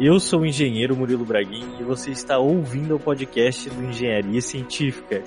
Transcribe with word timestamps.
Eu 0.00 0.18
sou 0.18 0.40
o 0.40 0.46
engenheiro 0.46 0.96
Murilo 0.96 1.24
Braguin 1.24 1.64
e 1.78 1.82
você 1.82 2.10
está 2.10 2.38
ouvindo 2.38 2.96
o 2.96 2.98
podcast 2.98 3.70
do 3.70 3.84
Engenharia 3.84 4.40
Científica. 4.40 5.22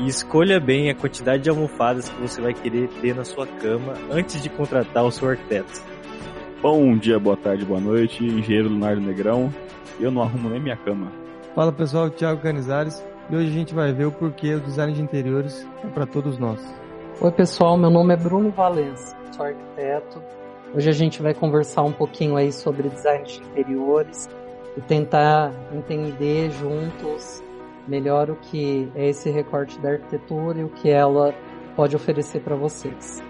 E 0.00 0.06
escolha 0.08 0.58
bem 0.58 0.90
a 0.90 0.94
quantidade 0.94 1.42
de 1.42 1.50
almofadas 1.50 2.08
que 2.08 2.20
você 2.20 2.40
vai 2.40 2.54
querer 2.54 2.88
ter 3.00 3.14
na 3.14 3.24
sua 3.24 3.46
cama 3.46 3.94
antes 4.10 4.42
de 4.42 4.48
contratar 4.48 5.04
o 5.04 5.10
seu 5.10 5.28
arquiteto. 5.28 5.82
Bom 6.62 6.96
dia, 6.96 7.18
boa 7.18 7.36
tarde, 7.36 7.64
boa 7.64 7.80
noite, 7.80 8.24
engenheiro 8.24 8.68
Leonardo 8.68 9.00
Negrão. 9.00 9.52
Eu 10.00 10.10
não 10.10 10.22
arrumo 10.22 10.50
nem 10.50 10.60
minha 10.60 10.76
cama. 10.76 11.12
Fala 11.54 11.70
pessoal, 11.70 12.10
Thiago 12.10 12.40
Canizares 12.40 13.04
e 13.30 13.36
hoje 13.36 13.48
a 13.48 13.52
gente 13.52 13.74
vai 13.74 13.92
ver 13.92 14.06
o 14.06 14.12
porquê 14.12 14.54
o 14.54 14.60
design 14.60 14.92
de 14.92 15.02
interiores 15.02 15.68
é 15.84 15.86
para 15.88 16.06
todos 16.06 16.38
nós. 16.38 16.60
Oi 17.20 17.30
pessoal, 17.32 17.76
meu 17.76 17.90
nome 17.90 18.14
é 18.14 18.16
Bruno 18.16 18.50
Valença, 18.50 19.16
sou 19.32 19.44
arquiteto. 19.44 20.22
Hoje 20.74 20.90
a 20.90 20.92
gente 20.92 21.22
vai 21.22 21.32
conversar 21.32 21.82
um 21.82 21.92
pouquinho 21.92 22.36
aí 22.36 22.52
sobre 22.52 22.90
design 22.90 23.24
de 23.24 23.40
interiores 23.40 24.28
e 24.76 24.80
tentar 24.82 25.50
entender 25.72 26.50
juntos 26.50 27.42
melhor 27.86 28.28
o 28.28 28.36
que 28.36 28.86
é 28.94 29.08
esse 29.08 29.30
recorte 29.30 29.78
da 29.80 29.92
arquitetura 29.92 30.60
e 30.60 30.64
o 30.64 30.68
que 30.68 30.90
ela 30.90 31.34
pode 31.74 31.96
oferecer 31.96 32.40
para 32.40 32.54
vocês. 32.54 33.22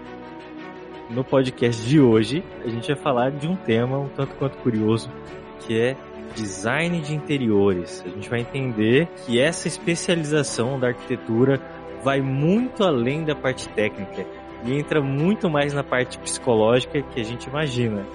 No 1.09 1.23
podcast 1.23 1.81
de 1.87 2.01
hoje, 2.01 2.43
a 2.63 2.67
gente 2.67 2.87
vai 2.87 3.01
falar 3.01 3.31
de 3.31 3.47
um 3.47 3.55
tema 3.55 3.97
um 3.97 4.09
tanto 4.09 4.35
quanto 4.35 4.57
curioso, 4.57 5.09
que 5.61 5.79
é 5.79 5.95
design 6.35 6.99
de 6.99 7.15
interiores. 7.15 8.03
A 8.05 8.09
gente 8.09 8.29
vai 8.29 8.41
entender 8.41 9.07
que 9.25 9.39
essa 9.39 9.67
especialização 9.67 10.77
da 10.77 10.89
arquitetura 10.89 11.59
vai 12.03 12.21
muito 12.21 12.83
além 12.83 13.23
da 13.23 13.33
parte 13.33 13.67
técnica 13.69 14.25
e 14.63 14.73
entra 14.73 15.01
muito 15.01 15.49
mais 15.49 15.73
na 15.73 15.83
parte 15.83 16.17
psicológica 16.19 17.01
que 17.01 17.19
a 17.19 17.23
gente 17.23 17.47
imagina. 17.47 18.05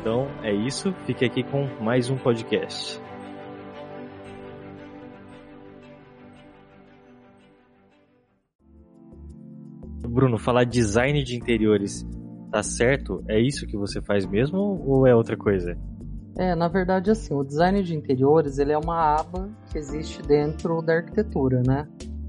Então 0.00 0.28
é 0.42 0.52
isso, 0.52 0.92
fique 1.06 1.24
aqui 1.24 1.42
com 1.42 1.68
mais 1.82 2.10
um 2.10 2.16
podcast. 2.16 3.00
Bruno, 10.08 10.38
falar 10.38 10.64
design 10.64 11.22
de 11.24 11.36
interiores 11.36 12.06
tá 12.54 12.62
certo? 12.62 13.20
É 13.26 13.40
isso 13.40 13.66
que 13.66 13.76
você 13.76 14.00
faz 14.00 14.24
mesmo 14.24 14.80
ou 14.86 15.08
é 15.08 15.12
outra 15.12 15.36
coisa? 15.36 15.76
É, 16.38 16.54
na 16.54 16.68
verdade, 16.68 17.10
assim, 17.10 17.34
o 17.34 17.42
design 17.42 17.82
de 17.82 17.96
interiores 17.96 18.58
ele 18.58 18.70
é 18.70 18.78
uma 18.78 19.16
aba 19.16 19.50
que 19.72 19.76
existe 19.76 20.22
dentro 20.22 20.80
da 20.80 20.94
arquitetura, 20.94 21.64
né? 21.66 21.88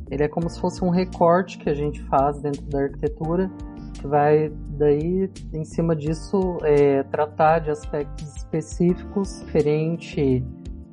Ele 0.10 0.24
é 0.24 0.28
como 0.28 0.50
se 0.50 0.60
fosse 0.60 0.84
um 0.84 0.90
recorte 0.90 1.58
que 1.58 1.70
a 1.70 1.74
gente 1.74 2.02
faz 2.04 2.40
dentro 2.40 2.64
da 2.68 2.84
arquitetura, 2.84 3.50
que 3.94 4.08
vai 4.08 4.52
daí, 4.78 5.30
em 5.54 5.64
cima 5.64 5.96
disso, 5.96 6.58
é, 6.64 7.04
tratar 7.04 7.60
de 7.60 7.72
aspectos 7.72 8.36
específicos 8.36 9.42
referente 9.42 10.44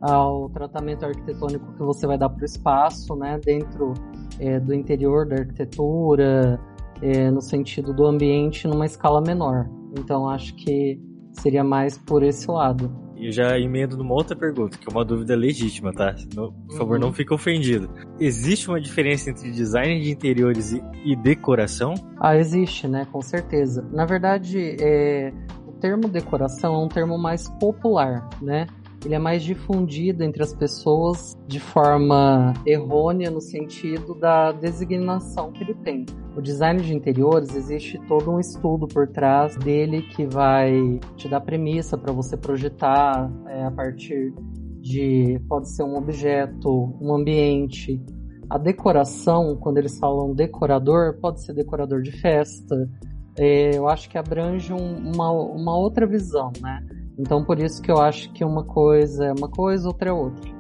ao 0.00 0.48
tratamento 0.50 1.04
arquitetônico 1.04 1.72
que 1.74 1.82
você 1.82 2.06
vai 2.06 2.18
dar 2.18 2.28
para 2.28 2.42
o 2.42 2.44
espaço, 2.44 3.14
né? 3.14 3.38
Dentro 3.44 3.94
é, 4.38 4.58
do 4.58 4.74
interior 4.74 5.26
da 5.26 5.36
arquitetura, 5.36 6.58
é, 7.00 7.30
no 7.30 7.40
sentido 7.40 7.92
do 7.92 8.06
ambiente 8.06 8.66
numa 8.66 8.86
escala 8.86 9.20
menor. 9.20 9.68
Então 9.98 10.28
acho 10.28 10.54
que 10.56 11.00
seria 11.32 11.62
mais 11.62 11.98
por 11.98 12.22
esse 12.22 12.50
lado. 12.50 12.90
E 13.22 13.26
eu 13.26 13.32
já 13.32 13.56
emendo 13.56 13.96
numa 13.96 14.14
outra 14.14 14.34
pergunta, 14.34 14.76
que 14.76 14.88
é 14.88 14.90
uma 14.90 15.04
dúvida 15.04 15.36
legítima, 15.36 15.92
tá? 15.92 16.12
No, 16.34 16.52
por 16.52 16.76
favor, 16.76 16.94
uhum. 16.94 17.02
não 17.02 17.12
fique 17.12 17.32
ofendido. 17.32 17.88
Existe 18.18 18.68
uma 18.68 18.80
diferença 18.80 19.30
entre 19.30 19.48
design 19.52 20.00
de 20.00 20.10
interiores 20.10 20.72
e, 20.72 20.82
e 21.04 21.14
decoração? 21.14 21.94
Ah, 22.18 22.36
existe, 22.36 22.88
né? 22.88 23.06
Com 23.12 23.22
certeza. 23.22 23.88
Na 23.92 24.04
verdade, 24.04 24.76
é, 24.80 25.32
o 25.68 25.70
termo 25.70 26.08
decoração 26.08 26.74
é 26.74 26.84
um 26.84 26.88
termo 26.88 27.16
mais 27.16 27.48
popular, 27.60 28.28
né? 28.42 28.66
ele 29.04 29.14
é 29.14 29.18
mais 29.18 29.42
difundido 29.42 30.22
entre 30.22 30.42
as 30.42 30.54
pessoas 30.54 31.36
de 31.46 31.58
forma 31.58 32.52
errônea 32.64 33.30
no 33.30 33.40
sentido 33.40 34.14
da 34.14 34.52
designação 34.52 35.50
que 35.50 35.64
ele 35.64 35.74
tem. 35.74 36.06
O 36.34 36.40
design 36.40 36.80
de 36.80 36.94
interiores 36.94 37.54
existe 37.54 37.98
todo 38.08 38.30
um 38.30 38.40
estudo 38.40 38.88
por 38.88 39.06
trás 39.06 39.54
dele 39.56 40.02
que 40.02 40.26
vai 40.26 40.98
te 41.16 41.28
dar 41.28 41.42
premissa 41.42 41.98
para 41.98 42.10
você 42.10 42.38
projetar 42.38 43.30
é, 43.48 43.64
a 43.64 43.70
partir 43.70 44.32
de 44.80 45.38
pode 45.46 45.68
ser 45.68 45.82
um 45.82 45.96
objeto, 45.96 46.96
um 47.00 47.14
ambiente. 47.14 48.02
A 48.48 48.56
decoração, 48.56 49.56
quando 49.56 49.76
eles 49.76 49.98
falam 49.98 50.34
decorador, 50.34 51.18
pode 51.20 51.42
ser 51.42 51.52
decorador 51.52 52.00
de 52.00 52.12
festa. 52.12 52.90
É, 53.38 53.76
eu 53.76 53.86
acho 53.86 54.08
que 54.08 54.16
abrange 54.16 54.72
um, 54.72 55.12
uma, 55.12 55.30
uma 55.30 55.76
outra 55.76 56.06
visão, 56.06 56.50
né? 56.62 56.82
Então 57.18 57.44
por 57.44 57.58
isso 57.58 57.80
que 57.82 57.90
eu 57.90 57.98
acho 57.98 58.32
que 58.32 58.42
uma 58.42 58.64
coisa 58.64 59.26
é 59.26 59.32
uma 59.32 59.48
coisa, 59.48 59.86
outra 59.86 60.08
é 60.08 60.12
outra. 60.12 60.50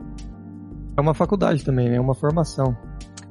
É 0.98 1.00
uma 1.00 1.14
faculdade 1.14 1.64
também, 1.64 1.88
né? 1.88 1.96
É 1.96 2.00
uma 2.00 2.14
formação. 2.14 2.76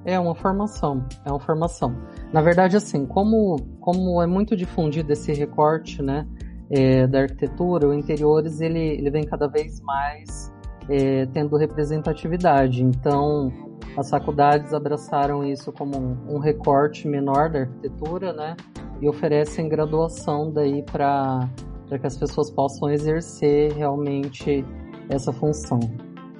É 0.06 0.19
uma 0.19 0.34
formação, 0.34 1.06
é 1.25 1.29
uma 1.29 1.39
formação. 1.39 1.95
Na 2.34 2.41
verdade, 2.41 2.75
assim, 2.75 3.06
como, 3.06 3.57
como 3.79 4.22
é 4.22 4.28
muito 4.28 4.56
difundido 4.56 5.12
esse 5.13 5.31
recorte, 5.31 6.01
né, 6.01 6.28
é, 6.69 7.06
da 7.06 7.22
arquitetura, 7.22 7.88
o 7.88 7.94
interiores 7.94 8.61
ele, 8.61 8.79
ele 8.79 9.11
vem 9.11 9.23
cada 9.23 9.47
vez 9.47 9.79
mais 9.81 10.51
é, 10.90 11.25
tendo 11.28 11.56
representatividade. 11.57 12.84
Então, 12.84 13.51
as 13.97 14.09
faculdades 14.09 14.73
abraçaram 14.73 15.44
isso 15.44 15.72
como 15.72 15.97
um, 15.97 16.35
um 16.35 16.40
recorte 16.40 17.07
menor 17.07 17.50
da 17.50 17.59
arquitetura, 17.59 18.34
né, 18.34 18.56
e 19.01 19.07
oferecem 19.07 19.69
graduação 19.69 20.51
daí 20.51 20.84
para 20.84 21.47
para 21.91 22.00
que 22.00 22.07
as 22.07 22.17
pessoas 22.17 22.50
possam 22.50 22.90
exercer 22.90 23.73
realmente 23.73 24.66
essa 25.09 25.34
função. 25.34 25.78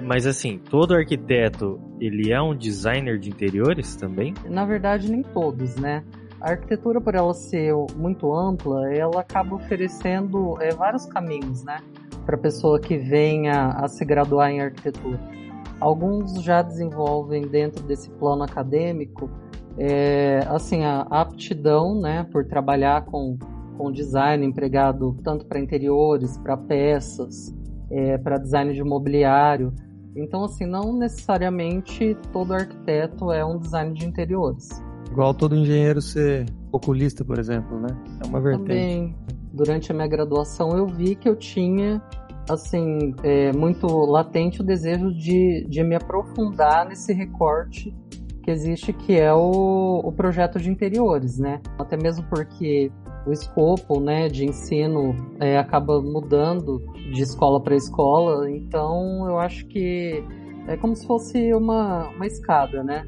Mas 0.04 0.26
assim, 0.26 0.58
todo 0.58 0.94
arquiteto, 0.94 1.80
ele 2.00 2.32
é 2.32 2.42
um 2.42 2.56
designer 2.56 3.20
de 3.20 3.30
interiores 3.30 3.96
também? 3.96 4.34
Na 4.50 4.66
verdade, 4.66 5.10
nem 5.12 5.22
todos, 5.22 5.76
né? 5.76 6.04
A 6.40 6.52
arquitetura, 6.52 7.00
por 7.00 7.14
ela 7.14 7.34
ser 7.34 7.74
muito 7.96 8.34
ampla, 8.34 8.92
ela 8.94 9.22
acaba 9.22 9.56
oferecendo 9.56 10.58
é, 10.60 10.72
vários 10.74 11.06
caminhos, 11.06 11.64
né? 11.64 11.78
Para 12.26 12.36
a 12.36 12.40
pessoa 12.40 12.80
que 12.80 12.98
venha 12.98 13.68
a 13.68 13.88
se 13.88 14.04
graduar 14.04 14.50
em 14.50 14.62
arquitetura. 14.62 15.20
Alguns 15.80 16.42
já 16.44 16.62
desenvolvem 16.62 17.48
dentro 17.48 17.84
desse 17.84 18.10
plano 18.12 18.44
acadêmico, 18.44 19.30
é, 19.78 20.40
assim, 20.48 20.84
a 20.84 21.02
aptidão, 21.10 22.00
né, 22.00 22.28
por 22.32 22.46
trabalhar 22.46 23.06
com 23.06 23.38
com 23.82 23.92
design 23.92 24.46
empregado 24.46 25.18
tanto 25.24 25.46
para 25.46 25.60
interiores, 25.60 26.38
para 26.38 26.56
peças, 26.56 27.52
é, 27.90 28.16
para 28.18 28.38
design 28.38 28.74
de 28.74 28.84
mobiliário. 28.84 29.74
Então, 30.16 30.44
assim, 30.44 30.66
não 30.66 30.94
necessariamente 30.94 32.18
todo 32.34 32.54
arquiteto 32.54 33.32
é 33.32 33.46
um 33.46 33.58
design 33.58 33.94
de 33.94 34.06
interiores. 34.06 34.70
Igual 35.10 35.34
todo 35.34 35.56
engenheiro 35.56 36.02
ser 36.02 36.46
oculista, 36.72 37.24
por 37.24 37.38
exemplo, 37.38 37.80
né? 37.80 37.90
É 38.24 38.28
uma 38.28 38.40
vertente. 38.40 38.68
Também, 38.68 39.16
durante 39.54 39.92
a 39.92 39.96
minha 39.96 40.08
graduação, 40.08 40.70
eu 40.78 40.88
vi 40.88 41.16
que 41.16 41.28
eu 41.28 41.36
tinha, 41.36 42.02
assim, 42.50 43.14
é, 43.24 43.52
muito 43.52 43.88
latente 43.88 44.62
o 44.62 44.64
desejo 44.64 45.14
de, 45.14 45.66
de 45.70 45.84
me 45.84 45.96
aprofundar 45.96 46.88
nesse 46.88 47.14
recorte 47.14 47.94
que 48.44 48.52
existe, 48.52 48.92
que 48.92 49.20
é 49.20 49.34
o, 49.34 50.02
o 50.04 50.12
projeto 50.12 50.60
de 50.60 50.70
interiores, 50.70 51.38
né? 51.38 51.62
Até 51.78 51.96
mesmo 51.96 52.26
porque 52.30 52.92
o 53.26 53.32
escopo 53.32 54.00
né, 54.00 54.28
de 54.28 54.46
ensino 54.46 55.16
é, 55.40 55.58
acaba 55.58 56.02
mudando 56.02 56.80
de 57.14 57.22
escola 57.22 57.62
para 57.62 57.76
escola, 57.76 58.50
então 58.50 59.28
eu 59.28 59.38
acho 59.38 59.66
que 59.68 60.24
é 60.68 60.78
como 60.78 60.96
se 60.96 61.06
fosse 61.06 61.54
uma, 61.54 62.08
uma 62.10 62.26
escada, 62.26 62.84
né? 62.84 63.06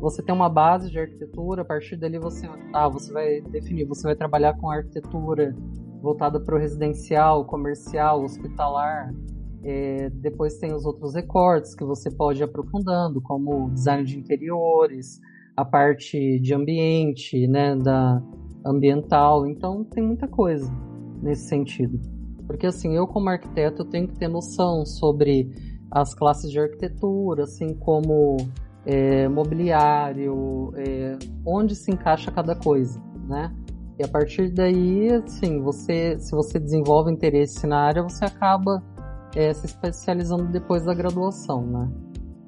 Você 0.00 0.22
tem 0.22 0.34
uma 0.34 0.48
base 0.48 0.90
de 0.90 0.98
arquitetura, 0.98 1.62
a 1.62 1.64
partir 1.64 1.96
dali 1.96 2.18
você, 2.18 2.48
ah, 2.72 2.88
você 2.88 3.12
vai 3.12 3.40
definir, 3.40 3.86
você 3.86 4.02
vai 4.02 4.14
trabalhar 4.14 4.54
com 4.58 4.70
arquitetura 4.70 5.56
voltada 6.02 6.38
para 6.38 6.54
o 6.54 6.58
residencial, 6.58 7.44
comercial, 7.46 8.22
hospitalar. 8.22 9.12
É, 9.64 10.10
depois 10.10 10.58
tem 10.58 10.74
os 10.74 10.84
outros 10.84 11.14
recortes 11.14 11.74
que 11.74 11.82
você 11.82 12.10
pode 12.10 12.40
ir 12.40 12.44
aprofundando, 12.44 13.20
como 13.22 13.70
design 13.70 14.04
de 14.04 14.18
interiores, 14.18 15.18
a 15.56 15.64
parte 15.64 16.38
de 16.40 16.54
ambiente, 16.54 17.46
né, 17.48 17.74
da, 17.74 18.22
ambiental. 18.66 19.46
Então 19.46 19.84
tem 19.84 20.04
muita 20.04 20.26
coisa 20.28 20.70
nesse 21.22 21.48
sentido. 21.48 21.98
Porque 22.46 22.66
assim, 22.66 22.94
eu 22.94 23.06
como 23.06 23.28
arquiteto 23.28 23.82
eu 23.82 23.86
tenho 23.86 24.08
que 24.08 24.18
ter 24.18 24.28
noção 24.28 24.84
sobre 24.84 25.50
as 25.90 26.14
classes 26.14 26.50
de 26.50 26.58
arquitetura, 26.58 27.44
assim 27.44 27.74
como 27.74 28.36
é, 28.84 29.28
mobiliário, 29.28 30.72
é, 30.76 31.18
onde 31.44 31.74
se 31.74 31.90
encaixa 31.90 32.30
cada 32.30 32.54
coisa, 32.54 33.00
né? 33.28 33.54
E 33.98 34.04
a 34.04 34.08
partir 34.08 34.52
daí, 34.52 35.10
assim, 35.10 35.60
você, 35.62 36.18
se 36.18 36.30
você 36.32 36.58
desenvolve 36.58 37.10
interesse 37.10 37.66
na 37.66 37.80
área, 37.80 38.02
você 38.02 38.24
acaba 38.26 38.82
é, 39.34 39.52
se 39.54 39.66
especializando 39.66 40.52
depois 40.52 40.84
da 40.84 40.94
graduação, 40.94 41.66
né? 41.66 41.88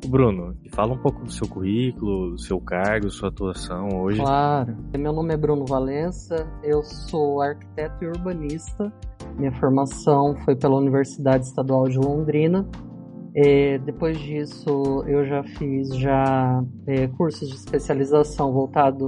Bruno, 0.06 0.56
fala 0.71 0.95
um 0.95 0.99
pouco 0.99 1.25
do 1.25 1.33
seu 1.33 1.49
currículo, 1.49 2.31
do 2.31 2.41
seu 2.41 2.61
cargo, 2.61 3.11
sua 3.11 3.29
atuação 3.29 3.89
hoje. 4.00 4.21
Claro. 4.21 4.77
Meu 4.97 5.12
nome 5.12 5.35
é 5.35 5.37
Bruno 5.37 5.67
Valença, 5.67 6.49
eu 6.62 6.83
sou 6.83 7.43
arquiteto 7.43 8.05
e 8.05 8.06
urbanista 8.06 8.93
minha 9.39 9.53
formação 9.53 10.35
foi 10.45 10.56
pela 10.56 10.77
Universidade 10.77 11.47
Estadual 11.47 11.89
de 11.89 11.97
Londrina. 11.97 12.67
É, 13.35 13.79
depois 13.79 14.19
disso, 14.19 15.05
eu 15.06 15.25
já 15.25 15.45
fiz 15.45 15.95
já 15.97 16.65
é, 16.87 17.06
cursos 17.06 17.49
de 17.49 17.55
especialização 17.55 18.53
voltado 18.53 19.06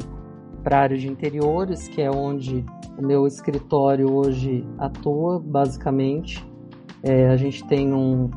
para 0.62 0.78
a 0.78 0.80
área 0.82 0.96
de 0.96 1.08
interiores, 1.08 1.88
que 1.88 2.00
é 2.00 2.08
onde 2.08 2.64
o 2.96 3.04
meu 3.04 3.26
escritório 3.26 4.12
hoje 4.12 4.64
atua, 4.78 5.40
basicamente. 5.40 6.46
É, 7.02 7.28
a 7.28 7.36
gente 7.36 7.66
tem 7.66 7.92
um, 7.92 8.30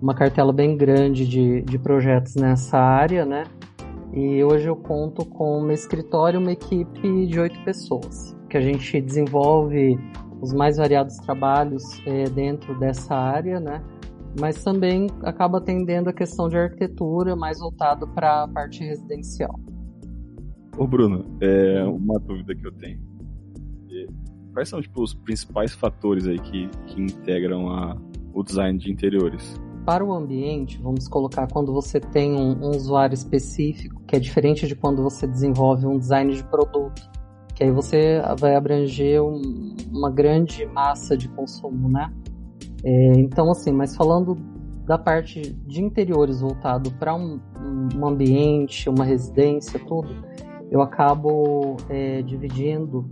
uma 0.00 0.14
cartela 0.14 0.52
bem 0.52 0.76
grande 0.76 1.26
de, 1.26 1.62
de 1.62 1.78
projetos 1.78 2.34
nessa 2.36 2.78
área, 2.78 3.24
né? 3.24 3.44
E 4.12 4.42
hoje 4.42 4.68
eu 4.68 4.76
conto 4.76 5.24
com 5.24 5.62
um 5.62 5.70
escritório, 5.70 6.40
uma 6.40 6.52
equipe 6.52 7.26
de 7.26 7.38
oito 7.38 7.62
pessoas, 7.64 8.36
que 8.48 8.56
a 8.56 8.60
gente 8.60 9.00
desenvolve 9.00 9.98
os 10.40 10.52
mais 10.52 10.76
variados 10.76 11.16
trabalhos 11.18 11.82
é, 12.06 12.24
dentro 12.30 12.78
dessa 12.78 13.14
área, 13.14 13.60
né? 13.60 13.82
Mas 14.40 14.62
também 14.62 15.08
acaba 15.22 15.58
atendendo 15.58 16.10
a 16.10 16.12
questão 16.12 16.48
de 16.48 16.56
arquitetura 16.56 17.34
mais 17.34 17.58
voltado 17.58 18.06
para 18.08 18.44
a 18.44 18.48
parte 18.48 18.84
residencial. 18.84 19.58
Ô 20.76 20.86
Bruno, 20.86 21.24
é 21.40 21.82
uma 21.84 22.18
dúvida 22.20 22.54
que 22.54 22.66
eu 22.66 22.72
tenho. 22.72 23.00
Quais 24.52 24.68
são 24.68 24.80
tipo, 24.80 25.02
os 25.02 25.12
principais 25.12 25.74
fatores 25.74 26.26
aí 26.26 26.38
que, 26.38 26.68
que 26.86 27.00
integram 27.00 27.68
a, 27.70 27.96
o 28.32 28.42
design 28.42 28.78
de 28.78 28.90
interiores? 28.90 29.60
Para 29.88 30.04
o 30.04 30.12
ambiente, 30.12 30.78
vamos 30.82 31.08
colocar 31.08 31.48
quando 31.50 31.72
você 31.72 31.98
tem 31.98 32.34
um, 32.36 32.62
um 32.62 32.70
usuário 32.76 33.14
específico, 33.14 34.02
que 34.06 34.14
é 34.16 34.18
diferente 34.18 34.66
de 34.66 34.76
quando 34.76 35.02
você 35.02 35.26
desenvolve 35.26 35.86
um 35.86 35.98
design 35.98 36.34
de 36.34 36.44
produto, 36.44 37.00
que 37.54 37.64
aí 37.64 37.70
você 37.70 38.20
vai 38.38 38.54
abranger 38.54 39.22
um, 39.22 39.74
uma 39.90 40.10
grande 40.10 40.66
massa 40.66 41.16
de 41.16 41.26
consumo, 41.30 41.88
né? 41.88 42.12
É, 42.84 43.14
então, 43.14 43.50
assim, 43.50 43.72
mas 43.72 43.96
falando 43.96 44.36
da 44.84 44.98
parte 44.98 45.54
de 45.66 45.82
interiores 45.82 46.42
voltado 46.42 46.90
para 46.98 47.14
um, 47.14 47.40
um, 47.96 48.06
ambiente, 48.06 48.90
uma 48.90 49.06
residência, 49.06 49.80
tudo, 49.86 50.14
eu 50.70 50.82
acabo 50.82 51.78
é, 51.88 52.20
dividindo 52.20 53.10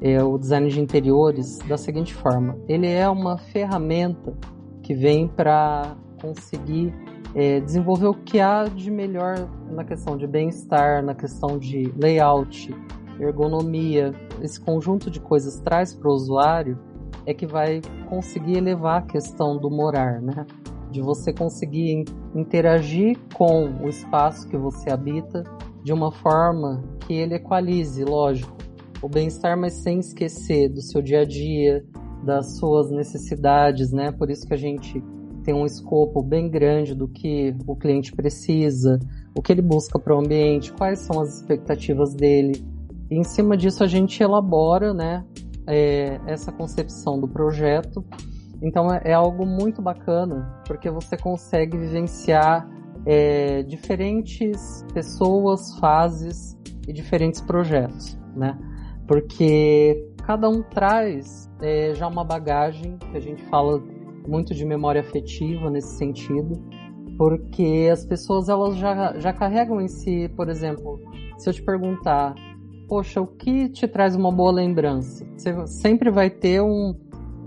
é, 0.00 0.24
o 0.24 0.38
design 0.38 0.70
de 0.70 0.80
interiores 0.80 1.58
da 1.68 1.76
seguinte 1.76 2.14
forma: 2.14 2.56
ele 2.66 2.86
é 2.86 3.06
uma 3.06 3.36
ferramenta 3.36 4.34
que 4.82 4.94
vem 4.94 5.28
para 5.28 5.94
conseguir 6.20 6.94
é, 7.34 7.60
desenvolver 7.60 8.06
o 8.06 8.14
que 8.14 8.40
há 8.40 8.64
de 8.64 8.90
melhor 8.90 9.48
na 9.70 9.84
questão 9.84 10.16
de 10.16 10.26
bem-estar, 10.26 11.02
na 11.04 11.14
questão 11.14 11.58
de 11.58 11.92
layout, 11.96 12.74
ergonomia, 13.20 14.12
esse 14.42 14.60
conjunto 14.60 15.10
de 15.10 15.20
coisas 15.20 15.60
traz 15.60 15.94
para 15.94 16.08
o 16.08 16.12
usuário 16.12 16.78
é 17.24 17.34
que 17.34 17.46
vai 17.46 17.80
conseguir 18.08 18.56
elevar 18.56 19.02
a 19.02 19.06
questão 19.06 19.56
do 19.58 19.70
morar, 19.70 20.20
né? 20.20 20.46
De 20.90 21.02
você 21.02 21.32
conseguir 21.32 22.04
interagir 22.34 23.18
com 23.34 23.68
o 23.82 23.88
espaço 23.88 24.48
que 24.48 24.56
você 24.56 24.90
habita 24.90 25.42
de 25.82 25.92
uma 25.92 26.12
forma 26.12 26.82
que 27.00 27.14
ele 27.14 27.34
equalize, 27.34 28.04
lógico, 28.04 28.56
o 29.02 29.08
bem-estar, 29.08 29.58
mas 29.58 29.74
sem 29.74 29.98
esquecer 29.98 30.68
do 30.68 30.80
seu 30.80 31.02
dia 31.02 31.20
a 31.20 31.24
dia, 31.24 31.84
das 32.24 32.58
suas 32.58 32.90
necessidades, 32.90 33.92
né? 33.92 34.12
Por 34.12 34.30
isso 34.30 34.46
que 34.46 34.54
a 34.54 34.58
gente 34.58 35.02
tem 35.46 35.54
um 35.54 35.64
escopo 35.64 36.20
bem 36.20 36.50
grande 36.50 36.92
do 36.92 37.06
que 37.06 37.54
o 37.68 37.76
cliente 37.76 38.12
precisa, 38.12 38.98
o 39.32 39.40
que 39.40 39.52
ele 39.52 39.62
busca 39.62 39.96
para 39.96 40.12
o 40.12 40.18
ambiente, 40.18 40.72
quais 40.72 40.98
são 40.98 41.20
as 41.20 41.36
expectativas 41.36 42.12
dele. 42.12 42.66
E 43.08 43.16
em 43.16 43.22
cima 43.22 43.56
disso 43.56 43.84
a 43.84 43.86
gente 43.86 44.20
elabora 44.20 44.92
né, 44.92 45.24
é, 45.64 46.20
essa 46.26 46.50
concepção 46.50 47.20
do 47.20 47.28
projeto. 47.28 48.04
Então 48.60 48.92
é, 48.92 49.02
é, 49.04 49.12
algo 49.14 49.46
muito 49.46 49.80
bacana, 49.80 50.60
porque 50.66 50.90
você 50.90 51.16
consegue 51.16 51.78
vivenciar 51.78 52.68
é, 53.06 53.62
diferentes 53.62 54.84
pessoas, 54.92 55.78
fases 55.78 56.58
e 56.88 56.92
diferentes 56.92 57.40
projetos, 57.40 58.18
né? 58.34 58.58
Porque 59.06 60.10
cada 60.24 60.48
um 60.48 60.60
traz 60.60 61.48
é, 61.62 61.94
já 61.94 62.08
uma 62.08 62.24
bagagem 62.24 62.98
que 62.98 63.16
a 63.16 63.20
gente 63.20 63.44
fala 63.44 63.80
muito 64.26 64.54
de 64.54 64.64
memória 64.64 65.00
afetiva 65.00 65.70
nesse 65.70 65.96
sentido, 65.96 66.62
porque 67.16 67.88
as 67.90 68.04
pessoas 68.04 68.48
elas 68.48 68.76
já, 68.76 69.18
já 69.18 69.32
carregam 69.32 69.80
em 69.80 69.88
si, 69.88 70.28
por 70.36 70.48
exemplo, 70.48 71.00
se 71.38 71.48
eu 71.48 71.52
te 71.52 71.62
perguntar, 71.62 72.34
poxa, 72.88 73.20
o 73.20 73.26
que 73.26 73.68
te 73.68 73.88
traz 73.88 74.14
uma 74.14 74.30
boa 74.30 74.52
lembrança? 74.52 75.26
Você 75.36 75.66
sempre 75.66 76.10
vai 76.10 76.30
ter 76.30 76.60
um, 76.60 76.94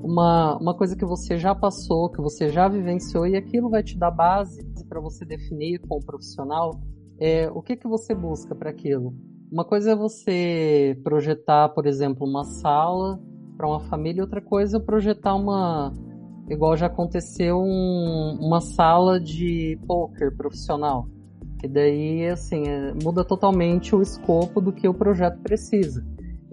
uma, 0.04 0.58
uma 0.58 0.76
coisa 0.76 0.96
que 0.96 1.06
você 1.06 1.38
já 1.38 1.54
passou, 1.54 2.10
que 2.10 2.22
você 2.22 2.50
já 2.50 2.68
vivenciou, 2.68 3.28
e 3.28 3.36
aquilo 3.36 3.70
vai 3.70 3.84
te 3.84 3.98
dar 3.98 4.12
base 4.12 4.66
para 4.88 5.00
você 5.00 5.24
definir 5.26 5.80
com 5.80 5.98
o 5.98 6.06
profissional 6.06 6.72
é, 7.20 7.50
o 7.52 7.62
que, 7.62 7.76
que 7.76 7.88
você 7.88 8.16
busca 8.16 8.56
para 8.56 8.70
aquilo. 8.70 9.14
Uma 9.52 9.66
coisa 9.66 9.92
é 9.92 9.96
você 9.96 11.00
projetar, 11.04 11.70
por 11.70 11.86
exemplo, 11.86 12.26
uma 12.26 12.44
sala 12.44 13.20
para 13.58 13.68
uma 13.68 13.80
família, 13.82 14.24
outra 14.24 14.42
coisa 14.42 14.78
é 14.78 14.80
projetar 14.80 15.36
uma, 15.36 15.92
igual 16.50 16.76
já 16.76 16.88
aconteceu 16.88 17.60
um, 17.60 18.38
uma 18.42 18.60
sala 18.60 19.20
de 19.20 19.80
poker 19.88 20.36
profissional. 20.36 21.08
Que 21.60 21.68
daí, 21.68 22.28
assim, 22.28 22.68
é, 22.68 22.94
muda 23.04 23.24
totalmente 23.24 23.96
o 23.96 24.02
escopo 24.02 24.62
do 24.62 24.72
que 24.72 24.88
o 24.88 24.94
projeto 24.94 25.40
precisa. 25.40 26.06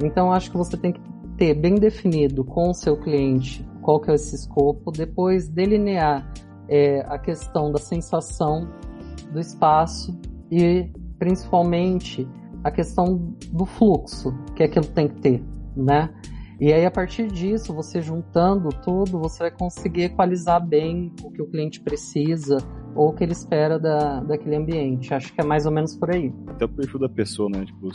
Então, 0.03 0.33
acho 0.33 0.51
que 0.51 0.57
você 0.57 0.77
tem 0.77 0.93
que 0.93 1.01
ter 1.37 1.55
bem 1.55 1.77
definido 1.77 2.45
com 2.45 2.71
o 2.71 2.75
seu 2.75 2.97
cliente 2.97 3.67
qual 3.87 4.01
que 4.01 4.11
é 4.11 4.15
esse 4.15 4.35
escopo, 4.35 4.91
depois 4.91 5.49
delinear 5.49 6.29
é, 6.69 7.07
a 7.09 7.17
questão 7.21 7.71
da 7.71 7.79
sensação 7.79 8.69
do 9.31 9.39
espaço 9.39 10.19
e, 10.51 10.91
principalmente, 11.21 12.29
a 12.65 12.71
questão 12.73 13.33
do 13.53 13.65
fluxo 13.65 14.35
que 14.57 14.65
aquilo 14.65 14.87
tem 14.87 15.07
que 15.07 15.21
ter, 15.21 15.45
né? 15.77 16.13
E 16.59 16.73
aí, 16.73 16.87
a 16.87 16.91
partir 16.91 17.27
disso, 17.29 17.75
você 17.75 18.01
juntando 18.01 18.71
tudo, 18.83 19.19
você 19.19 19.41
vai 19.41 19.51
conseguir 19.51 20.05
equalizar 20.05 20.65
bem 20.67 21.13
o 21.23 21.31
que 21.31 21.43
o 21.43 21.47
cliente 21.47 21.81
precisa 21.81 22.57
ou 22.95 23.11
o 23.11 23.13
que 23.13 23.23
ele 23.25 23.33
espera 23.33 23.79
da, 23.79 24.21
daquele 24.21 24.57
ambiente. 24.57 25.13
Acho 25.13 25.33
que 25.35 25.41
é 25.41 25.45
mais 25.45 25.67
ou 25.67 25.73
menos 25.73 25.95
por 25.95 26.11
aí. 26.11 26.33
Até 26.47 26.65
o 26.65 26.69
perfil 26.69 26.99
da 26.99 27.11
pessoa, 27.11 27.51
né? 27.51 27.67
Tipo, 27.67 27.91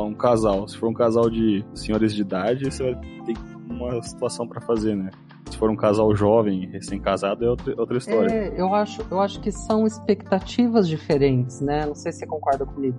um 0.00 0.14
casal. 0.14 0.68
Se 0.68 0.76
for 0.76 0.88
um 0.88 0.94
casal 0.94 1.28
de 1.28 1.64
senhores 1.74 2.14
de 2.14 2.22
idade, 2.22 2.70
você 2.70 2.84
vai 2.84 2.94
ter 3.26 3.34
uma 3.68 4.00
situação 4.00 4.46
para 4.46 4.60
fazer, 4.60 4.94
né? 4.94 5.10
Se 5.50 5.58
for 5.58 5.68
um 5.68 5.76
casal 5.76 6.14
jovem, 6.14 6.68
recém-casado, 6.70 7.44
é 7.44 7.50
outra, 7.50 7.74
outra 7.76 7.98
história. 7.98 8.32
É, 8.32 8.60
eu 8.60 8.72
acho, 8.74 9.02
eu 9.10 9.20
acho 9.20 9.40
que 9.40 9.50
são 9.50 9.86
expectativas 9.86 10.88
diferentes, 10.88 11.60
né? 11.60 11.84
Não 11.84 11.94
sei 11.96 12.12
se 12.12 12.20
você 12.20 12.26
concorda 12.26 12.64
comigo. 12.64 12.96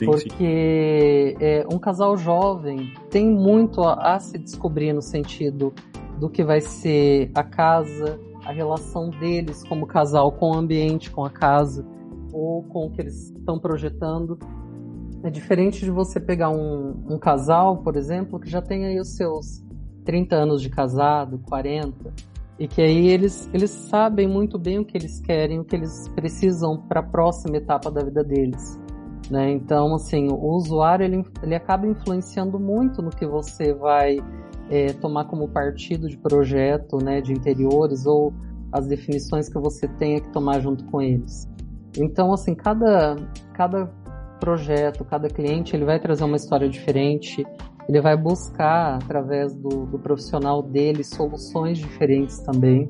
Sim, 0.00 0.06
porque 0.06 1.36
sim. 1.38 1.44
É, 1.44 1.66
um 1.70 1.78
casal 1.78 2.16
jovem 2.16 2.92
tem 3.10 3.28
muito 3.28 3.82
a, 3.82 4.14
a 4.14 4.18
se 4.18 4.38
descobrir 4.38 4.94
no 4.94 5.02
sentido 5.02 5.74
do 6.18 6.30
que 6.30 6.42
vai 6.42 6.60
ser 6.60 7.30
a 7.34 7.42
casa, 7.42 8.18
a 8.44 8.52
relação 8.52 9.10
deles 9.10 9.62
como 9.62 9.86
casal 9.86 10.32
com 10.32 10.52
o 10.52 10.54
ambiente, 10.54 11.10
com 11.10 11.22
a 11.22 11.30
casa, 11.30 11.86
ou 12.32 12.62
com 12.62 12.86
o 12.86 12.90
que 12.90 13.02
eles 13.02 13.30
estão 13.30 13.58
projetando. 13.58 14.38
É 15.22 15.28
diferente 15.28 15.84
de 15.84 15.90
você 15.90 16.18
pegar 16.18 16.48
um, 16.48 17.04
um 17.10 17.18
casal, 17.18 17.82
por 17.82 17.94
exemplo, 17.94 18.40
que 18.40 18.48
já 18.48 18.62
tem 18.62 18.86
aí 18.86 18.98
os 18.98 19.16
seus 19.16 19.62
30 20.06 20.34
anos 20.34 20.62
de 20.62 20.70
casado, 20.70 21.38
40, 21.46 22.10
e 22.58 22.66
que 22.66 22.80
aí 22.80 23.08
eles, 23.08 23.50
eles 23.52 23.70
sabem 23.70 24.26
muito 24.26 24.58
bem 24.58 24.78
o 24.78 24.84
que 24.84 24.96
eles 24.96 25.20
querem, 25.20 25.58
o 25.58 25.64
que 25.64 25.76
eles 25.76 26.08
precisam 26.08 26.78
para 26.88 27.00
a 27.00 27.02
próxima 27.02 27.58
etapa 27.58 27.90
da 27.90 28.02
vida 28.02 28.24
deles. 28.24 28.80
Né? 29.30 29.52
Então, 29.52 29.94
assim, 29.94 30.28
o 30.28 30.56
usuário 30.56 31.04
ele, 31.04 31.24
ele 31.40 31.54
acaba 31.54 31.86
influenciando 31.86 32.58
muito 32.58 33.00
no 33.00 33.10
que 33.10 33.24
você 33.24 33.72
vai 33.72 34.18
é, 34.68 34.92
tomar 34.94 35.26
como 35.26 35.48
partido 35.48 36.08
de 36.08 36.18
projeto, 36.18 36.98
né, 36.98 37.20
de 37.20 37.32
interiores 37.32 38.06
ou 38.06 38.34
as 38.72 38.88
definições 38.88 39.48
que 39.48 39.58
você 39.58 39.86
tenha 39.86 40.20
que 40.20 40.28
tomar 40.30 40.60
junto 40.60 40.84
com 40.86 41.00
eles. 41.00 41.48
Então, 41.96 42.32
assim, 42.32 42.54
cada, 42.54 43.16
cada 43.52 43.86
projeto, 44.40 45.04
cada 45.04 45.28
cliente, 45.28 45.76
ele 45.76 45.84
vai 45.84 46.00
trazer 46.00 46.24
uma 46.24 46.36
história 46.36 46.68
diferente, 46.68 47.44
ele 47.88 48.00
vai 48.00 48.16
buscar, 48.16 48.96
através 48.96 49.54
do, 49.54 49.86
do 49.86 49.98
profissional 49.98 50.62
dele, 50.62 51.04
soluções 51.04 51.78
diferentes 51.78 52.38
também, 52.40 52.88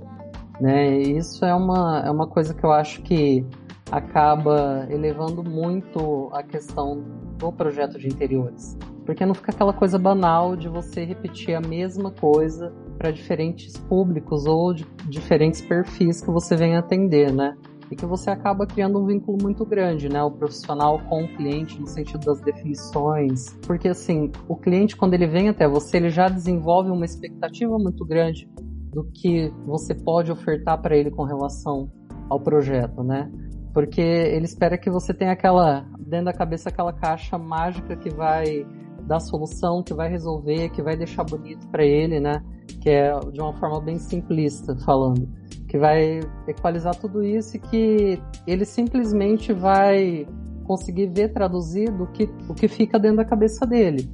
né? 0.60 1.00
E 1.00 1.16
isso 1.16 1.44
é 1.44 1.54
uma, 1.54 2.02
é 2.04 2.10
uma 2.10 2.26
coisa 2.26 2.54
que 2.54 2.64
eu 2.64 2.70
acho 2.70 3.02
que 3.02 3.44
acaba 3.90 4.86
elevando 4.88 5.42
muito 5.42 6.30
a 6.32 6.42
questão 6.42 7.02
do 7.38 7.50
projeto 7.52 7.98
de 7.98 8.06
interiores. 8.06 8.78
Porque 9.04 9.26
não 9.26 9.34
fica 9.34 9.50
aquela 9.50 9.72
coisa 9.72 9.98
banal 9.98 10.54
de 10.54 10.68
você 10.68 11.04
repetir 11.04 11.54
a 11.54 11.60
mesma 11.60 12.10
coisa 12.12 12.72
para 12.96 13.10
diferentes 13.10 13.76
públicos 13.76 14.46
ou 14.46 14.74
diferentes 15.08 15.60
perfis 15.60 16.20
que 16.20 16.30
você 16.30 16.54
vem 16.54 16.76
atender, 16.76 17.32
né? 17.32 17.56
E 17.90 17.96
que 17.96 18.06
você 18.06 18.30
acaba 18.30 18.66
criando 18.66 19.02
um 19.02 19.06
vínculo 19.06 19.36
muito 19.42 19.64
grande, 19.66 20.08
né? 20.08 20.22
O 20.22 20.30
profissional 20.30 21.00
com 21.08 21.24
o 21.24 21.36
cliente 21.36 21.80
no 21.80 21.88
sentido 21.88 22.24
das 22.24 22.40
definições. 22.40 23.58
Porque 23.66 23.88
assim, 23.88 24.30
o 24.46 24.54
cliente 24.54 24.96
quando 24.96 25.14
ele 25.14 25.26
vem 25.26 25.48
até 25.48 25.66
você, 25.66 25.96
ele 25.96 26.10
já 26.10 26.28
desenvolve 26.28 26.90
uma 26.90 27.04
expectativa 27.04 27.76
muito 27.78 28.04
grande 28.04 28.48
do 28.92 29.04
que 29.04 29.52
você 29.66 29.94
pode 29.94 30.30
ofertar 30.30 30.80
para 30.80 30.96
ele 30.96 31.10
com 31.10 31.24
relação 31.24 31.90
ao 32.28 32.38
projeto, 32.38 33.02
né? 33.02 33.28
Porque 33.72 34.00
ele 34.00 34.44
espera 34.44 34.76
que 34.76 34.90
você 34.90 35.14
tenha 35.14 35.32
aquela 35.32 35.86
dentro 35.98 36.26
da 36.26 36.32
cabeça 36.32 36.68
aquela 36.68 36.92
caixa 36.92 37.38
mágica 37.38 37.96
que 37.96 38.10
vai 38.10 38.66
dar 39.06 39.20
solução, 39.20 39.82
que 39.82 39.94
vai 39.94 40.08
resolver, 40.08 40.70
que 40.70 40.82
vai 40.82 40.96
deixar 40.96 41.24
bonito 41.24 41.66
para 41.68 41.84
ele, 41.84 42.20
né? 42.20 42.42
Que 42.80 42.90
é 42.90 43.18
de 43.18 43.40
uma 43.40 43.52
forma 43.54 43.80
bem 43.80 43.98
simplista 43.98 44.76
falando, 44.84 45.28
que 45.68 45.78
vai 45.78 46.20
equalizar 46.48 46.94
tudo 46.94 47.22
isso 47.22 47.56
e 47.56 47.60
que 47.60 48.22
ele 48.46 48.64
simplesmente 48.64 49.52
vai 49.52 50.26
conseguir 50.64 51.08
ver 51.08 51.32
traduzido 51.32 52.04
o 52.04 52.06
que, 52.06 52.28
o 52.48 52.54
que 52.54 52.68
fica 52.68 52.98
dentro 52.98 53.18
da 53.18 53.24
cabeça 53.24 53.66
dele. 53.66 54.08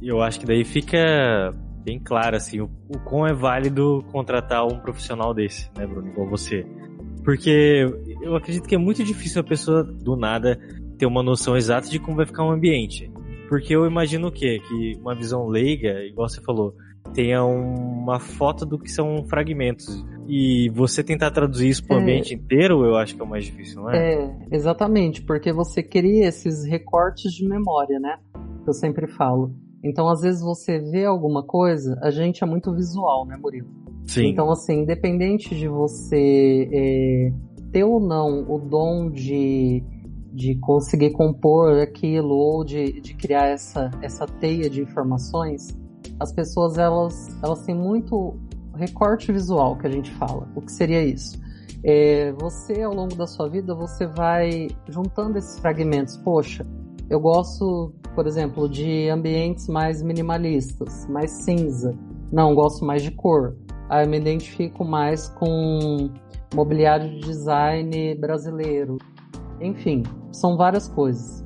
Eu 0.00 0.20
acho 0.20 0.40
que 0.40 0.46
daí 0.46 0.64
fica 0.64 0.98
bem 1.82 1.98
claro 1.98 2.36
assim 2.36 2.60
o, 2.60 2.70
o 2.88 2.98
quão 2.98 3.26
é 3.26 3.32
válido 3.32 4.04
contratar 4.12 4.64
um 4.66 4.78
profissional 4.78 5.32
desse, 5.32 5.70
né, 5.76 5.86
Bruno, 5.86 6.08
igual 6.08 6.28
você. 6.28 6.66
Porque 7.24 7.86
eu 8.22 8.36
acredito 8.36 8.68
que 8.68 8.74
é 8.74 8.78
muito 8.78 9.04
difícil 9.04 9.40
a 9.40 9.44
pessoa 9.44 9.82
do 9.82 10.16
nada 10.16 10.58
ter 10.98 11.06
uma 11.06 11.22
noção 11.22 11.56
exata 11.56 11.88
de 11.88 11.98
como 11.98 12.16
vai 12.16 12.26
ficar 12.26 12.44
um 12.44 12.50
ambiente. 12.50 13.10
Porque 13.48 13.74
eu 13.74 13.86
imagino 13.86 14.28
o 14.28 14.32
quê? 14.32 14.60
Que 14.66 14.96
uma 15.00 15.14
visão 15.14 15.46
leiga, 15.46 16.02
igual 16.04 16.28
você 16.28 16.40
falou, 16.40 16.74
tenha 17.12 17.44
uma 17.44 18.18
foto 18.18 18.64
do 18.64 18.78
que 18.78 18.90
são 18.90 19.24
fragmentos. 19.24 20.04
E 20.28 20.70
você 20.70 21.02
tentar 21.02 21.30
traduzir 21.30 21.68
isso 21.68 21.84
para 21.84 21.96
o 21.96 21.98
é, 21.98 22.02
ambiente 22.02 22.34
inteiro, 22.34 22.84
eu 22.84 22.96
acho 22.96 23.14
que 23.14 23.20
é 23.20 23.24
o 23.24 23.28
mais 23.28 23.44
difícil, 23.44 23.82
não 23.82 23.90
é? 23.90 24.14
É, 24.14 24.36
exatamente, 24.50 25.22
porque 25.22 25.52
você 25.52 25.82
cria 25.82 26.28
esses 26.28 26.64
recortes 26.64 27.32
de 27.32 27.46
memória, 27.46 27.98
né? 27.98 28.18
Que 28.62 28.70
eu 28.70 28.74
sempre 28.74 29.06
falo. 29.08 29.54
Então, 29.84 30.08
às 30.08 30.20
vezes 30.20 30.40
você 30.40 30.78
vê 30.78 31.04
alguma 31.04 31.42
coisa, 31.42 31.98
a 32.00 32.10
gente 32.10 32.42
é 32.42 32.46
muito 32.46 32.72
visual, 32.72 33.26
né, 33.26 33.36
Murilo? 33.36 33.68
Sim. 34.06 34.28
Então, 34.28 34.50
assim, 34.50 34.82
independente 34.82 35.54
de 35.54 35.68
você 35.68 36.68
é, 36.72 37.32
ter 37.72 37.84
ou 37.84 37.98
não 37.98 38.44
o 38.48 38.58
dom 38.58 39.10
de, 39.10 39.82
de 40.32 40.54
conseguir 40.60 41.10
compor 41.10 41.80
aquilo 41.80 42.34
ou 42.34 42.64
de, 42.64 43.00
de 43.00 43.14
criar 43.14 43.46
essa, 43.46 43.90
essa 44.02 44.26
teia 44.26 44.68
de 44.68 44.82
informações, 44.82 45.76
as 46.20 46.32
pessoas 46.32 46.78
elas, 46.78 47.36
elas 47.42 47.64
têm 47.64 47.74
muito 47.74 48.36
recorte 48.74 49.32
visual 49.32 49.76
que 49.76 49.86
a 49.86 49.90
gente 49.90 50.10
fala. 50.12 50.48
O 50.54 50.60
que 50.60 50.72
seria 50.72 51.02
isso? 51.04 51.40
É, 51.84 52.32
você, 52.32 52.82
ao 52.82 52.94
longo 52.94 53.14
da 53.16 53.26
sua 53.26 53.48
vida, 53.48 53.74
você 53.74 54.06
vai 54.06 54.68
juntando 54.88 55.38
esses 55.38 55.58
fragmentos. 55.58 56.16
Poxa, 56.18 56.64
eu 57.10 57.18
gosto, 57.18 57.92
por 58.14 58.26
exemplo, 58.26 58.68
de 58.68 59.08
ambientes 59.08 59.66
mais 59.66 60.02
minimalistas, 60.02 61.06
mais 61.08 61.30
cinza. 61.30 61.96
Não, 62.30 62.54
gosto 62.54 62.84
mais 62.84 63.02
de 63.02 63.10
cor. 63.10 63.56
Aí 63.88 64.06
eu 64.06 64.10
me 64.10 64.16
identifico 64.16 64.84
mais 64.84 65.28
com 65.28 66.10
mobiliário 66.54 67.08
de 67.08 67.20
design 67.20 68.14
brasileiro. 68.16 68.98
Enfim, 69.60 70.02
são 70.30 70.56
várias 70.56 70.88
coisas. 70.88 71.42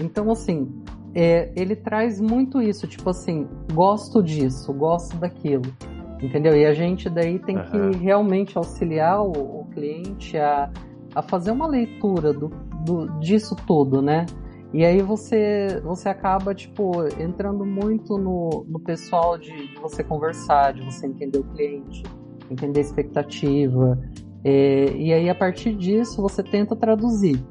Então, 0.00 0.30
assim, 0.30 0.68
é, 1.14 1.52
ele 1.54 1.76
traz 1.76 2.20
muito 2.20 2.60
isso, 2.60 2.86
tipo 2.86 3.10
assim, 3.10 3.46
gosto 3.72 4.22
disso, 4.22 4.72
gosto 4.72 5.16
daquilo. 5.16 5.72
Entendeu? 6.20 6.56
E 6.56 6.64
a 6.64 6.72
gente 6.72 7.10
daí 7.10 7.38
tem 7.38 7.56
uhum. 7.56 7.90
que 7.90 7.98
realmente 7.98 8.56
auxiliar 8.56 9.22
o, 9.22 9.32
o 9.32 9.66
cliente 9.72 10.38
a, 10.38 10.70
a 11.14 11.22
fazer 11.22 11.50
uma 11.50 11.66
leitura 11.66 12.32
do, 12.32 12.48
do, 12.84 13.06
disso 13.18 13.56
tudo, 13.66 14.00
né? 14.00 14.26
E 14.72 14.84
aí 14.86 15.02
você, 15.02 15.80
você 15.84 16.08
acaba, 16.08 16.54
tipo, 16.54 16.92
entrando 17.20 17.66
muito 17.66 18.16
no, 18.16 18.64
no 18.66 18.80
pessoal 18.80 19.36
de, 19.36 19.68
de 19.68 19.80
você 19.80 20.02
conversar, 20.02 20.72
de 20.72 20.82
você 20.82 21.06
entender 21.06 21.40
o 21.40 21.44
cliente, 21.44 22.02
entender 22.50 22.78
a 22.78 22.82
expectativa. 22.82 24.00
É, 24.44 24.96
e 24.96 25.12
aí, 25.12 25.28
a 25.28 25.34
partir 25.34 25.74
disso, 25.74 26.20
você 26.20 26.42
tenta 26.42 26.74
traduzir. 26.74 27.42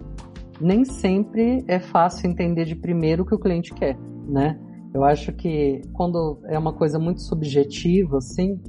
Nem 0.59 0.85
sempre 0.85 1.63
é 1.67 1.79
fácil 1.79 2.29
entender 2.29 2.65
de 2.65 2.75
primeiro 2.75 3.23
o 3.23 3.25
que 3.25 3.33
o 3.33 3.39
cliente 3.39 3.73
quer, 3.73 3.97
né? 4.27 4.59
Eu 4.93 5.03
acho 5.03 5.31
que 5.33 5.81
quando 5.93 6.39
é 6.45 6.59
uma 6.59 6.73
coisa 6.73 6.99
muito 6.99 7.21
subjetiva, 7.21 8.17
assim, 8.17 8.59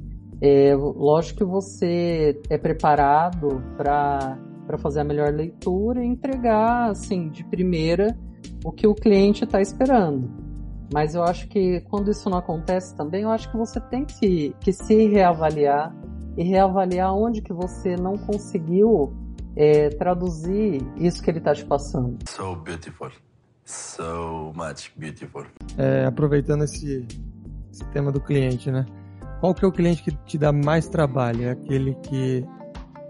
é, 0.41 0.73
lógico 0.75 1.39
que 1.39 1.45
você 1.45 2.39
é 2.49 2.57
preparado 2.57 3.61
para 3.77 4.37
fazer 4.79 5.01
a 5.01 5.03
melhor 5.03 5.33
leitura 5.33 6.03
e 6.03 6.07
entregar, 6.07 6.89
assim, 6.89 7.29
de 7.29 7.43
primeira 7.43 8.17
o 8.63 8.71
que 8.71 8.87
o 8.87 8.95
cliente 8.95 9.43
está 9.43 9.61
esperando. 9.61 10.29
Mas 10.93 11.15
eu 11.15 11.23
acho 11.23 11.47
que 11.47 11.81
quando 11.89 12.09
isso 12.11 12.29
não 12.29 12.37
acontece 12.37 12.95
também, 12.95 13.23
eu 13.23 13.29
acho 13.29 13.49
que 13.51 13.57
você 13.57 13.79
tem 13.79 14.05
que, 14.05 14.55
que 14.59 14.71
se 14.71 15.07
reavaliar 15.07 15.93
e 16.37 16.43
reavaliar 16.43 17.13
onde 17.13 17.41
que 17.41 17.53
você 17.53 17.95
não 17.95 18.17
conseguiu 18.17 19.13
é, 19.55 19.89
traduzir 19.89 20.81
isso 20.97 21.21
que 21.21 21.29
ele 21.29 21.39
está 21.39 21.53
te 21.53 21.65
passando. 21.65 22.17
So 22.27 22.55
beautiful. 22.55 23.11
So 23.65 24.51
much 24.55 24.91
beautiful. 24.97 25.45
É, 25.77 26.05
aproveitando 26.05 26.63
esse, 26.63 27.07
esse 27.71 27.85
tema 27.91 28.11
do 28.11 28.19
cliente, 28.19 28.71
né? 28.71 28.85
Qual 29.39 29.53
que 29.53 29.63
é 29.63 29.67
o 29.67 29.71
cliente 29.71 30.03
que 30.03 30.11
te 30.11 30.37
dá 30.37 30.51
mais 30.51 30.87
trabalho? 30.87 31.43
É 31.43 31.51
aquele 31.51 31.95
que 31.95 32.45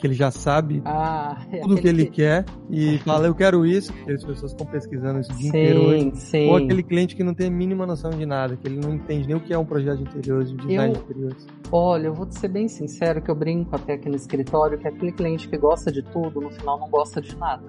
que 0.04 0.08
ele 0.08 0.16
já 0.16 0.30
sabe 0.32 0.82
ah, 0.84 1.46
é 1.50 1.62
tudo 1.62 1.78
que 1.78 1.88
ele 1.88 2.08
que... 2.08 2.12
quer 2.12 2.44
e 2.70 2.98
fala, 3.00 3.26
eu 3.26 3.34
quero 3.34 3.66
isso, 3.66 3.94
porque 3.94 4.12
as 4.12 4.22
pessoas 4.26 4.52
estão 4.52 4.68
pesquisando 4.68 5.22
isso 5.22 5.32
o 5.32 5.36
dia 5.36 5.50
sim, 5.50 5.58
inteiro 5.58 5.82
hoje. 5.82 6.12
Sim. 6.16 6.50
Ou 6.50 6.58
aquele 6.58 6.84
cliente 6.84 7.16
que 7.16 7.24
não 7.24 7.34
tem 7.34 7.48
a 7.48 7.50
mínima 7.50 7.86
noção 7.86 8.12
de 8.12 8.26
nada, 8.26 8.58
que 8.58 8.68
ele 8.68 8.82
não 8.82 8.94
entende 8.94 9.26
nem 9.26 9.38
o 9.38 9.40
que 9.40 9.54
é 9.54 9.58
um 9.58 9.64
projeto 9.64 10.00
de 10.00 10.04
interiores, 10.04 10.52
um 10.52 10.58
design 10.58 10.88
eu, 10.88 10.92
de 10.92 11.00
interiores. 11.00 11.48
Olha, 11.72 12.08
eu 12.08 12.14
vou 12.14 12.30
ser 12.30 12.50
bem 12.50 12.68
sincero 12.68 13.22
que 13.22 13.32
eu 13.32 13.36
brinco 13.36 13.74
até 13.74 13.94
aqui 13.94 14.10
no 14.10 14.18
escritório 14.18 14.78
que 14.78 14.86
aquele 14.86 15.14
cliente 15.14 15.48
que 15.48 15.58
gosta 15.58 15.90
de 15.90 16.04
tudo, 16.04 16.42
no 16.42 16.50
final 16.50 16.78
não 16.78 16.90
gosta 16.90 17.22
de 17.22 17.38
nada, 17.38 17.64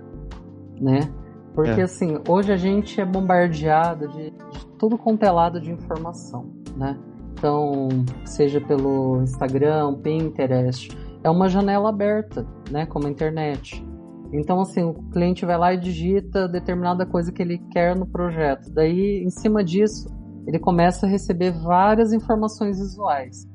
né? 0.81 1.09
Porque 1.55 1.83
é. 1.83 1.85
assim, 1.85 2.19
hoje 2.29 2.53
a 2.53 2.57
gente 2.57 3.01
é 3.01 3.05
bombardeado 3.05 4.09
de, 4.09 4.31
de 4.33 4.67
tudo 4.77 4.99
contelado 4.99 5.59
é 5.59 5.61
de 5.61 5.71
informação, 5.71 6.53
né? 6.77 6.99
Então, 7.39 7.89
seja 8.25 8.61
pelo 8.61 9.23
Instagram, 9.23 9.95
Pinterest, 10.03 10.97
é 11.25 11.31
uma 11.31 11.49
janela 11.49 11.89
aberta, 11.89 12.47
né, 12.71 12.85
como 12.85 13.07
a 13.07 13.11
internet. 13.11 13.85
Então, 14.31 14.61
assim, 14.61 14.83
o 14.83 14.93
cliente 15.11 15.47
vai 15.47 15.57
lá 15.57 15.73
e 15.73 15.79
digita 15.79 16.47
determinada 16.47 17.07
coisa 17.07 17.33
que 17.33 17.41
ele 17.41 17.59
quer 17.71 17.97
no 17.97 18.07
projeto. 18.07 18.71
Daí, 18.71 19.23
em 19.25 19.31
cima 19.31 19.65
disso, 19.65 20.15
ele 20.47 20.59
começa 20.59 21.07
a 21.07 21.09
receber 21.09 21.53
várias 21.53 22.13
informações 22.13 22.79
visuais. 22.79 23.49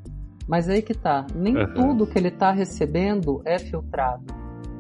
Mas 0.47 0.67
aí 0.67 0.81
que 0.81 0.95
tá, 0.95 1.27
nem 1.35 1.55
uhum. 1.55 1.73
tudo 1.75 2.07
que 2.07 2.17
ele 2.17 2.29
está 2.29 2.51
recebendo 2.51 3.41
é 3.45 3.59
filtrado. 3.59 4.25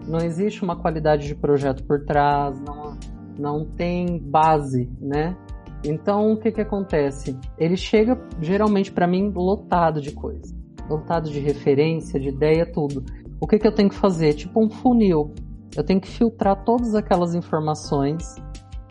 Não 0.07 0.19
existe 0.19 0.63
uma 0.63 0.75
qualidade 0.75 1.27
de 1.27 1.35
projeto 1.35 1.83
por 1.83 2.03
trás, 2.05 2.59
não, 2.61 2.97
não 3.37 3.65
tem 3.65 4.17
base, 4.17 4.89
né? 4.99 5.37
Então, 5.85 6.33
o 6.33 6.37
que 6.37 6.51
que 6.51 6.61
acontece? 6.61 7.37
Ele 7.57 7.77
chega, 7.77 8.19
geralmente, 8.41 8.91
para 8.91 9.05
mim, 9.05 9.31
lotado 9.35 10.01
de 10.01 10.11
coisa 10.11 10.58
lotado 10.89 11.29
de 11.29 11.39
referência, 11.39 12.19
de 12.19 12.29
ideia, 12.29 12.65
tudo. 12.65 13.03
O 13.39 13.47
que, 13.47 13.57
que 13.57 13.67
eu 13.67 13.71
tenho 13.71 13.89
que 13.89 13.95
fazer? 13.95 14.33
Tipo 14.33 14.63
um 14.63 14.69
funil. 14.69 15.33
Eu 15.75 15.83
tenho 15.83 16.01
que 16.01 16.07
filtrar 16.07 16.63
todas 16.63 16.95
aquelas 16.95 17.35
informações, 17.35 18.23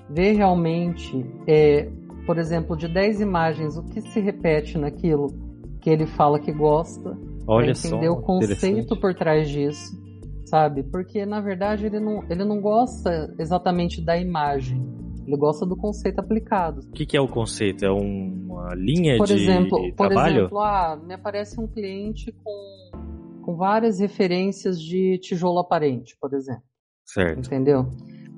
ver 0.09 0.33
realmente, 0.33 1.27
é, 1.47 1.91
por 2.25 2.39
exemplo, 2.39 2.77
de 2.77 2.89
10 2.89 3.21
imagens, 3.21 3.77
o 3.77 3.83
que 3.83 4.01
se 4.01 4.21
repete 4.21 4.79
naquilo 4.79 5.29
que 5.81 5.91
ele 5.91 6.07
fala 6.07 6.39
que 6.39 6.53
gosta. 6.53 7.19
Olha 7.47 7.71
entender 7.71 8.07
só, 8.07 8.13
o 8.13 8.23
conceito 8.23 8.99
por 9.01 9.15
trás 9.15 9.49
disso, 9.49 9.99
sabe? 10.45 10.83
Porque 10.83 11.25
na 11.25 11.41
verdade 11.41 11.87
ele 11.87 11.99
não, 11.99 12.23
ele 12.29 12.45
não 12.45 12.61
gosta 12.61 13.35
exatamente 13.39 14.05
da 14.05 14.19
imagem 14.19 14.99
ele 15.29 15.37
gosta 15.37 15.67
do 15.67 15.77
conceito 15.77 16.19
aplicado. 16.19 16.81
O 16.89 16.93
que, 16.93 17.05
que 17.05 17.17
é 17.17 17.21
o 17.21 17.29
conceito? 17.29 17.85
É 17.85 17.91
uma 17.91 18.75
linha 18.75 19.19
por 19.19 19.27
de 19.27 19.35
exemplo, 19.35 19.79
trabalho? 19.95 20.35
Por 20.35 20.41
exemplo, 20.41 20.59
ah, 20.61 20.99
me 21.07 21.15
aparece 21.15 21.61
um 21.61 21.67
cliente 21.67 22.33
com, 22.33 23.43
com 23.43 23.57
várias 23.57 24.01
referências 24.01 24.81
de 24.81 25.19
tijolo 25.19 25.61
aparente, 25.61 26.17
por 26.19 26.33
exemplo. 26.33 26.63
Certo. 27.05 27.47
Entendeu? 27.47 27.87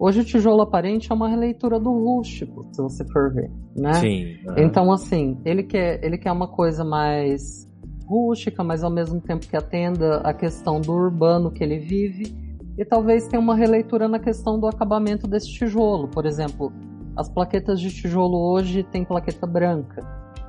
Hoje 0.00 0.20
o 0.20 0.24
tijolo 0.24 0.62
aparente 0.62 1.12
é 1.12 1.14
uma 1.14 1.28
releitura 1.28 1.78
do 1.78 1.90
rústico, 1.92 2.66
se 2.72 2.82
você 2.82 3.04
for 3.12 3.32
ver, 3.32 3.50
né? 3.76 3.92
Sim. 3.94 4.38
Então, 4.56 4.90
assim, 4.90 5.40
ele 5.44 5.62
quer, 5.62 6.02
ele 6.02 6.18
quer 6.18 6.32
uma 6.32 6.48
coisa 6.48 6.82
mais 6.82 7.68
rústica, 8.06 8.64
mas 8.64 8.82
ao 8.82 8.90
mesmo 8.90 9.20
tempo 9.20 9.46
que 9.46 9.56
atenda 9.56 10.16
a 10.22 10.34
questão 10.34 10.80
do 10.80 10.92
urbano 10.92 11.52
que 11.52 11.62
ele 11.62 11.78
vive 11.78 12.49
e 12.80 12.84
talvez 12.86 13.28
tenha 13.28 13.38
uma 13.38 13.54
releitura 13.54 14.08
na 14.08 14.18
questão 14.18 14.58
do 14.58 14.66
acabamento 14.66 15.28
desse 15.28 15.52
tijolo. 15.52 16.08
Por 16.08 16.24
exemplo, 16.24 16.72
as 17.14 17.28
plaquetas 17.28 17.78
de 17.78 17.90
tijolo 17.90 18.38
hoje 18.38 18.82
têm 18.82 19.04
plaqueta 19.04 19.46
branca, 19.46 20.02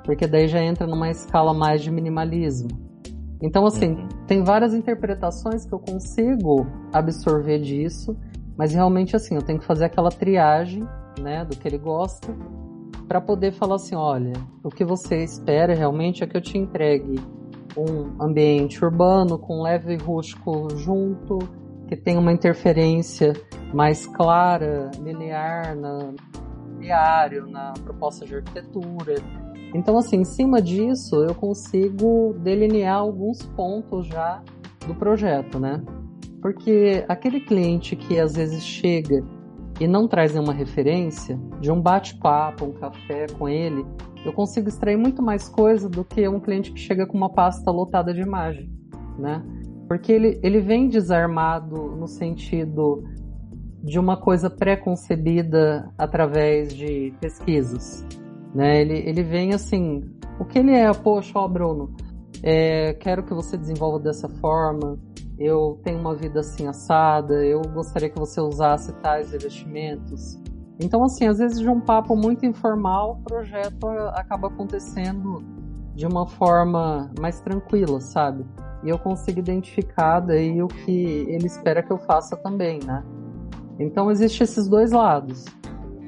porque 0.06 0.26
daí 0.26 0.48
já 0.48 0.64
entra 0.64 0.88
numa 0.88 1.10
escala 1.10 1.54
mais 1.54 1.82
de 1.82 1.92
minimalismo. 1.92 2.70
Então, 3.42 3.66
assim, 3.66 3.96
uhum. 3.96 4.08
tem 4.28 4.46
várias 4.46 4.74
interpretações 4.74 5.66
que 5.66 5.74
eu 5.74 5.80
consigo 5.80 6.66
absorver 6.94 7.60
disso, 7.60 8.16
mas 8.58 8.74
realmente, 8.74 9.14
assim, 9.14 9.36
eu 9.36 9.42
tenho 9.42 9.60
que 9.60 9.66
fazer 9.66 9.84
aquela 9.84 10.10
triagem, 10.10 10.88
né, 11.20 11.44
do 11.44 11.58
que 11.58 11.68
ele 11.68 11.80
gosta, 11.80 12.34
para 13.10 13.20
poder 13.20 13.52
falar 13.52 13.76
assim: 13.76 13.96
olha, 13.96 14.32
o 14.64 14.70
que 14.70 14.86
você 14.86 15.22
espera 15.22 15.76
realmente 15.76 16.24
é 16.24 16.28
que 16.28 16.38
eu 16.38 16.42
te 16.42 16.58
entregue 16.58 17.20
um 17.76 18.24
ambiente 18.24 18.84
urbano 18.86 19.38
com 19.38 19.62
leve 19.62 19.98
rústico 19.98 20.70
junto, 20.78 21.40
que 21.92 21.98
tem 21.98 22.18
uma 22.18 22.32
interferência 22.32 23.34
mais 23.74 24.08
clara, 24.08 24.90
linear 25.04 25.76
na 25.76 26.14
diário, 26.80 27.48
na 27.48 27.74
proposta 27.84 28.26
de 28.26 28.34
arquitetura. 28.34 29.16
Então, 29.76 29.98
assim, 29.98 30.22
em 30.22 30.24
cima 30.24 30.62
disso, 30.62 31.18
eu 31.18 31.36
consigo 31.36 32.34
delinear 32.40 32.96
alguns 32.96 33.46
pontos 33.58 34.08
já 34.08 34.42
do 34.88 34.96
projeto, 34.96 35.60
né? 35.60 35.84
Porque 36.42 37.04
aquele 37.10 37.42
cliente 37.42 37.98
que 37.98 38.18
às 38.18 38.36
vezes 38.38 38.64
chega 38.64 39.22
e 39.78 39.86
não 39.86 40.08
traz 40.08 40.34
nenhuma 40.34 40.54
referência, 40.54 41.38
de 41.60 41.70
um 41.70 41.82
bate-papo, 41.82 42.68
um 42.68 42.72
café 42.72 43.28
com 43.38 43.50
ele, 43.50 43.86
eu 44.24 44.32
consigo 44.32 44.70
extrair 44.70 44.96
muito 44.96 45.22
mais 45.22 45.50
coisa 45.50 45.90
do 45.90 46.06
que 46.06 46.26
um 46.26 46.40
cliente 46.40 46.72
que 46.72 46.80
chega 46.80 47.06
com 47.06 47.18
uma 47.18 47.30
pasta 47.30 47.70
lotada 47.70 48.14
de 48.14 48.22
imagem, 48.22 48.72
né? 49.20 49.44
Porque 49.92 50.10
ele, 50.10 50.40
ele 50.42 50.62
vem 50.62 50.88
desarmado 50.88 51.76
no 51.98 52.08
sentido 52.08 53.04
de 53.84 54.00
uma 54.00 54.16
coisa 54.16 54.50
pré-concebida 54.50 55.92
através 55.98 56.74
de 56.74 57.14
pesquisas, 57.20 58.08
né? 58.56 58.80
Ele, 58.80 59.00
ele 59.00 59.22
vem 59.22 59.54
assim, 59.54 60.02
o 60.40 60.46
que 60.46 60.60
ele 60.60 60.72
é? 60.72 60.90
Poxa, 60.94 61.38
ó 61.38 61.46
Bruno, 61.46 61.94
é, 62.42 62.94
quero 63.02 63.22
que 63.26 63.34
você 63.34 63.58
desenvolva 63.58 64.00
dessa 64.00 64.30
forma, 64.30 64.98
eu 65.38 65.78
tenho 65.84 66.00
uma 66.00 66.16
vida 66.16 66.40
assim 66.40 66.68
assada, 66.68 67.46
eu 67.46 67.62
gostaria 67.62 68.10
que 68.10 68.18
você 68.18 68.40
usasse 68.40 68.94
tais 69.02 69.34
investimentos. 69.34 70.40
Então, 70.80 71.04
assim, 71.04 71.28
às 71.28 71.38
vezes 71.38 71.60
de 71.60 71.68
um 71.68 71.82
papo 71.82 72.16
muito 72.16 72.46
informal, 72.46 73.20
o 73.20 73.24
projeto 73.26 73.90
acaba 74.14 74.48
acontecendo 74.48 75.44
de 75.94 76.06
uma 76.06 76.26
forma 76.26 77.12
mais 77.20 77.42
tranquila, 77.42 78.00
sabe? 78.00 78.46
E 78.84 78.90
eu 78.90 78.98
consigo 78.98 79.40
identificar 79.40 80.20
daí 80.20 80.62
o 80.62 80.68
que 80.68 81.26
ele 81.28 81.46
espera 81.46 81.84
que 81.84 81.92
eu 81.92 81.98
faça 82.00 82.36
também, 82.38 82.80
né? 82.84 83.04
Então, 83.80 84.12
existem 84.12 84.44
esses 84.44 84.68
dois 84.68 84.92
lados. 84.92 85.46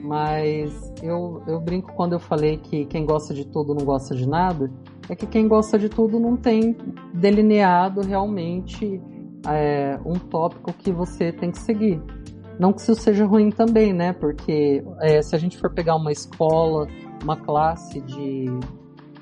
Mas 0.03 0.93
eu, 1.01 1.41
eu 1.47 1.59
brinco 1.61 1.93
quando 1.93 2.13
eu 2.13 2.19
falei 2.19 2.57
que 2.57 2.85
quem 2.85 3.05
gosta 3.05 3.33
de 3.33 3.45
tudo 3.45 3.73
não 3.73 3.85
gosta 3.85 4.13
de 4.13 4.27
nada, 4.27 4.69
é 5.09 5.15
que 5.15 5.25
quem 5.25 5.47
gosta 5.47 5.79
de 5.79 5.87
tudo 5.87 6.19
não 6.19 6.35
tem 6.35 6.75
delineado 7.13 8.01
realmente 8.01 9.01
é, 9.47 9.99
um 10.05 10.13
tópico 10.13 10.73
que 10.73 10.91
você 10.91 11.31
tem 11.31 11.51
que 11.51 11.59
seguir. 11.59 12.01
Não 12.59 12.71
que 12.71 12.81
isso 12.81 12.95
seja 12.95 13.25
ruim 13.25 13.49
também, 13.49 13.93
né? 13.93 14.13
Porque 14.13 14.83
é, 14.99 15.21
se 15.21 15.35
a 15.35 15.39
gente 15.39 15.57
for 15.57 15.73
pegar 15.73 15.95
uma 15.95 16.11
escola, 16.11 16.87
uma 17.23 17.35
classe 17.35 17.99
de, 18.01 18.45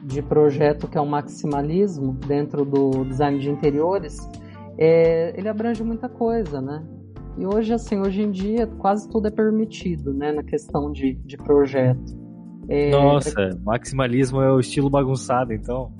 de 0.03 0.21
projeto 0.21 0.87
que 0.87 0.97
é 0.97 1.01
o 1.01 1.05
maximalismo 1.05 2.13
dentro 2.13 2.65
do 2.65 3.05
design 3.05 3.39
de 3.39 3.49
interiores, 3.49 4.17
é, 4.77 5.37
ele 5.37 5.47
abrange 5.47 5.83
muita 5.83 6.09
coisa, 6.09 6.61
né? 6.61 6.83
E 7.37 7.45
hoje, 7.45 7.73
assim, 7.73 7.99
hoje 7.99 8.21
em 8.21 8.31
dia, 8.31 8.67
quase 8.67 9.09
tudo 9.09 9.27
é 9.27 9.31
permitido, 9.31 10.13
né? 10.13 10.31
Na 10.31 10.43
questão 10.43 10.91
de, 10.91 11.13
de 11.13 11.37
projeto. 11.37 12.19
É, 12.67 12.91
Nossa, 12.91 13.49
maximalismo 13.63 14.41
é 14.41 14.51
o 14.51 14.59
estilo 14.59 14.89
bagunçado, 14.89 15.53
então. 15.53 15.93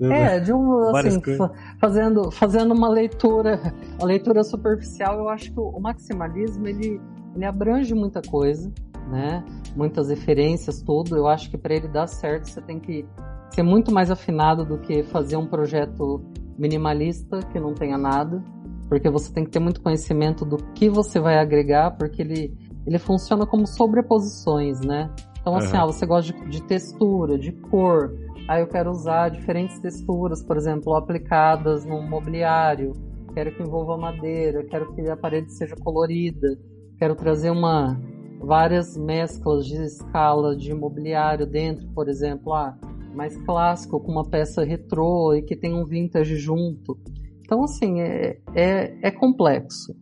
É, 0.00 0.40
de 0.40 0.52
um, 0.52 0.88
assim, 0.88 1.20
fazendo, 1.80 2.30
fazendo 2.30 2.74
uma 2.74 2.88
leitura, 2.88 3.60
a 4.00 4.04
leitura 4.04 4.42
superficial, 4.42 5.18
eu 5.18 5.28
acho 5.28 5.52
que 5.52 5.60
o 5.60 5.78
maximalismo, 5.78 6.66
ele, 6.66 7.00
ele 7.34 7.44
abrange 7.44 7.94
muita 7.94 8.20
coisa, 8.20 8.72
né? 9.10 9.44
Muitas 9.76 10.08
referências, 10.08 10.82
tudo. 10.82 11.16
Eu 11.16 11.28
acho 11.28 11.50
que 11.50 11.56
para 11.56 11.74
ele 11.74 11.88
dar 11.88 12.06
certo, 12.06 12.48
você 12.48 12.60
tem 12.60 12.80
que 12.80 13.06
ser 13.54 13.62
muito 13.62 13.92
mais 13.92 14.10
afinado 14.10 14.64
do 14.64 14.78
que 14.78 15.02
fazer 15.04 15.36
um 15.36 15.46
projeto 15.46 16.22
minimalista 16.58 17.40
que 17.52 17.58
não 17.58 17.74
tenha 17.74 17.96
nada, 17.96 18.42
porque 18.88 19.08
você 19.08 19.32
tem 19.32 19.44
que 19.44 19.50
ter 19.50 19.60
muito 19.60 19.80
conhecimento 19.80 20.44
do 20.44 20.56
que 20.74 20.88
você 20.88 21.18
vai 21.18 21.38
agregar, 21.38 21.92
porque 21.92 22.22
ele, 22.22 22.56
ele 22.86 22.98
funciona 22.98 23.46
como 23.46 23.66
sobreposições, 23.66 24.80
né? 24.80 25.10
Então, 25.40 25.56
assim, 25.56 25.76
uhum. 25.76 25.82
ah, 25.82 25.86
você 25.86 26.06
gosta 26.06 26.32
de, 26.32 26.48
de 26.48 26.62
textura, 26.62 27.38
de 27.38 27.52
cor, 27.52 28.12
Aí 28.46 28.60
eu 28.60 28.66
quero 28.66 28.90
usar 28.90 29.30
diferentes 29.30 29.78
texturas, 29.78 30.42
por 30.42 30.56
exemplo, 30.56 30.94
aplicadas 30.94 31.84
no 31.84 32.02
mobiliário. 32.02 32.92
Quero 33.32 33.54
que 33.54 33.62
envolva 33.62 33.96
madeira, 33.96 34.62
quero 34.64 34.92
que 34.94 35.08
a 35.08 35.16
parede 35.16 35.50
seja 35.52 35.74
colorida. 35.76 36.58
Quero 36.98 37.14
trazer 37.14 37.50
uma 37.50 37.98
várias 38.40 38.98
mesclas 38.98 39.66
de 39.66 39.82
escala 39.82 40.54
de 40.54 40.74
mobiliário 40.74 41.46
dentro, 41.46 41.88
por 41.94 42.08
exemplo, 42.08 42.52
ah, 42.52 42.76
mais 43.14 43.36
clássico 43.44 44.00
com 44.00 44.12
uma 44.12 44.28
peça 44.28 44.64
retrô 44.64 45.34
e 45.34 45.42
que 45.42 45.56
tem 45.56 45.74
um 45.74 45.84
vintage 45.84 46.36
junto. 46.36 46.98
Então, 47.40 47.62
assim, 47.62 48.00
é, 48.00 48.38
é, 48.54 49.08
é 49.08 49.10
complexo, 49.10 49.94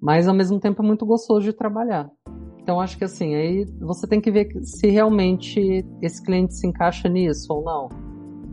mas 0.00 0.28
ao 0.28 0.34
mesmo 0.34 0.58
tempo 0.58 0.82
é 0.82 0.86
muito 0.86 1.04
gostoso 1.04 1.44
de 1.44 1.52
trabalhar. 1.52 2.10
Então 2.64 2.80
acho 2.80 2.96
que 2.96 3.04
assim, 3.04 3.34
aí 3.34 3.66
você 3.78 4.06
tem 4.06 4.22
que 4.22 4.30
ver 4.30 4.48
se 4.62 4.88
realmente 4.88 5.84
esse 6.00 6.22
cliente 6.22 6.54
se 6.54 6.66
encaixa 6.66 7.10
nisso 7.10 7.52
ou 7.52 7.62
não. 7.62 7.90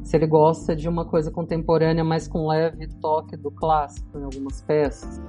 Se 0.04 0.18
ele 0.18 0.28
gosta 0.28 0.76
de 0.76 0.90
uma 0.90 1.06
coisa 1.06 1.32
contemporânea, 1.32 2.04
mas 2.04 2.28
com 2.28 2.46
leve 2.46 2.90
toque 3.00 3.38
do 3.38 3.50
clássico 3.50 4.20
em 4.20 4.24
algumas 4.24 4.62
peças. 4.64 5.22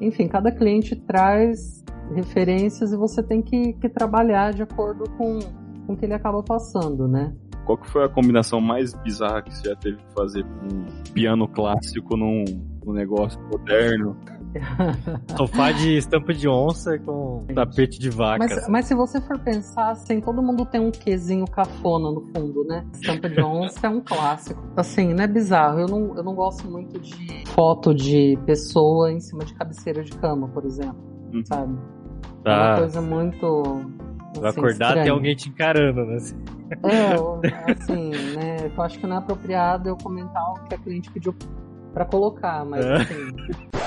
Enfim, 0.00 0.28
cada 0.28 0.52
cliente 0.52 0.94
traz 0.94 1.82
referências 2.14 2.92
e 2.92 2.96
você 2.96 3.20
tem 3.20 3.42
que, 3.42 3.72
que 3.72 3.88
trabalhar 3.88 4.52
de 4.52 4.62
acordo 4.62 5.10
com, 5.18 5.40
com 5.84 5.94
o 5.94 5.96
que 5.96 6.04
ele 6.04 6.14
acaba 6.14 6.40
passando, 6.40 7.08
né? 7.08 7.34
Qual 7.64 7.78
que 7.78 7.88
foi 7.88 8.04
a 8.04 8.08
combinação 8.08 8.60
mais 8.60 8.94
bizarra 8.94 9.42
que 9.42 9.54
você 9.54 9.68
já 9.68 9.76
teve 9.76 9.96
que 9.96 10.14
fazer 10.14 10.44
com 10.44 10.74
um 10.76 11.12
piano 11.12 11.48
clássico 11.48 12.16
num, 12.16 12.44
num 12.84 12.92
negócio 12.92 13.40
moderno? 13.50 14.16
Sofá 15.36 15.72
de 15.72 15.96
estampa 15.96 16.32
de 16.32 16.48
onça 16.48 16.98
com 16.98 17.44
tapete 17.54 17.98
de 17.98 18.10
vaca. 18.10 18.38
Mas, 18.38 18.68
mas, 18.68 18.84
se 18.86 18.94
você 18.94 19.20
for 19.20 19.38
pensar, 19.38 19.90
assim, 19.90 20.20
todo 20.20 20.42
mundo 20.42 20.64
tem 20.64 20.80
um 20.80 20.90
quezinho 20.90 21.44
cafona 21.46 22.10
no 22.10 22.20
fundo, 22.32 22.64
né? 22.64 22.86
Estampa 22.92 23.28
de 23.28 23.40
onça 23.40 23.86
é 23.86 23.90
um 23.90 24.00
clássico. 24.00 24.62
Assim, 24.76 25.12
não 25.12 25.24
é 25.24 25.26
bizarro. 25.26 25.80
Eu 25.80 25.88
não, 25.88 26.16
eu 26.16 26.22
não 26.22 26.34
gosto 26.34 26.70
muito 26.70 27.00
de 27.00 27.44
foto 27.48 27.94
de 27.94 28.38
pessoa 28.46 29.10
em 29.10 29.20
cima 29.20 29.44
de 29.44 29.54
cabeceira 29.54 30.02
de 30.02 30.12
cama, 30.12 30.48
por 30.48 30.64
exemplo. 30.64 31.02
Hum. 31.32 31.42
Sabe? 31.44 31.76
Tá. 32.44 32.50
É 32.50 32.68
uma 32.68 32.76
coisa 32.78 33.00
muito. 33.00 34.03
Vai 34.40 34.50
assim, 34.50 34.60
acordar 34.60 34.94
tem 34.94 35.08
alguém 35.08 35.34
te 35.34 35.48
encarando, 35.48 36.04
né? 36.04 36.16
É, 36.82 37.72
assim, 37.72 38.10
né? 38.34 38.70
Eu 38.74 38.82
acho 38.82 38.98
que 38.98 39.06
não 39.06 39.16
é 39.16 39.18
apropriado 39.18 39.88
eu 39.88 39.96
comentar 39.96 40.42
o 40.50 40.54
que 40.64 40.74
a 40.74 40.78
cliente 40.78 41.10
pediu 41.10 41.34
para 41.92 42.04
colocar, 42.04 42.64
mas 42.64 42.84
é. 42.84 42.94
assim. 42.94 43.14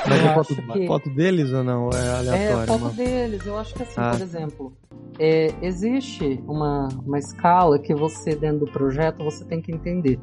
Mas 0.08 0.26
é 0.26 0.34
foto, 0.34 0.56
que... 0.74 0.88
foto 0.88 1.10
deles 1.10 1.52
ou 1.52 1.64
não? 1.64 1.90
É 1.90 2.10
aleatório? 2.10 2.64
É 2.64 2.66
foto 2.66 2.80
mano. 2.80 2.94
deles. 2.94 3.46
Eu 3.46 3.58
acho 3.58 3.74
que 3.74 3.84
assim, 3.84 4.00
ah. 4.00 4.12
por 4.12 4.22
exemplo, 4.22 4.74
é, 5.20 5.54
existe 5.62 6.42
uma, 6.48 6.88
uma 7.06 7.20
escala 7.20 7.78
que 7.78 7.94
você, 7.94 8.36
dentro 8.36 8.66
do 8.66 8.72
projeto, 8.72 9.24
você 9.24 9.44
tem 9.44 9.62
que 9.62 9.72
entender. 9.72 10.20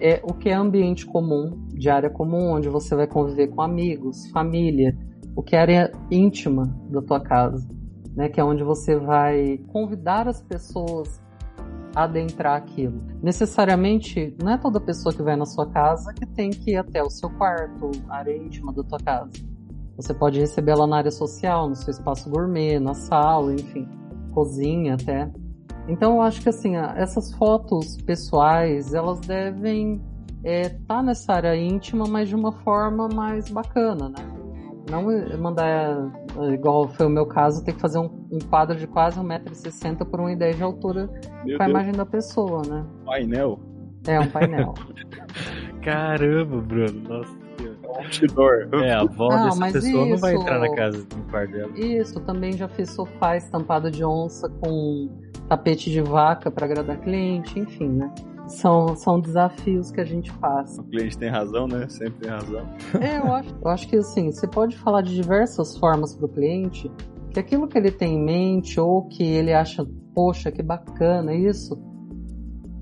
É 0.00 0.20
o 0.24 0.34
que 0.34 0.48
é 0.48 0.54
ambiente 0.54 1.06
comum, 1.06 1.68
de 1.68 1.88
área 1.88 2.10
comum, 2.10 2.52
onde 2.52 2.68
você 2.68 2.96
vai 2.96 3.06
conviver 3.06 3.48
com 3.48 3.62
amigos, 3.62 4.28
família, 4.30 4.96
o 5.36 5.42
que 5.42 5.54
é 5.54 5.60
área 5.60 5.92
íntima 6.10 6.76
da 6.90 7.00
tua 7.00 7.20
casa, 7.20 7.64
né? 8.14 8.28
Que 8.28 8.40
é 8.40 8.44
onde 8.44 8.62
você 8.62 8.96
vai 8.96 9.58
convidar 9.68 10.28
as 10.28 10.42
pessoas 10.42 11.20
adentrar 11.94 12.56
aquilo. 12.56 13.02
Necessariamente, 13.22 14.34
não 14.42 14.52
é 14.52 14.58
toda 14.58 14.80
pessoa 14.80 15.14
que 15.14 15.22
vai 15.22 15.36
na 15.36 15.44
sua 15.44 15.66
casa 15.66 16.12
que 16.12 16.26
tem 16.26 16.50
que 16.50 16.72
ir 16.72 16.76
até 16.76 17.02
o 17.02 17.10
seu 17.10 17.30
quarto, 17.30 17.90
a 18.08 18.16
área 18.16 18.36
íntima 18.36 18.72
da 18.72 18.82
tua 18.82 18.98
casa. 18.98 19.30
Você 19.96 20.14
pode 20.14 20.40
recebê-la 20.40 20.86
na 20.86 20.96
área 20.96 21.10
social, 21.10 21.68
no 21.68 21.76
seu 21.76 21.90
espaço 21.90 22.30
gourmet, 22.30 22.78
na 22.80 22.94
sala, 22.94 23.52
enfim, 23.52 23.86
cozinha 24.32 24.94
até. 24.94 25.30
Então 25.86 26.16
eu 26.16 26.22
acho 26.22 26.40
que 26.40 26.48
assim, 26.48 26.76
essas 26.76 27.34
fotos 27.34 28.00
pessoais, 28.02 28.94
elas 28.94 29.20
devem 29.20 30.00
estar 30.42 30.48
é, 30.48 30.68
tá 30.86 31.02
nessa 31.02 31.34
área 31.34 31.54
íntima, 31.54 32.06
mas 32.08 32.28
de 32.28 32.34
uma 32.34 32.52
forma 32.52 33.08
mais 33.08 33.50
bacana, 33.50 34.08
né? 34.08 34.42
Não 34.90 35.04
mandar, 35.38 36.10
igual 36.52 36.88
foi 36.88 37.06
o 37.06 37.10
meu 37.10 37.26
caso, 37.26 37.64
ter 37.64 37.72
que 37.72 37.80
fazer 37.80 37.98
um, 37.98 38.28
um 38.30 38.38
quadro 38.38 38.76
de 38.76 38.86
quase 38.86 39.20
1,60m 39.20 40.04
por 40.04 40.20
1,10m 40.20 40.56
de 40.56 40.62
altura 40.62 41.10
meu 41.44 41.56
com 41.56 41.62
a 41.62 41.66
Deus. 41.66 41.70
imagem 41.70 41.92
da 41.92 42.06
pessoa, 42.06 42.62
né? 42.66 42.84
Painel? 43.04 43.58
É, 44.06 44.18
um 44.18 44.28
painel. 44.28 44.74
Caramba, 45.82 46.60
Bruno, 46.60 47.08
nossa 47.08 47.42
outdoor. 47.98 48.68
É, 48.82 48.92
a 48.92 49.00
avó 49.00 49.28
não, 49.28 49.44
dessa 49.44 49.72
pessoa 49.72 50.02
isso, 50.02 50.10
não 50.10 50.18
vai 50.18 50.34
entrar 50.34 50.58
na 50.58 50.74
casa 50.74 51.04
do 51.04 51.30
quarto 51.30 51.52
dela. 51.52 51.72
Isso, 51.76 52.20
também 52.20 52.52
já 52.52 52.68
fiz 52.68 52.90
sofá 52.90 53.36
estampado 53.36 53.90
de 53.90 54.04
onça 54.04 54.48
com 54.48 55.08
tapete 55.48 55.90
de 55.90 56.00
vaca 56.00 56.50
para 56.50 56.66
agradar 56.66 56.98
cliente, 56.98 57.58
enfim, 57.58 57.88
né? 57.88 58.12
São, 58.52 58.94
são 58.96 59.20
desafios 59.20 59.90
que 59.90 60.00
a 60.00 60.04
gente 60.04 60.32
passa. 60.34 60.80
O 60.80 60.84
cliente 60.84 61.18
tem 61.18 61.28
razão, 61.28 61.66
né? 61.66 61.88
Sempre 61.88 62.20
tem 62.20 62.30
razão. 62.30 62.66
É, 63.00 63.18
eu 63.18 63.32
acho, 63.32 63.54
eu 63.62 63.70
acho 63.70 63.88
que 63.88 63.96
assim, 63.96 64.30
você 64.30 64.46
pode 64.46 64.76
falar 64.76 65.02
de 65.02 65.14
diversas 65.14 65.76
formas 65.78 66.14
para 66.14 66.26
o 66.26 66.28
cliente, 66.28 66.90
que 67.30 67.40
aquilo 67.40 67.66
que 67.66 67.78
ele 67.78 67.90
tem 67.90 68.14
em 68.14 68.24
mente 68.24 68.78
ou 68.78 69.06
que 69.08 69.22
ele 69.22 69.52
acha, 69.52 69.86
poxa, 70.14 70.52
que 70.52 70.62
bacana 70.62 71.34
isso, 71.34 71.78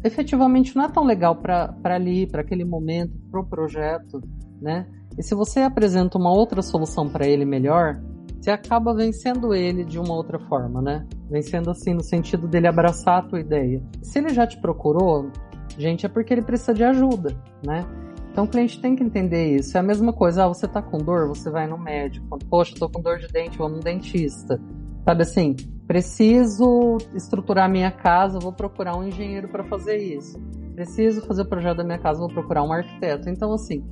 efetivamente 0.04 0.74
não 0.74 0.84
é 0.84 0.88
tão 0.88 1.04
legal 1.04 1.36
para 1.36 1.74
ali, 1.84 2.26
para 2.26 2.40
aquele 2.40 2.64
momento, 2.64 3.12
para 3.30 3.40
o 3.40 3.46
projeto, 3.46 4.20
né? 4.60 4.86
E 5.18 5.22
se 5.22 5.34
você 5.34 5.60
apresenta 5.60 6.18
uma 6.18 6.32
outra 6.32 6.62
solução 6.62 7.08
para 7.08 7.26
ele 7.26 7.44
melhor, 7.44 8.00
você 8.40 8.50
acaba 8.50 8.94
vencendo 8.94 9.54
ele 9.54 9.84
de 9.84 9.98
uma 9.98 10.14
outra 10.14 10.38
forma, 10.38 10.80
né? 10.80 11.06
Vencendo 11.30 11.70
assim 11.70 11.92
no 11.92 12.02
sentido 12.02 12.48
dele 12.48 12.66
abraçar 12.66 13.18
a 13.18 13.22
tua 13.22 13.40
ideia. 13.40 13.82
Se 14.02 14.18
ele 14.18 14.30
já 14.30 14.46
te 14.46 14.58
procurou, 14.58 15.30
gente, 15.78 16.06
é 16.06 16.08
porque 16.08 16.32
ele 16.32 16.42
precisa 16.42 16.74
de 16.74 16.84
ajuda, 16.84 17.36
né? 17.64 17.86
Então 18.30 18.44
o 18.44 18.48
cliente 18.48 18.80
tem 18.80 18.94
que 18.94 19.02
entender 19.02 19.56
isso. 19.56 19.76
É 19.76 19.80
a 19.80 19.82
mesma 19.82 20.12
coisa, 20.12 20.44
ah, 20.44 20.48
você 20.48 20.68
tá 20.68 20.80
com 20.80 20.98
dor, 20.98 21.28
você 21.28 21.50
vai 21.50 21.66
no 21.66 21.76
médico. 21.76 22.38
Poxa, 22.48 22.74
tô 22.78 22.88
com 22.88 23.00
dor 23.00 23.18
de 23.18 23.28
dente, 23.28 23.58
vou 23.58 23.68
no 23.68 23.80
dentista. 23.80 24.60
Sabe 25.04 25.22
assim, 25.22 25.56
preciso 25.86 26.98
estruturar 27.14 27.68
minha 27.68 27.90
casa, 27.90 28.38
vou 28.38 28.52
procurar 28.52 28.96
um 28.96 29.04
engenheiro 29.04 29.48
para 29.48 29.64
fazer 29.64 29.96
isso. 29.96 30.38
Preciso 30.74 31.26
fazer 31.26 31.42
o 31.42 31.46
projeto 31.46 31.78
da 31.78 31.84
minha 31.84 31.98
casa, 31.98 32.20
vou 32.20 32.28
procurar 32.28 32.62
um 32.62 32.72
arquiteto. 32.72 33.28
Então 33.28 33.52
assim, 33.52 33.84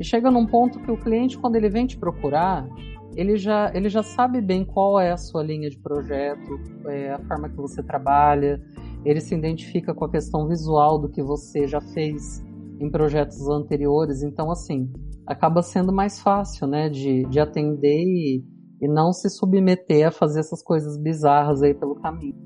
chega 0.00 0.30
num 0.30 0.46
ponto 0.46 0.80
que 0.80 0.90
o 0.90 0.96
cliente 0.96 1.36
quando 1.36 1.56
ele 1.56 1.68
vem 1.68 1.86
te 1.86 1.98
procurar, 1.98 2.66
ele 3.14 3.36
já, 3.36 3.70
ele 3.74 3.88
já 3.88 4.02
sabe 4.02 4.40
bem 4.40 4.64
qual 4.64 4.98
é 4.98 5.12
a 5.12 5.16
sua 5.16 5.42
linha 5.42 5.70
de 5.70 5.78
projeto, 5.78 6.60
é, 6.86 7.12
a 7.12 7.18
forma 7.20 7.48
que 7.48 7.56
você 7.56 7.82
trabalha, 7.82 8.60
ele 9.04 9.20
se 9.20 9.34
identifica 9.34 9.94
com 9.94 10.04
a 10.04 10.10
questão 10.10 10.48
visual 10.48 10.98
do 10.98 11.08
que 11.08 11.22
você 11.22 11.66
já 11.66 11.80
fez 11.80 12.44
em 12.80 12.90
projetos 12.90 13.48
anteriores, 13.48 14.22
então 14.22 14.50
assim, 14.50 14.90
acaba 15.26 15.62
sendo 15.62 15.92
mais 15.92 16.20
fácil, 16.20 16.66
né, 16.66 16.88
de, 16.88 17.24
de 17.26 17.38
atender 17.38 18.02
e, 18.02 18.44
e 18.80 18.88
não 18.88 19.12
se 19.12 19.28
submeter 19.30 20.08
a 20.08 20.10
fazer 20.10 20.40
essas 20.40 20.62
coisas 20.62 20.98
bizarras 20.98 21.62
aí 21.62 21.74
pelo 21.74 21.94
caminho. 21.96 22.44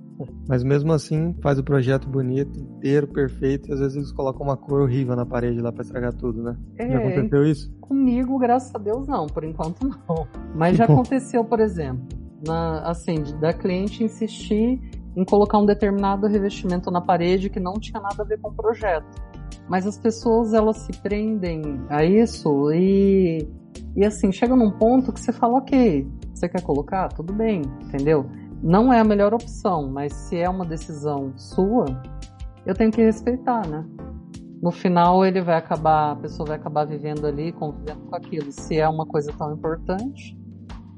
Mas 0.49 0.65
mesmo 0.65 0.93
assim, 0.93 1.35
faz 1.41 1.59
o 1.59 1.65
projeto 1.65 2.09
bonito, 2.09 2.59
inteiro, 2.59 3.07
perfeito, 3.07 3.69
e 3.69 3.73
às 3.73 3.79
vezes 3.79 3.97
eles 3.97 4.13
colocam 4.13 4.47
uma 4.47 4.57
cor 4.57 4.81
horrível 4.81 5.15
na 5.15 5.25
parede 5.25 5.61
lá 5.61 5.71
pra 5.71 5.83
estragar 5.83 6.13
tudo, 6.13 6.43
né? 6.43 6.57
É, 6.77 6.91
já 6.91 6.99
aconteceu 6.99 7.47
isso? 7.47 7.73
Comigo, 7.81 8.37
graças 8.39 8.75
a 8.75 8.79
Deus, 8.79 9.07
não. 9.07 9.27
Por 9.27 9.45
enquanto, 9.45 9.87
não. 9.87 10.27
Mas 10.57 10.77
já 10.77 10.85
aconteceu, 10.85 11.45
por 11.45 11.61
exemplo, 11.61 12.05
na, 12.45 12.81
assim, 12.81 13.23
da 13.41 13.53
cliente 13.53 14.03
insistir 14.03 14.81
em 15.19 15.25
colocar 15.25 15.59
um 15.59 15.67
determinado 15.67 16.27
revestimento 16.27 16.91
na 16.91 17.01
parede 17.01 17.51
que 17.51 17.59
não 17.59 17.75
tinha 17.75 18.01
nada 18.01 18.23
a 18.23 18.25
ver 18.25 18.39
com 18.41 18.51
o 18.51 18.55
projeto. 18.55 19.07
Mas 19.69 19.87
as 19.87 19.99
pessoas, 19.99 20.55
elas 20.55 20.79
se 20.79 20.93
prendem 21.03 21.63
a 21.91 22.05
isso 22.05 22.73
e, 22.73 23.47
e 23.97 24.05
assim, 24.05 24.31
chega 24.33 24.55
num 24.55 24.71
ponto 24.71 25.13
que 25.13 25.21
você 25.21 25.33
fala, 25.33 25.59
ok, 25.59 26.07
você 26.33 26.49
quer 26.49 26.63
colocar? 26.63 27.09
Tudo 27.09 27.33
bem, 27.33 27.63
entendeu? 27.83 28.27
não 28.63 28.93
é 28.93 29.01
a 29.01 29.05
melhor 29.05 29.33
opção, 29.33 29.89
mas 29.89 30.13
se 30.13 30.37
é 30.37 30.49
uma 30.49 30.65
decisão 30.65 31.33
sua, 31.37 31.87
eu 32.67 32.75
tenho 32.75 32.91
que 32.91 33.03
respeitar, 33.03 33.67
né? 33.67 33.85
No 34.61 34.73
final 34.73 35.25
ele 35.25 35.41
vai 35.41 35.57
acabar, 35.57 36.13
a 36.13 36.17
pessoa 36.17 36.49
vai 36.49 36.57
acabar 36.57 36.85
vivendo 36.85 37.27
ali, 37.27 37.53
convivendo 37.53 38.01
com 38.07 38.17
aquilo. 38.17 38.51
Se 38.51 38.77
é 38.77 38.89
uma 38.89 39.07
coisa 39.07 39.33
tão 39.33 39.53
importante, 39.53 40.37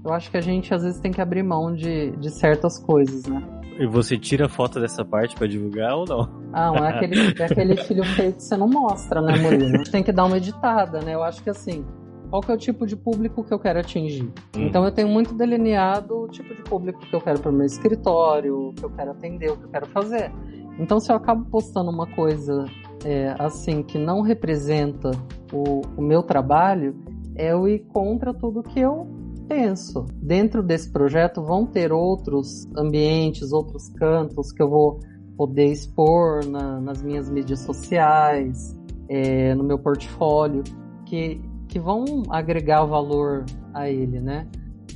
eu 0.02 0.12
acho 0.14 0.30
que 0.30 0.38
a 0.38 0.40
gente 0.40 0.72
às 0.72 0.82
vezes 0.82 0.98
tem 0.98 1.12
que 1.12 1.20
abrir 1.20 1.42
mão 1.42 1.74
de, 1.74 2.12
de 2.12 2.30
certas 2.30 2.78
coisas, 2.78 3.26
né? 3.26 3.59
E 3.80 3.86
você 3.86 4.18
tira 4.18 4.46
foto 4.46 4.78
dessa 4.78 5.02
parte 5.02 5.34
para 5.34 5.46
divulgar 5.46 5.94
ou 5.96 6.04
não? 6.04 6.28
Ah, 6.52 6.70
é 6.76 6.88
aquele, 6.88 7.34
é 7.40 7.44
aquele 7.46 7.76
filho 7.78 8.04
feio 8.04 8.34
que 8.34 8.42
você 8.42 8.54
não 8.54 8.68
mostra, 8.68 9.22
né, 9.22 9.34
Murilo? 9.38 9.84
Tem 9.90 10.02
que 10.02 10.12
dar 10.12 10.26
uma 10.26 10.36
editada, 10.36 11.00
né? 11.00 11.14
Eu 11.14 11.22
acho 11.22 11.42
que 11.42 11.48
assim, 11.48 11.82
qual 12.28 12.42
que 12.42 12.52
é 12.52 12.54
o 12.54 12.58
tipo 12.58 12.86
de 12.86 12.94
público 12.94 13.42
que 13.42 13.54
eu 13.54 13.58
quero 13.58 13.80
atingir. 13.80 14.30
Hum. 14.54 14.66
Então 14.66 14.84
eu 14.84 14.92
tenho 14.92 15.08
muito 15.08 15.32
delineado 15.32 16.24
o 16.24 16.28
tipo 16.28 16.54
de 16.54 16.60
público 16.60 17.00
que 17.00 17.16
eu 17.16 17.22
quero 17.22 17.40
para 17.40 17.50
o 17.50 17.54
meu 17.54 17.64
escritório, 17.64 18.68
o 18.68 18.74
que 18.74 18.84
eu 18.84 18.90
quero 18.90 19.12
atender, 19.12 19.50
o 19.50 19.56
que 19.56 19.64
eu 19.64 19.70
quero 19.70 19.86
fazer. 19.86 20.30
Então 20.78 21.00
se 21.00 21.10
eu 21.10 21.16
acabo 21.16 21.46
postando 21.46 21.90
uma 21.90 22.06
coisa 22.06 22.66
é, 23.02 23.34
assim 23.38 23.82
que 23.82 23.96
não 23.96 24.20
representa 24.20 25.10
o, 25.50 25.80
o 25.96 26.02
meu 26.02 26.22
trabalho, 26.22 26.94
é 27.34 27.52
eu 27.52 27.66
ir 27.66 27.78
contra 27.94 28.34
tudo 28.34 28.62
que 28.62 28.78
eu 28.78 29.08
penso. 29.50 30.06
Dentro 30.22 30.62
desse 30.62 30.92
projeto 30.92 31.42
vão 31.42 31.66
ter 31.66 31.92
outros 31.92 32.68
ambientes, 32.76 33.50
outros 33.50 33.88
cantos 33.88 34.52
que 34.52 34.62
eu 34.62 34.70
vou 34.70 35.00
poder 35.36 35.66
expor 35.66 36.46
na, 36.46 36.80
nas 36.80 37.02
minhas 37.02 37.28
mídias 37.28 37.58
sociais, 37.58 38.78
é, 39.08 39.52
no 39.56 39.64
meu 39.64 39.78
portfólio, 39.78 40.62
que 41.04 41.42
que 41.68 41.78
vão 41.78 42.24
agregar 42.30 42.84
valor 42.84 43.46
a 43.72 43.88
ele, 43.88 44.20
né? 44.20 44.48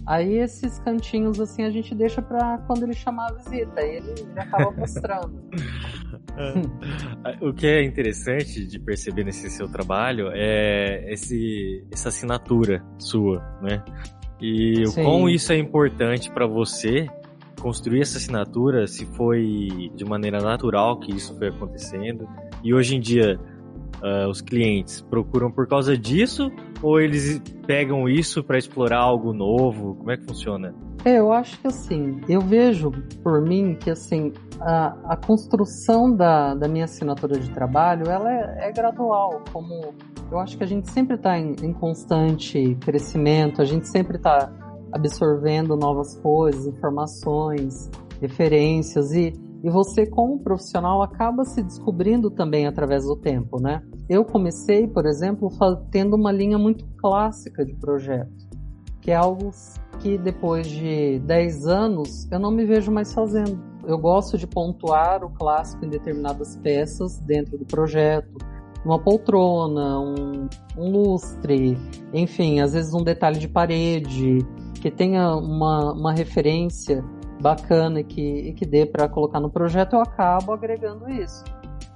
Aí 0.07 0.39
esses 0.39 0.79
cantinhos 0.81 1.41
assim 1.41 1.63
a 1.63 1.71
gente 1.71 1.95
deixa 1.95 2.21
para 2.21 2.59
quando 2.67 2.83
ele 2.83 2.95
chamar 2.95 3.31
a 3.31 3.35
visita, 3.35 3.81
aí 3.81 3.97
ele, 3.97 4.11
ele 4.11 4.41
acaba 4.41 4.73
mostrando. 4.77 5.41
o 7.41 7.55
que 7.55 7.67
é 7.67 7.85
interessante 7.85 8.67
de 8.67 8.79
perceber 8.81 9.23
nesse 9.23 9.49
seu 9.51 9.69
trabalho 9.69 10.31
é 10.33 11.13
esse, 11.13 11.87
essa 11.93 12.09
assinatura 12.09 12.85
sua, 12.99 13.39
né? 13.63 13.83
E 14.41 14.87
Sim. 14.87 15.01
o 15.01 15.05
quão 15.05 15.29
isso 15.29 15.53
é 15.53 15.59
importante 15.59 16.31
para 16.31 16.47
você 16.47 17.09
construir 17.61 18.03
essa 18.03 18.19
assinatura, 18.19 18.87
se 18.87 19.07
foi 19.07 19.91
de 19.95 20.05
maneira 20.05 20.39
natural 20.41 20.99
que 20.99 21.13
isso 21.13 21.35
foi 21.39 21.49
acontecendo. 21.49 22.29
E 22.63 22.75
hoje 22.75 22.97
em 22.97 23.01
dia 23.01 23.41
uh, 24.03 24.29
os 24.29 24.43
clientes 24.43 25.01
procuram 25.01 25.51
por 25.51 25.67
causa 25.67 25.97
disso 25.97 26.51
ou 26.83 27.01
eles 27.01 27.41
pegam 27.67 28.09
isso 28.09 28.45
para 28.45 28.59
explorar 28.59 28.99
algo 28.99 29.33
novo? 29.33 29.95
Como 29.95 30.11
é 30.11 30.17
que 30.17 30.25
funciona? 30.25 30.75
É, 31.05 31.19
eu 31.19 31.33
acho 31.33 31.59
que 31.61 31.67
assim, 31.67 32.21
eu 32.29 32.41
vejo 32.41 32.91
por 33.23 33.41
mim 33.41 33.75
que 33.75 33.91
assim 33.91 34.33
a, 34.61 35.13
a 35.13 35.17
construção 35.17 36.15
da, 36.15 36.55
da 36.55 36.69
minha 36.69 36.85
assinatura 36.85 37.39
de 37.39 37.51
trabalho 37.51 38.11
ela 38.11 38.31
é, 38.33 38.69
é 38.69 38.73
gradual, 38.73 39.43
como 39.53 39.95
eu 40.31 40.39
acho 40.39 40.57
que 40.57 40.65
a 40.65 40.67
gente 40.67 40.91
sempre 40.91 41.17
está 41.17 41.39
em, 41.39 41.55
em 41.63 41.73
constante 41.73 42.77
crescimento, 42.81 43.63
a 43.63 43.65
gente 43.65 43.89
sempre 43.89 44.17
está 44.17 44.53
absorvendo 44.93 45.77
novas 45.77 46.17
coisas, 46.19 46.67
informações, 46.67 47.91
referências 48.21 49.13
e 49.13 49.33
e 49.65 49.71
você, 49.71 50.05
como 50.05 50.41
profissional, 50.41 51.01
acaba 51.01 51.43
se 51.43 51.63
descobrindo 51.63 52.31
também 52.31 52.67
através 52.67 53.07
do 53.07 53.17
tempo, 53.17 53.59
né? 53.59 53.83
Eu 54.11 54.23
comecei, 54.23 54.87
por 54.87 55.07
exemplo, 55.07 55.49
tendo 55.91 56.17
uma 56.17 56.31
linha 56.31 56.59
muito 56.59 56.85
clássica 56.99 57.65
de 57.65 57.75
projeto, 57.75 58.31
que 59.01 59.11
é 59.11 59.15
algo 59.15 59.51
que 60.01 60.19
depois 60.19 60.67
de 60.67 61.19
10 61.21 61.67
anos 61.67 62.31
eu 62.31 62.39
não 62.39 62.51
me 62.51 62.67
vejo 62.67 62.93
mais 62.93 63.15
fazendo. 63.15 63.59
Eu 63.87 63.97
gosto 63.97 64.37
de 64.37 64.47
pontuar 64.47 65.25
o 65.25 65.31
clássico 65.31 65.83
em 65.87 65.89
determinadas 65.89 66.57
peças 66.57 67.19
dentro 67.21 67.57
do 67.57 67.65
projeto, 67.65 68.37
uma 68.85 68.99
poltrona, 68.99 69.99
um, 69.99 70.49
um 70.77 70.91
lustre, 70.91 71.79
enfim, 72.13 72.61
às 72.61 72.75
vezes 72.75 72.93
um 72.93 73.03
detalhe 73.03 73.39
de 73.39 73.49
parede 73.49 74.39
que 74.81 74.91
tenha 74.91 75.35
uma, 75.35 75.93
uma 75.93 76.13
referência 76.13 77.03
bacana 77.41 78.01
e 78.01 78.05
que, 78.05 78.53
que 78.53 78.67
dê 78.67 78.85
para 78.85 79.09
colocar 79.09 79.41
no 79.41 79.51
projeto, 79.51 79.95
eu 79.95 80.01
acabo 80.01 80.53
agregando 80.53 81.09
isso. 81.11 81.43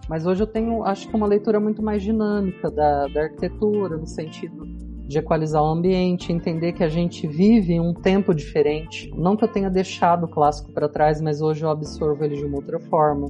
Mas 0.08 0.26
hoje 0.26 0.42
eu 0.42 0.46
tenho, 0.46 0.82
acho 0.84 1.06
que 1.06 1.14
uma 1.14 1.26
leitura 1.26 1.60
muito 1.60 1.82
mais 1.82 2.02
dinâmica 2.02 2.70
da, 2.70 3.06
da 3.08 3.22
arquitetura, 3.24 3.96
no 3.96 4.06
sentido 4.06 4.66
de 5.06 5.18
equalizar 5.18 5.62
o 5.62 5.66
ambiente, 5.66 6.32
entender 6.32 6.72
que 6.72 6.84
a 6.84 6.88
gente 6.88 7.26
vive 7.26 7.72
em 7.72 7.80
um 7.80 7.94
tempo 7.94 8.34
diferente. 8.34 9.10
Não 9.16 9.36
que 9.36 9.44
eu 9.44 9.48
tenha 9.48 9.70
deixado 9.70 10.24
o 10.24 10.28
clássico 10.28 10.70
para 10.70 10.86
trás, 10.86 11.18
mas 11.18 11.40
hoje 11.40 11.64
eu 11.64 11.70
absorvo 11.70 12.22
ele 12.24 12.36
de 12.36 12.44
uma 12.44 12.56
outra 12.56 12.78
forma. 12.78 13.26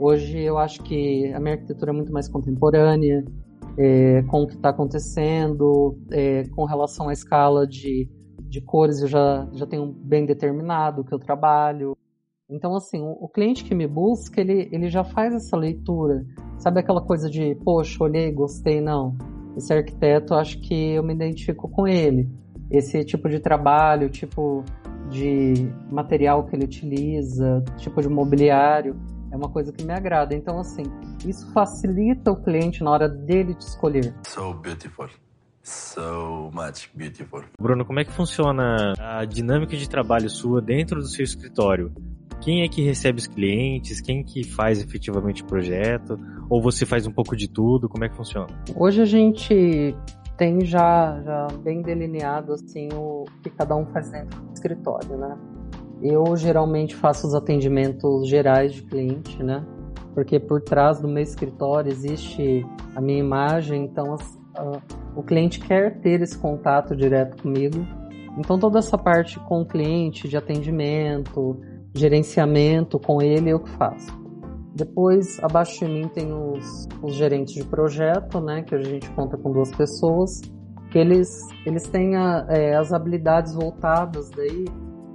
Hoje 0.00 0.40
eu 0.40 0.56
acho 0.56 0.82
que 0.82 1.30
a 1.34 1.38
minha 1.38 1.54
arquitetura 1.54 1.92
é 1.92 1.94
muito 1.94 2.10
mais 2.10 2.26
contemporânea, 2.26 3.22
é, 3.76 4.22
com 4.22 4.42
o 4.42 4.46
que 4.46 4.54
está 4.54 4.70
acontecendo, 4.70 5.96
é, 6.10 6.44
com 6.56 6.64
relação 6.64 7.10
à 7.10 7.12
escala 7.12 7.66
de 7.66 8.08
de 8.50 8.60
cores 8.60 9.00
eu 9.00 9.06
já, 9.06 9.48
já 9.52 9.64
tenho 9.64 9.86
bem 9.86 10.26
determinado 10.26 11.04
que 11.04 11.14
eu 11.14 11.18
trabalho. 11.20 11.96
Então, 12.50 12.74
assim, 12.74 13.00
o, 13.00 13.12
o, 13.12 13.28
cliente 13.28 13.64
que 13.64 13.76
me 13.76 13.86
busca, 13.86 14.40
ele, 14.40 14.68
ele 14.72 14.90
já 14.90 15.04
faz 15.04 15.32
essa 15.32 15.56
leitura. 15.56 16.26
Sabe 16.58 16.80
aquela 16.80 17.00
coisa 17.00 17.30
de, 17.30 17.54
poxa, 17.64 18.02
olhei, 18.02 18.32
gostei, 18.32 18.80
não. 18.80 19.16
Esse 19.56 19.72
arquiteto, 19.72 20.34
acho 20.34 20.60
que 20.60 20.94
eu 20.94 21.02
me 21.04 21.14
identifico 21.14 21.68
com 21.68 21.86
ele. 21.86 22.28
Esse 22.72 23.04
tipo 23.04 23.28
de 23.28 23.38
trabalho, 23.38 24.10
tipo 24.10 24.64
de 25.08 25.72
material 25.90 26.44
que 26.44 26.56
ele 26.56 26.64
utiliza, 26.64 27.62
tipo 27.76 28.02
de 28.02 28.08
mobiliário, 28.08 28.96
é 29.30 29.36
uma 29.36 29.48
coisa 29.48 29.72
que 29.72 29.84
me 29.84 29.92
agrada. 29.92 30.34
Então, 30.34 30.58
assim, 30.58 30.84
isso 31.26 31.50
facilita 31.52 32.30
o 32.30 32.36
cliente 32.36 32.82
na 32.82 32.90
hora 32.90 33.08
dele 33.08 33.54
te 33.54 33.62
escolher. 33.62 34.14
So 34.26 34.54
beautiful 34.54 35.08
so 35.62 36.50
much 36.52 36.90
beautiful. 36.94 37.44
Bruno, 37.58 37.84
como 37.84 38.00
é 38.00 38.04
que 38.04 38.12
funciona 38.12 38.92
a 38.98 39.24
dinâmica 39.24 39.76
de 39.76 39.88
trabalho 39.88 40.28
sua 40.28 40.60
dentro 40.60 41.00
do 41.00 41.06
seu 41.06 41.24
escritório? 41.24 41.92
Quem 42.40 42.62
é 42.62 42.68
que 42.68 42.82
recebe 42.82 43.18
os 43.18 43.26
clientes? 43.26 44.00
Quem 44.00 44.24
que 44.24 44.42
faz 44.44 44.80
efetivamente 44.80 45.42
o 45.42 45.46
projeto? 45.46 46.18
Ou 46.48 46.62
você 46.62 46.86
faz 46.86 47.06
um 47.06 47.12
pouco 47.12 47.36
de 47.36 47.48
tudo? 47.48 47.88
Como 47.88 48.04
é 48.04 48.08
que 48.08 48.16
funciona? 48.16 48.48
Hoje 48.74 49.02
a 49.02 49.04
gente 49.04 49.94
tem 50.38 50.64
já, 50.64 51.20
já 51.22 51.48
bem 51.62 51.82
delineado 51.82 52.54
assim 52.54 52.88
o 52.94 53.26
que 53.42 53.50
cada 53.50 53.76
um 53.76 53.84
faz 53.86 54.10
dentro 54.10 54.40
do 54.40 54.52
escritório, 54.54 55.18
né? 55.18 55.36
Eu 56.02 56.36
geralmente 56.36 56.94
faço 56.94 57.26
os 57.26 57.34
atendimentos 57.34 58.28
gerais 58.28 58.72
de 58.72 58.82
cliente, 58.82 59.42
né? 59.42 59.64
porque 60.14 60.38
por 60.38 60.60
trás 60.60 61.00
do 61.00 61.08
meu 61.08 61.22
escritório 61.22 61.90
existe 61.90 62.66
a 62.94 63.00
minha 63.00 63.18
imagem, 63.18 63.84
então 63.84 64.16
o 65.14 65.22
cliente 65.22 65.60
quer 65.60 66.00
ter 66.00 66.20
esse 66.20 66.36
contato 66.36 66.96
direto 66.96 67.42
comigo. 67.42 67.86
Então 68.36 68.58
toda 68.58 68.78
essa 68.78 68.98
parte 68.98 69.38
com 69.40 69.62
o 69.62 69.66
cliente, 69.66 70.28
de 70.28 70.36
atendimento, 70.36 71.60
gerenciamento 71.94 72.98
com 72.98 73.20
ele, 73.20 73.50
eu 73.50 73.60
que 73.60 73.70
faço. 73.70 74.18
Depois, 74.74 75.42
abaixo 75.42 75.84
de 75.84 75.90
mim 75.90 76.08
tem 76.08 76.32
os, 76.32 76.88
os 77.02 77.14
gerentes 77.14 77.54
de 77.54 77.64
projeto, 77.64 78.40
né, 78.40 78.62
que 78.62 78.74
a 78.74 78.80
gente 78.80 79.10
conta 79.10 79.36
com 79.36 79.50
duas 79.50 79.74
pessoas, 79.74 80.40
que 80.90 80.98
eles, 80.98 81.40
eles 81.66 81.82
têm 81.88 82.16
a, 82.16 82.46
é, 82.48 82.76
as 82.76 82.92
habilidades 82.92 83.54
voltadas 83.54 84.30
daí 84.30 84.64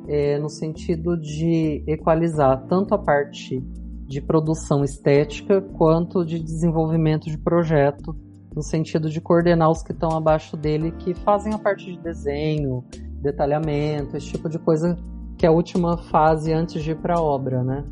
é, 0.08 0.38
no 0.40 0.50
sentido 0.50 1.18
de 1.18 1.84
equalizar 1.88 2.66
tanto 2.68 2.94
a 2.94 2.98
parte 2.98 3.64
de 4.08 4.22
produção 4.22 4.84
estética 4.84 5.62
quanto 5.62 6.24
de 6.24 6.40
desenvolvimento 6.40 7.26
de 7.26 7.38
projeto, 7.38 8.16
no 8.56 8.62
sentido 8.62 9.10
de 9.10 9.20
coordenar 9.20 9.70
os 9.70 9.82
que 9.82 9.92
estão 9.92 10.12
abaixo 10.12 10.56
dele 10.56 10.92
que 10.92 11.14
fazem 11.14 11.54
a 11.54 11.58
parte 11.58 11.86
de 11.86 11.98
desenho, 11.98 12.84
detalhamento, 13.22 14.16
esse 14.16 14.28
tipo 14.28 14.48
de 14.48 14.60
coisa 14.60 14.98
que 15.38 15.46
é 15.46 15.50
a 15.50 15.52
última 15.52 15.98
fase 15.98 16.54
antes 16.54 16.84
de 16.84 16.92
ir 16.92 16.98
para 16.98 17.18
a 17.18 17.22
obra, 17.22 17.64
né? 17.64 17.84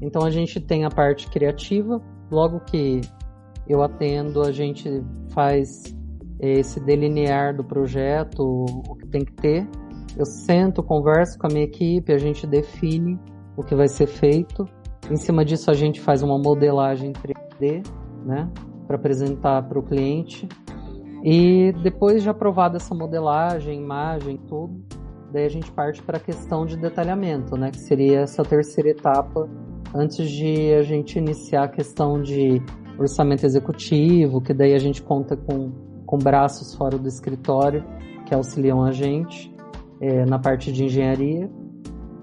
Então 0.00 0.24
a 0.24 0.30
gente 0.30 0.60
tem 0.60 0.84
a 0.84 0.90
parte 0.90 1.28
criativa, 1.28 2.00
logo 2.30 2.60
que 2.60 3.00
eu 3.68 3.82
atendo, 3.82 4.42
a 4.42 4.50
gente 4.50 5.04
faz 5.30 5.94
esse 6.40 6.80
delinear 6.80 7.54
do 7.54 7.64
projeto, 7.64 8.42
o 8.42 8.94
que 8.96 9.06
tem 9.06 9.24
que 9.24 9.32
ter. 9.32 9.68
Eu 10.18 10.26
sento, 10.26 10.82
converso 10.82 11.38
com 11.38 11.46
a 11.46 11.50
minha 11.50 11.64
equipe, 11.64 12.12
a 12.12 12.18
gente 12.18 12.44
define 12.44 13.16
o 13.56 13.62
que 13.62 13.72
vai 13.72 13.86
ser 13.86 14.08
feito. 14.08 14.64
Em 15.08 15.14
cima 15.14 15.44
disso, 15.44 15.70
a 15.70 15.74
gente 15.74 16.00
faz 16.00 16.24
uma 16.24 16.36
modelagem 16.36 17.12
3D, 17.12 17.86
né, 18.26 18.50
para 18.88 18.96
apresentar 18.96 19.62
para 19.68 19.78
o 19.78 19.82
cliente. 19.82 20.48
E 21.22 21.72
depois 21.84 22.24
de 22.24 22.28
aprovada 22.28 22.78
essa 22.78 22.96
modelagem, 22.96 23.80
imagem, 23.80 24.38
tudo, 24.38 24.82
daí 25.32 25.44
a 25.44 25.48
gente 25.48 25.70
parte 25.70 26.02
para 26.02 26.16
a 26.16 26.20
questão 26.20 26.66
de 26.66 26.76
detalhamento, 26.76 27.56
né, 27.56 27.70
que 27.70 27.78
seria 27.78 28.22
essa 28.22 28.42
terceira 28.42 28.90
etapa 28.90 29.48
antes 29.94 30.28
de 30.28 30.74
a 30.74 30.82
gente 30.82 31.16
iniciar 31.16 31.62
a 31.62 31.68
questão 31.68 32.20
de 32.20 32.60
orçamento 32.98 33.46
executivo, 33.46 34.40
que 34.40 34.52
daí 34.52 34.74
a 34.74 34.78
gente 34.78 35.00
conta 35.00 35.36
com, 35.36 35.70
com 36.04 36.18
braços 36.18 36.74
fora 36.74 36.98
do 36.98 37.06
escritório 37.06 37.84
que 38.26 38.34
auxiliam 38.34 38.82
a 38.82 38.90
gente 38.90 39.56
é, 40.00 40.24
na 40.24 40.38
parte 40.38 40.72
de 40.72 40.84
engenharia 40.84 41.50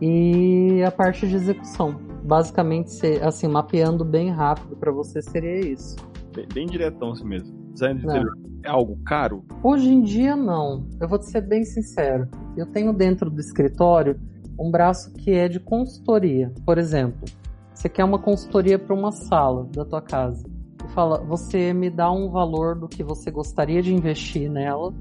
e 0.02 0.84
a 0.86 0.92
parte 0.92 1.28
de 1.28 1.36
execução. 1.36 2.00
Basicamente, 2.24 3.06
assim, 3.22 3.48
mapeando 3.48 4.04
bem 4.04 4.32
rápido 4.32 4.76
para 4.76 4.92
você 4.92 5.22
seria 5.22 5.60
isso. 5.60 5.96
Bem, 6.36 6.48
bem 6.54 6.68
diretão 6.68 7.12
assim 7.12 7.26
mesmo. 7.26 7.56
Design 7.74 8.00
de 8.00 8.06
interior 8.06 8.46
é 8.66 8.70
algo 8.70 8.98
caro? 9.06 9.46
Hoje 9.64 9.90
em 9.90 10.02
dia, 10.02 10.36
não. 10.36 10.88
Eu 11.00 11.08
vou 11.08 11.20
te 11.20 11.26
ser 11.28 11.42
bem 11.42 11.64
sincero. 11.64 12.28
Eu 12.58 12.66
tenho 12.66 12.92
dentro 12.92 13.30
do 13.30 13.40
escritório 13.40 14.20
um 14.60 14.72
braço 14.72 15.14
que 15.14 15.32
é 15.32 15.48
de 15.48 15.60
consultoria. 15.60 16.52
Por 16.66 16.78
exemplo, 16.78 17.26
você 17.74 17.88
quer 17.88 18.04
uma 18.04 18.20
consultoria 18.20 18.80
para 18.80 18.96
uma 18.96 19.12
sala 19.12 19.68
da 19.72 19.86
tua 19.86 20.02
casa. 20.02 20.46
E 20.84 20.88
fala, 20.94 21.20
você 21.20 21.74
me 21.74 21.90
dá 21.90 22.12
um 22.12 22.30
valor 22.30 22.76
do 22.76 22.88
que 22.88 23.04
você 23.04 23.30
gostaria 23.30 23.82
de 23.82 23.94
investir 23.94 24.50
nela. 24.50 24.94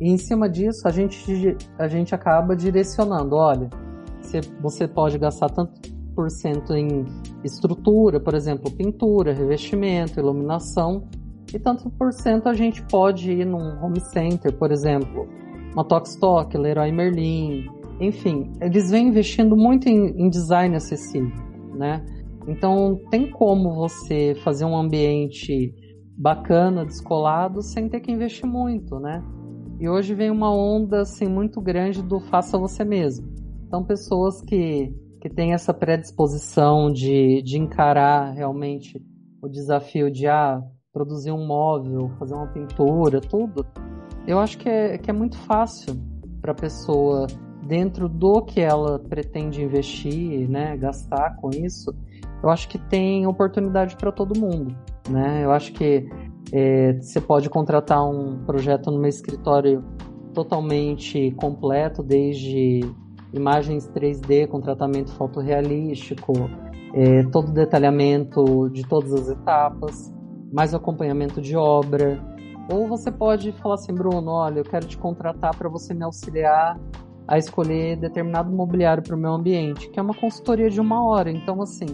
E 0.00 0.10
em 0.10 0.16
cima 0.16 0.48
disso, 0.48 0.88
a 0.88 0.90
gente, 0.90 1.56
a 1.78 1.86
gente 1.86 2.14
acaba 2.14 2.56
direcionando. 2.56 3.36
Olha, 3.36 3.68
você, 4.20 4.40
você 4.60 4.88
pode 4.88 5.18
gastar 5.18 5.50
tanto 5.50 5.78
por 6.14 6.30
cento 6.30 6.74
em 6.74 7.04
estrutura, 7.44 8.18
por 8.18 8.34
exemplo, 8.34 8.70
pintura, 8.70 9.32
revestimento, 9.32 10.18
iluminação, 10.18 11.06
e 11.52 11.58
tanto 11.58 11.90
por 11.90 12.12
cento 12.12 12.48
a 12.48 12.54
gente 12.54 12.82
pode 12.84 13.30
ir 13.30 13.44
num 13.44 13.82
home 13.82 14.00
center, 14.00 14.52
por 14.52 14.72
exemplo, 14.72 15.28
uma 15.72 15.84
Tokstok, 15.84 16.56
Leroy 16.56 16.90
Merlin, 16.92 17.66
enfim, 18.00 18.52
eles 18.60 18.90
vêm 18.90 19.08
investindo 19.08 19.56
muito 19.56 19.88
em, 19.88 20.08
em 20.16 20.28
design 20.28 20.74
acessível, 20.74 21.30
né? 21.74 22.04
Então 22.48 22.98
tem 23.10 23.30
como 23.30 23.74
você 23.74 24.34
fazer 24.42 24.64
um 24.64 24.76
ambiente 24.76 25.74
bacana, 26.16 26.84
descolado, 26.84 27.62
sem 27.62 27.88
ter 27.88 28.00
que 28.00 28.10
investir 28.10 28.46
muito, 28.46 28.98
né? 28.98 29.22
E 29.80 29.88
hoje 29.88 30.14
vem 30.14 30.30
uma 30.30 30.54
onda 30.54 31.00
assim 31.00 31.26
muito 31.26 31.58
grande 31.58 32.02
do 32.02 32.20
faça 32.20 32.58
você 32.58 32.84
mesmo. 32.84 33.26
Então 33.66 33.82
pessoas 33.82 34.42
que, 34.42 34.94
que 35.22 35.30
têm 35.30 35.54
essa 35.54 35.72
predisposição 35.72 36.92
de, 36.92 37.40
de 37.40 37.56
encarar 37.56 38.34
realmente 38.34 39.02
o 39.42 39.48
desafio 39.48 40.10
de 40.10 40.26
ah, 40.26 40.62
produzir 40.92 41.32
um 41.32 41.46
móvel, 41.46 42.10
fazer 42.18 42.34
uma 42.34 42.48
pintura, 42.48 43.22
tudo, 43.22 43.64
eu 44.26 44.38
acho 44.38 44.58
que 44.58 44.68
é, 44.68 44.98
que 44.98 45.08
é 45.08 45.14
muito 45.14 45.38
fácil 45.38 45.94
para 46.42 46.52
a 46.52 46.54
pessoa, 46.54 47.26
dentro 47.66 48.06
do 48.06 48.42
que 48.42 48.60
ela 48.60 48.98
pretende 48.98 49.62
investir, 49.62 50.46
né, 50.48 50.76
gastar 50.76 51.36
com 51.36 51.50
isso, 51.50 51.94
eu 52.42 52.50
acho 52.50 52.68
que 52.68 52.78
tem 52.78 53.26
oportunidade 53.26 53.96
para 53.96 54.12
todo 54.12 54.38
mundo. 54.38 54.76
Né? 55.08 55.44
Eu 55.44 55.52
acho 55.52 55.72
que 55.72 56.08
é, 56.52 56.94
você 56.94 57.20
pode 57.20 57.48
contratar 57.48 58.04
um 58.04 58.44
projeto 58.44 58.90
no 58.90 58.98
meu 58.98 59.08
escritório 59.08 59.84
totalmente 60.34 61.30
completo, 61.32 62.02
desde 62.02 62.80
imagens 63.32 63.88
3D 63.88 64.48
com 64.48 64.60
tratamento 64.60 65.12
fotorrealístico, 65.12 66.32
é, 66.94 67.22
todo 67.24 67.48
o 67.48 67.52
detalhamento 67.52 68.68
de 68.70 68.86
todas 68.86 69.12
as 69.12 69.28
etapas, 69.28 70.12
mais 70.52 70.72
o 70.72 70.76
acompanhamento 70.76 71.40
de 71.40 71.56
obra. 71.56 72.20
Ou 72.72 72.88
você 72.88 73.10
pode 73.10 73.52
falar 73.52 73.74
assim, 73.74 73.92
Bruno, 73.92 74.30
olha, 74.30 74.60
eu 74.60 74.64
quero 74.64 74.86
te 74.86 74.96
contratar 74.98 75.56
para 75.56 75.68
você 75.68 75.94
me 75.94 76.04
auxiliar 76.04 76.78
a 77.26 77.38
escolher 77.38 77.96
determinado 77.96 78.50
mobiliário 78.50 79.02
para 79.02 79.14
o 79.14 79.18
meu 79.18 79.32
ambiente, 79.32 79.88
que 79.88 80.00
é 80.00 80.02
uma 80.02 80.14
consultoria 80.14 80.68
de 80.68 80.80
uma 80.80 81.06
hora. 81.06 81.30
Então, 81.30 81.62
assim, 81.62 81.86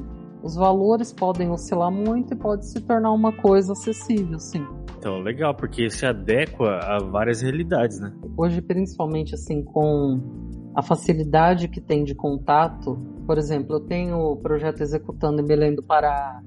os 0.46 0.54
valores 0.54 1.12
podem 1.12 1.50
oscilar 1.50 1.90
muito 1.90 2.32
e 2.32 2.36
pode 2.36 2.66
se 2.66 2.80
tornar 2.80 3.12
uma 3.12 3.32
coisa 3.32 3.72
acessível, 3.72 4.38
sim. 4.38 4.64
Então, 4.96 5.18
legal, 5.18 5.54
porque 5.54 5.90
se 5.90 6.06
adequa 6.06 6.78
a 6.78 6.98
várias 6.98 7.42
realidades, 7.42 7.98
né? 8.00 8.12
Hoje, 8.36 8.62
principalmente 8.62 9.34
assim, 9.34 9.64
com 9.64 10.20
a 10.72 10.82
facilidade 10.82 11.66
que 11.66 11.80
tem 11.80 12.04
de 12.04 12.14
contato, 12.14 12.96
por 13.26 13.38
exemplo, 13.38 13.76
eu 13.76 13.80
tenho 13.80 14.18
o 14.18 14.36
projeto 14.36 14.82
executando 14.82 15.42
em 15.42 15.44
Belém 15.44 15.74
do 15.74 15.82
Pará, 15.82 16.40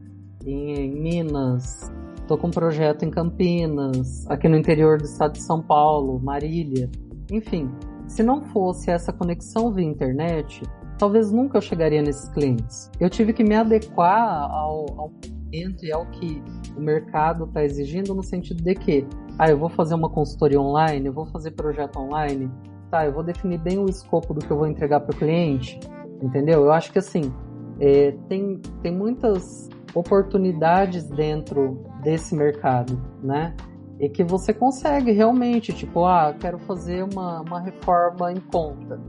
em 0.45 0.89
Minas, 0.89 1.91
estou 2.21 2.37
com 2.37 2.47
um 2.47 2.51
projeto 2.51 3.03
em 3.03 3.09
Campinas, 3.09 4.25
aqui 4.29 4.47
no 4.47 4.55
interior 4.55 4.97
do 4.97 5.03
estado 5.03 5.33
de 5.33 5.41
São 5.41 5.61
Paulo, 5.61 6.19
Marília, 6.21 6.89
enfim. 7.29 7.69
Se 8.07 8.23
não 8.23 8.41
fosse 8.41 8.89
essa 8.89 9.11
conexão 9.11 9.73
via 9.73 9.85
internet, 9.85 10.63
talvez 10.99 11.31
nunca 11.31 11.57
eu 11.57 11.61
chegaria 11.61 12.01
nesses 12.01 12.29
clientes. 12.29 12.91
Eu 12.99 13.09
tive 13.09 13.31
que 13.31 13.43
me 13.43 13.55
adequar 13.55 14.51
ao, 14.51 14.85
ao 14.99 15.11
momento 15.45 15.85
e 15.85 15.91
ao 15.91 16.05
que 16.07 16.43
o 16.75 16.81
mercado 16.81 17.45
está 17.45 17.63
exigindo 17.63 18.13
no 18.13 18.21
sentido 18.21 18.61
de 18.61 18.75
que, 18.75 19.07
ah, 19.39 19.49
eu 19.49 19.57
vou 19.57 19.69
fazer 19.69 19.95
uma 19.95 20.09
consultoria 20.09 20.59
online, 20.59 21.07
eu 21.07 21.13
vou 21.13 21.25
fazer 21.25 21.51
projeto 21.51 21.97
online, 21.97 22.51
tá, 22.91 23.05
eu 23.05 23.13
vou 23.13 23.23
definir 23.23 23.57
bem 23.59 23.79
o 23.79 23.85
escopo 23.85 24.33
do 24.33 24.45
que 24.45 24.51
eu 24.51 24.57
vou 24.57 24.67
entregar 24.67 24.99
para 24.99 25.15
o 25.15 25.17
cliente, 25.17 25.79
entendeu? 26.21 26.65
Eu 26.65 26.71
acho 26.71 26.91
que 26.91 26.99
assim, 26.99 27.33
é, 27.79 28.11
tem, 28.27 28.59
tem 28.83 28.93
muitas 28.93 29.69
oportunidades 29.95 31.07
dentro 31.07 31.81
desse 32.03 32.35
mercado, 32.35 33.01
né? 33.23 33.55
E 33.99 34.07
que 34.09 34.23
você 34.23 34.53
consegue 34.53 35.11
realmente, 35.11 35.73
tipo, 35.73 36.05
ah, 36.05 36.33
quero 36.37 36.59
fazer 36.59 37.03
uma, 37.03 37.41
uma 37.41 37.59
reforma 37.59 38.31
em 38.31 38.39
conta 38.39 38.99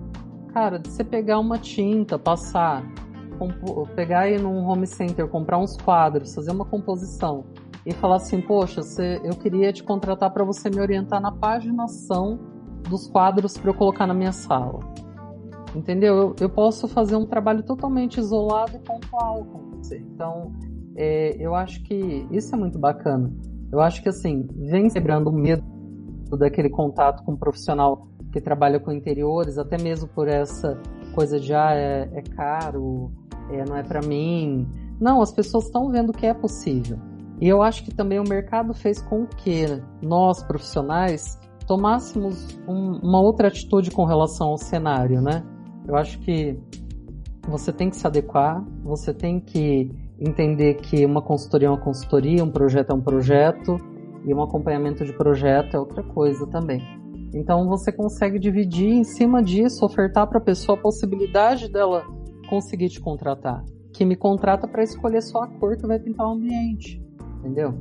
cara, 0.52 0.78
de 0.78 0.88
você 0.88 1.04
pegar 1.04 1.38
uma 1.38 1.58
tinta, 1.58 2.18
passar, 2.18 2.84
pegar 3.94 4.20
aí 4.20 4.38
num 4.38 4.66
home 4.66 4.86
center, 4.86 5.26
comprar 5.28 5.58
uns 5.58 5.76
quadros, 5.76 6.34
fazer 6.34 6.50
uma 6.50 6.64
composição 6.64 7.44
e 7.86 7.92
falar 7.92 8.16
assim, 8.16 8.40
poxa, 8.40 8.82
você, 8.82 9.20
eu 9.24 9.34
queria 9.36 9.72
te 9.72 9.82
contratar 9.82 10.30
para 10.30 10.44
você 10.44 10.68
me 10.68 10.80
orientar 10.80 11.20
na 11.20 11.32
paginação 11.32 12.38
dos 12.88 13.08
quadros 13.08 13.56
para 13.56 13.70
eu 13.70 13.74
colocar 13.74 14.06
na 14.06 14.14
minha 14.14 14.32
sala. 14.32 14.80
Entendeu? 15.74 16.16
Eu, 16.16 16.36
eu, 16.40 16.50
posso 16.50 16.88
fazer 16.88 17.16
um 17.16 17.24
trabalho 17.24 17.62
totalmente 17.62 18.18
isolado 18.18 18.72
e 18.74 18.78
pontual 18.80 19.44
com 19.44 19.70
você. 19.70 19.98
Então, 19.98 20.52
é, 20.96 21.36
eu 21.38 21.54
acho 21.54 21.82
que 21.84 22.26
isso 22.30 22.54
é 22.54 22.58
muito 22.58 22.78
bacana. 22.78 23.32
Eu 23.72 23.80
acho 23.80 24.02
que 24.02 24.08
assim, 24.08 24.48
vem 24.56 24.88
quebrando 24.88 25.28
o 25.28 25.32
medo 25.32 25.62
daquele 26.36 26.68
contato 26.68 27.24
com 27.24 27.32
um 27.32 27.36
profissional 27.36 28.09
que 28.32 28.40
trabalha 28.40 28.78
com 28.78 28.92
interiores, 28.92 29.58
até 29.58 29.80
mesmo 29.80 30.08
por 30.08 30.28
essa 30.28 30.78
coisa 31.14 31.38
de 31.38 31.52
ah, 31.52 31.74
é, 31.74 32.08
é 32.12 32.22
caro, 32.22 33.10
é, 33.50 33.64
não 33.64 33.76
é 33.76 33.82
para 33.82 34.00
mim. 34.00 34.68
Não, 35.00 35.20
as 35.20 35.32
pessoas 35.32 35.64
estão 35.64 35.90
vendo 35.90 36.12
que 36.12 36.26
é 36.26 36.34
possível. 36.34 36.98
E 37.40 37.48
eu 37.48 37.62
acho 37.62 37.84
que 37.84 37.94
também 37.94 38.18
o 38.18 38.24
mercado 38.28 38.74
fez 38.74 39.00
com 39.00 39.26
que 39.26 39.64
nós, 40.02 40.42
profissionais, 40.42 41.38
tomássemos 41.66 42.58
um, 42.68 42.98
uma 43.02 43.20
outra 43.20 43.48
atitude 43.48 43.90
com 43.90 44.04
relação 44.04 44.48
ao 44.48 44.58
cenário, 44.58 45.22
né? 45.22 45.42
Eu 45.88 45.96
acho 45.96 46.18
que 46.20 46.58
você 47.48 47.72
tem 47.72 47.88
que 47.88 47.96
se 47.96 48.06
adequar, 48.06 48.62
você 48.84 49.14
tem 49.14 49.40
que 49.40 49.90
entender 50.18 50.74
que 50.74 51.06
uma 51.06 51.22
consultoria 51.22 51.68
é 51.68 51.70
uma 51.70 51.80
consultoria, 51.80 52.44
um 52.44 52.50
projeto 52.50 52.90
é 52.90 52.94
um 52.94 53.00
projeto 53.00 53.78
e 54.26 54.34
um 54.34 54.42
acompanhamento 54.42 55.04
de 55.04 55.12
projeto 55.14 55.74
é 55.74 55.78
outra 55.78 56.02
coisa 56.02 56.46
também. 56.46 56.99
Então 57.34 57.68
você 57.68 57.92
consegue 57.92 58.38
dividir 58.38 58.88
em 58.88 59.04
cima 59.04 59.42
disso, 59.42 59.84
ofertar 59.84 60.26
para 60.26 60.38
a 60.38 60.42
pessoa 60.42 60.76
a 60.76 60.80
possibilidade 60.80 61.70
dela 61.70 62.04
conseguir 62.48 62.88
te 62.88 63.00
contratar, 63.00 63.64
que 63.92 64.04
me 64.04 64.16
contrata 64.16 64.66
para 64.66 64.82
escolher 64.82 65.22
só 65.22 65.44
a 65.44 65.46
cor 65.46 65.76
que 65.76 65.86
vai 65.86 66.00
pintar 66.00 66.26
o 66.26 66.32
ambiente, 66.32 67.00
entendeu? 67.38 67.78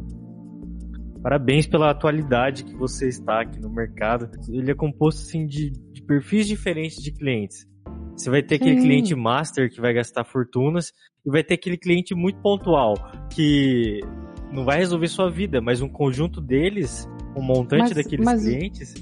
Parabéns 1.21 1.67
pela 1.67 1.89
atualidade 1.89 2.63
que 2.63 2.75
você 2.75 3.07
está 3.07 3.41
aqui 3.41 3.59
no 3.59 3.69
mercado. 3.69 4.29
Ele 4.47 4.71
é 4.71 4.75
composto 4.75 5.21
assim 5.21 5.45
de, 5.45 5.71
de 5.91 6.01
perfis 6.03 6.47
diferentes 6.47 7.01
de 7.01 7.11
clientes. 7.11 7.67
Você 8.15 8.29
vai 8.29 8.41
ter 8.41 8.57
Sim. 8.57 8.63
aquele 8.63 8.81
cliente 8.81 9.15
master 9.15 9.69
que 9.69 9.81
vai 9.81 9.93
gastar 9.93 10.23
fortunas 10.23 10.93
e 11.25 11.29
vai 11.29 11.43
ter 11.43 11.55
aquele 11.55 11.77
cliente 11.77 12.15
muito 12.15 12.39
pontual 12.41 12.93
que 13.29 13.99
não 14.51 14.63
vai 14.63 14.77
resolver 14.77 15.07
sua 15.07 15.29
vida, 15.29 15.59
mas 15.59 15.81
um 15.81 15.89
conjunto 15.89 16.39
deles, 16.39 17.07
um 17.35 17.41
montante 17.41 17.93
mas, 17.93 17.95
daqueles 17.95 18.25
mas... 18.25 18.43
clientes 18.43 18.93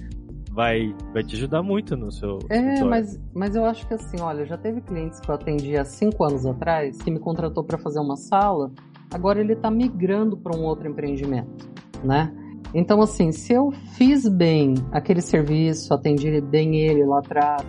vai, 0.57 0.91
vai 1.13 1.23
te 1.23 1.35
ajudar 1.35 1.61
muito 1.61 1.95
no 1.95 2.11
seu. 2.11 2.39
É, 2.49 2.83
mas, 2.83 3.21
mas 3.31 3.55
eu 3.55 3.63
acho 3.63 3.87
que 3.87 3.93
assim, 3.93 4.19
olha, 4.19 4.43
já 4.43 4.57
teve 4.57 4.81
clientes 4.81 5.19
que 5.19 5.29
eu 5.29 5.35
atendi 5.35 5.77
há 5.77 5.85
cinco 5.85 6.23
anos 6.23 6.47
atrás 6.47 6.97
que 6.97 7.11
me 7.11 7.19
contratou 7.19 7.63
para 7.63 7.77
fazer 7.77 7.99
uma 7.99 8.15
sala, 8.15 8.71
agora 9.13 9.39
ele 9.39 9.53
está 9.53 9.69
migrando 9.69 10.35
para 10.35 10.57
um 10.57 10.63
outro 10.63 10.89
empreendimento, 10.89 11.69
né? 12.03 12.33
Então, 12.73 12.99
assim, 13.01 13.31
se 13.31 13.53
eu 13.53 13.71
fiz 13.95 14.27
bem 14.27 14.73
aquele 14.91 15.21
serviço, 15.21 15.93
atendi 15.93 16.41
bem 16.41 16.75
ele 16.81 17.05
lá 17.05 17.19
atrás, 17.19 17.63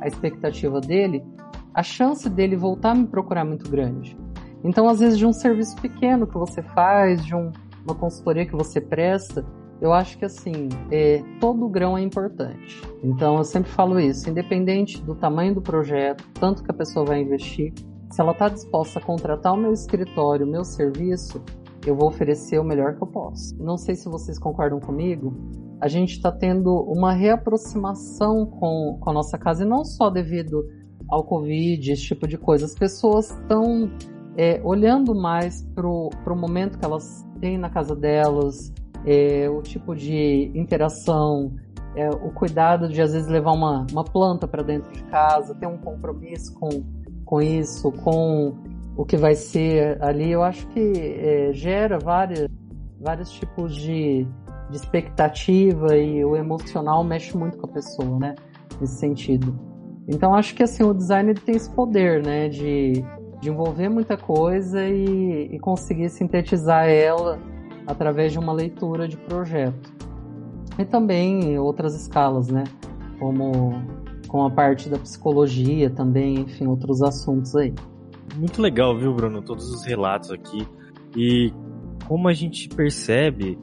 a 0.00 0.08
expectativa 0.08 0.80
dele, 0.80 1.22
a 1.74 1.82
chance 1.82 2.28
dele 2.28 2.56
voltar 2.56 2.92
a 2.92 2.94
me 2.94 3.06
procurar 3.06 3.42
é 3.42 3.44
muito 3.44 3.70
grande. 3.70 4.16
Então, 4.64 4.88
às 4.88 4.98
vezes, 4.98 5.18
de 5.18 5.26
um 5.26 5.32
serviço 5.32 5.76
pequeno 5.76 6.26
que 6.26 6.38
você 6.38 6.62
faz, 6.62 7.22
de 7.22 7.34
um, 7.34 7.52
uma 7.84 7.94
consultoria 7.94 8.46
que 8.46 8.56
você 8.56 8.80
presta, 8.80 9.44
eu 9.80 9.92
acho 9.92 10.18
que 10.18 10.24
assim, 10.24 10.68
é, 10.90 11.22
todo 11.40 11.68
grão 11.68 11.96
é 11.96 12.02
importante. 12.02 12.82
Então 13.02 13.38
eu 13.38 13.44
sempre 13.44 13.70
falo 13.70 13.98
isso, 13.98 14.28
independente 14.28 15.00
do 15.02 15.14
tamanho 15.14 15.54
do 15.54 15.62
projeto, 15.62 16.24
tanto 16.34 16.62
que 16.62 16.70
a 16.70 16.74
pessoa 16.74 17.04
vai 17.04 17.20
investir, 17.20 17.72
se 18.10 18.20
ela 18.20 18.32
está 18.32 18.48
disposta 18.48 18.98
a 18.98 19.02
contratar 19.02 19.54
o 19.54 19.56
meu 19.56 19.72
escritório, 19.72 20.44
o 20.44 20.50
meu 20.50 20.64
serviço, 20.64 21.40
eu 21.86 21.94
vou 21.94 22.08
oferecer 22.08 22.58
o 22.58 22.64
melhor 22.64 22.96
que 22.96 23.02
eu 23.02 23.06
posso. 23.06 23.56
Não 23.62 23.76
sei 23.76 23.94
se 23.94 24.08
vocês 24.08 24.38
concordam 24.38 24.80
comigo, 24.80 25.32
a 25.80 25.88
gente 25.88 26.12
está 26.12 26.30
tendo 26.30 26.74
uma 26.82 27.12
reaproximação 27.12 28.44
com, 28.44 28.98
com 29.00 29.10
a 29.10 29.12
nossa 29.12 29.38
casa, 29.38 29.64
e 29.64 29.66
não 29.66 29.84
só 29.84 30.10
devido 30.10 30.66
ao 31.08 31.24
Covid, 31.24 31.92
esse 31.92 32.02
tipo 32.02 32.28
de 32.28 32.36
coisa. 32.36 32.66
As 32.66 32.74
pessoas 32.74 33.30
estão 33.30 33.90
é, 34.36 34.60
olhando 34.62 35.14
mais 35.14 35.64
para 35.74 35.86
o 35.86 36.36
momento 36.36 36.78
que 36.78 36.84
elas 36.84 37.26
têm 37.40 37.56
na 37.56 37.70
casa 37.70 37.96
delas, 37.96 38.72
é, 39.06 39.48
o 39.48 39.62
tipo 39.62 39.94
de 39.94 40.50
interação, 40.54 41.54
é, 41.94 42.08
o 42.08 42.30
cuidado 42.30 42.88
de 42.88 43.00
às 43.00 43.12
vezes 43.12 43.28
levar 43.28 43.52
uma, 43.52 43.86
uma 43.90 44.04
planta 44.04 44.46
para 44.46 44.62
dentro 44.62 44.92
de 44.92 45.02
casa, 45.04 45.54
ter 45.54 45.66
um 45.66 45.78
compromisso 45.78 46.54
com, 46.54 46.68
com 47.24 47.40
isso, 47.40 47.90
com 47.90 48.54
o 48.96 49.04
que 49.04 49.16
vai 49.16 49.34
ser 49.34 50.02
ali, 50.02 50.30
eu 50.30 50.42
acho 50.42 50.66
que 50.68 50.80
é, 50.80 51.52
gera 51.52 51.98
várias, 51.98 52.48
vários 53.00 53.30
tipos 53.30 53.74
de, 53.74 54.26
de 54.68 54.76
expectativa 54.76 55.96
e 55.96 56.24
o 56.24 56.36
emocional 56.36 57.02
mexe 57.02 57.36
muito 57.36 57.58
com 57.58 57.66
a 57.66 57.72
pessoa, 57.72 58.18
né? 58.18 58.34
Nesse 58.80 58.98
sentido. 58.98 59.58
Então 60.06 60.34
acho 60.34 60.54
que 60.54 60.62
assim 60.62 60.82
o 60.82 60.92
design 60.92 61.32
tem 61.34 61.56
esse 61.56 61.70
poder, 61.70 62.22
né? 62.22 62.48
De, 62.48 63.04
de 63.40 63.48
envolver 63.48 63.88
muita 63.88 64.16
coisa 64.16 64.84
e, 64.86 65.48
e 65.52 65.58
conseguir 65.58 66.08
sintetizar 66.10 66.86
ela 66.88 67.38
através 67.90 68.32
de 68.32 68.38
uma 68.38 68.52
leitura 68.52 69.08
de 69.08 69.16
projeto. 69.16 69.92
E 70.78 70.84
também 70.84 71.58
outras 71.58 71.94
escalas, 71.94 72.48
né? 72.48 72.64
Como 73.18 73.72
com 74.28 74.44
a 74.44 74.50
parte 74.50 74.88
da 74.88 74.98
psicologia 74.98 75.90
também, 75.90 76.40
enfim, 76.40 76.66
outros 76.66 77.02
assuntos 77.02 77.54
aí. 77.56 77.74
Muito 78.36 78.62
legal, 78.62 78.96
viu, 78.96 79.12
Bruno? 79.12 79.42
Todos 79.42 79.68
os 79.70 79.84
relatos 79.84 80.30
aqui. 80.30 80.66
E 81.16 81.52
como 82.06 82.28
a 82.28 82.32
gente 82.32 82.68
percebe 82.68 83.58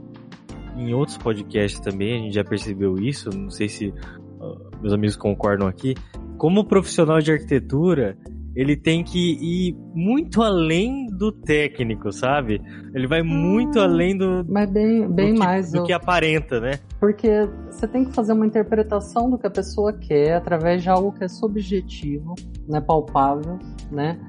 em 0.75 0.93
outros 0.93 1.17
podcasts 1.17 1.79
também, 1.79 2.15
a 2.15 2.23
gente 2.23 2.35
já 2.35 2.43
percebeu 2.43 2.95
isso, 2.95 3.29
não 3.29 3.49
sei 3.49 3.69
se 3.69 3.87
uh, 3.87 4.77
meus 4.81 4.93
amigos 4.93 5.15
concordam 5.15 5.67
aqui, 5.67 5.95
como 6.37 6.65
profissional 6.65 7.19
de 7.19 7.31
arquitetura, 7.31 8.17
ele 8.55 8.75
tem 8.75 9.03
que 9.03 9.17
ir 9.17 9.75
muito 9.95 10.43
além 10.43 11.06
do 11.17 11.31
técnico, 11.31 12.11
sabe? 12.11 12.61
Ele 12.93 13.07
vai 13.07 13.21
muito 13.21 13.79
hum, 13.79 13.81
além 13.81 14.17
do. 14.17 14.45
Mas 14.47 14.69
bem, 14.69 15.09
bem 15.09 15.33
do 15.33 15.33
que, 15.33 15.39
mais. 15.39 15.71
Do 15.71 15.83
que 15.83 15.93
aparenta, 15.93 16.59
né? 16.59 16.79
Porque 16.99 17.49
você 17.69 17.87
tem 17.87 18.05
que 18.05 18.13
fazer 18.13 18.33
uma 18.33 18.45
interpretação 18.45 19.29
do 19.29 19.37
que 19.37 19.47
a 19.47 19.51
pessoa 19.51 19.91
quer 19.93 20.35
através 20.35 20.83
de 20.83 20.89
algo 20.89 21.11
que 21.11 21.23
é 21.23 21.27
subjetivo, 21.27 22.35
né? 22.67 22.79
Palpável, 22.79 23.59
né? 23.91 24.19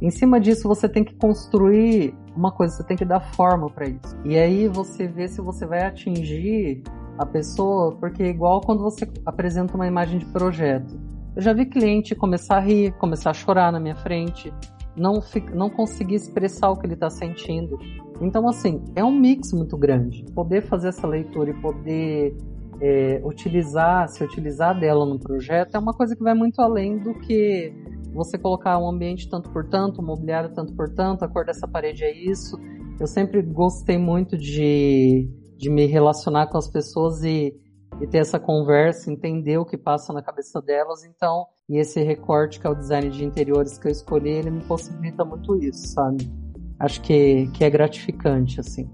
Em 0.00 0.10
cima 0.10 0.40
disso, 0.40 0.68
você 0.68 0.88
tem 0.88 1.04
que 1.04 1.14
construir 1.16 2.14
uma 2.34 2.52
coisa, 2.52 2.76
você 2.76 2.84
tem 2.84 2.96
que 2.96 3.04
dar 3.04 3.20
forma 3.20 3.68
para 3.68 3.88
isso. 3.88 4.16
E 4.24 4.38
aí 4.38 4.68
você 4.68 5.08
vê 5.08 5.26
se 5.26 5.40
você 5.40 5.66
vai 5.66 5.82
atingir 5.82 6.82
a 7.18 7.26
pessoa, 7.26 7.96
porque 7.96 8.22
é 8.22 8.28
igual 8.28 8.60
quando 8.60 8.80
você 8.80 9.10
apresenta 9.26 9.74
uma 9.74 9.88
imagem 9.88 10.20
de 10.20 10.26
projeto. 10.26 10.98
Eu 11.34 11.42
já 11.42 11.52
vi 11.52 11.66
cliente 11.66 12.14
começar 12.14 12.56
a 12.56 12.60
rir, 12.60 12.92
começar 12.92 13.30
a 13.30 13.34
chorar 13.34 13.72
na 13.72 13.80
minha 13.80 13.96
frente, 13.96 14.52
não, 14.98 15.22
não 15.54 15.70
conseguir 15.70 16.16
expressar 16.16 16.70
o 16.70 16.76
que 16.76 16.86
ele 16.86 16.94
está 16.94 17.10
sentindo. 17.10 17.78
Então, 18.20 18.48
assim, 18.48 18.82
é 18.96 19.04
um 19.04 19.12
mix 19.12 19.52
muito 19.52 19.76
grande. 19.76 20.24
Poder 20.34 20.62
fazer 20.62 20.88
essa 20.88 21.06
leitura 21.06 21.50
e 21.50 21.54
poder 21.54 22.36
é, 22.80 23.20
utilizar, 23.24 24.08
se 24.08 24.22
utilizar 24.22 24.78
dela 24.78 25.04
no 25.04 25.18
projeto 25.18 25.74
é 25.74 25.78
uma 25.78 25.92
coisa 25.92 26.14
que 26.14 26.22
vai 26.22 26.34
muito 26.34 26.60
além 26.60 26.98
do 26.98 27.14
que 27.14 27.72
você 28.12 28.38
colocar 28.38 28.78
um 28.78 28.88
ambiente 28.88 29.28
tanto 29.28 29.50
por 29.50 29.68
tanto, 29.68 30.00
um 30.00 30.04
mobiliário 30.04 30.52
tanto 30.54 30.74
por 30.74 30.88
tanto, 30.88 31.24
a 31.24 31.28
cor 31.28 31.44
dessa 31.44 31.68
parede 31.68 32.04
é 32.04 32.12
isso. 32.12 32.58
Eu 32.98 33.06
sempre 33.06 33.42
gostei 33.42 33.98
muito 33.98 34.36
de, 34.36 35.28
de 35.56 35.70
me 35.70 35.86
relacionar 35.86 36.48
com 36.48 36.58
as 36.58 36.68
pessoas 36.68 37.22
e 37.22 37.54
e 38.00 38.06
ter 38.06 38.18
essa 38.18 38.38
conversa, 38.38 39.10
entender 39.10 39.58
o 39.58 39.64
que 39.64 39.76
passa 39.76 40.12
na 40.12 40.22
cabeça 40.22 40.60
delas. 40.60 41.04
Então, 41.04 41.46
e 41.68 41.76
esse 41.76 42.02
recorte 42.02 42.58
que 42.58 42.66
é 42.66 42.70
o 42.70 42.74
design 42.74 43.10
de 43.10 43.24
interiores 43.24 43.78
que 43.78 43.88
eu 43.88 43.92
escolhi, 43.92 44.30
ele 44.30 44.50
me 44.50 44.64
possibilita 44.64 45.24
muito 45.24 45.54
isso, 45.56 45.88
sabe? 45.88 46.30
Acho 46.78 47.00
que, 47.02 47.46
que 47.48 47.62
é 47.62 47.68
gratificante, 47.68 48.58
assim. 48.58 48.88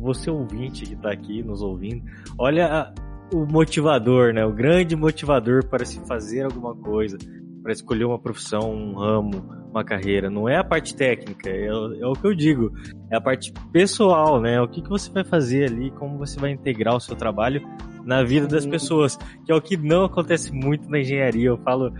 Você 0.00 0.30
ouvinte 0.30 0.84
que 0.84 0.94
está 0.94 1.12
aqui 1.12 1.42
nos 1.42 1.62
ouvindo, 1.62 2.02
olha 2.38 2.92
o 3.32 3.46
motivador, 3.46 4.32
né? 4.32 4.44
O 4.44 4.52
grande 4.52 4.96
motivador 4.96 5.64
para 5.66 5.84
se 5.84 6.00
fazer 6.00 6.44
alguma 6.44 6.74
coisa, 6.74 7.16
para 7.62 7.72
escolher 7.72 8.06
uma 8.06 8.18
profissão, 8.18 8.72
um 8.72 8.94
ramo, 8.94 9.44
uma 9.70 9.84
carreira. 9.84 10.28
Não 10.28 10.48
é 10.48 10.56
a 10.56 10.64
parte 10.64 10.96
técnica, 10.96 11.48
é, 11.48 11.66
é, 11.66 12.06
o 12.06 12.14
que 12.14 12.26
eu 12.26 12.34
digo. 12.34 12.72
É 13.10 13.16
a 13.16 13.20
parte 13.20 13.52
pessoal, 13.70 14.40
né? 14.40 14.60
O 14.60 14.66
que, 14.66 14.82
que 14.82 14.88
você 14.88 15.10
vai 15.12 15.22
fazer 15.22 15.70
ali, 15.70 15.92
como 15.92 16.18
você 16.18 16.40
vai 16.40 16.50
integrar 16.50 16.96
o 16.96 17.00
seu 17.00 17.14
trabalho 17.14 17.62
na 18.04 18.22
vida 18.22 18.46
das 18.46 18.66
pessoas, 18.66 19.16
que 19.44 19.52
é 19.52 19.54
o 19.54 19.60
que 19.60 19.76
não 19.76 20.04
acontece 20.04 20.52
muito 20.52 20.88
na 20.88 21.00
engenharia. 21.00 21.48
Eu 21.48 21.58
falo, 21.58 21.92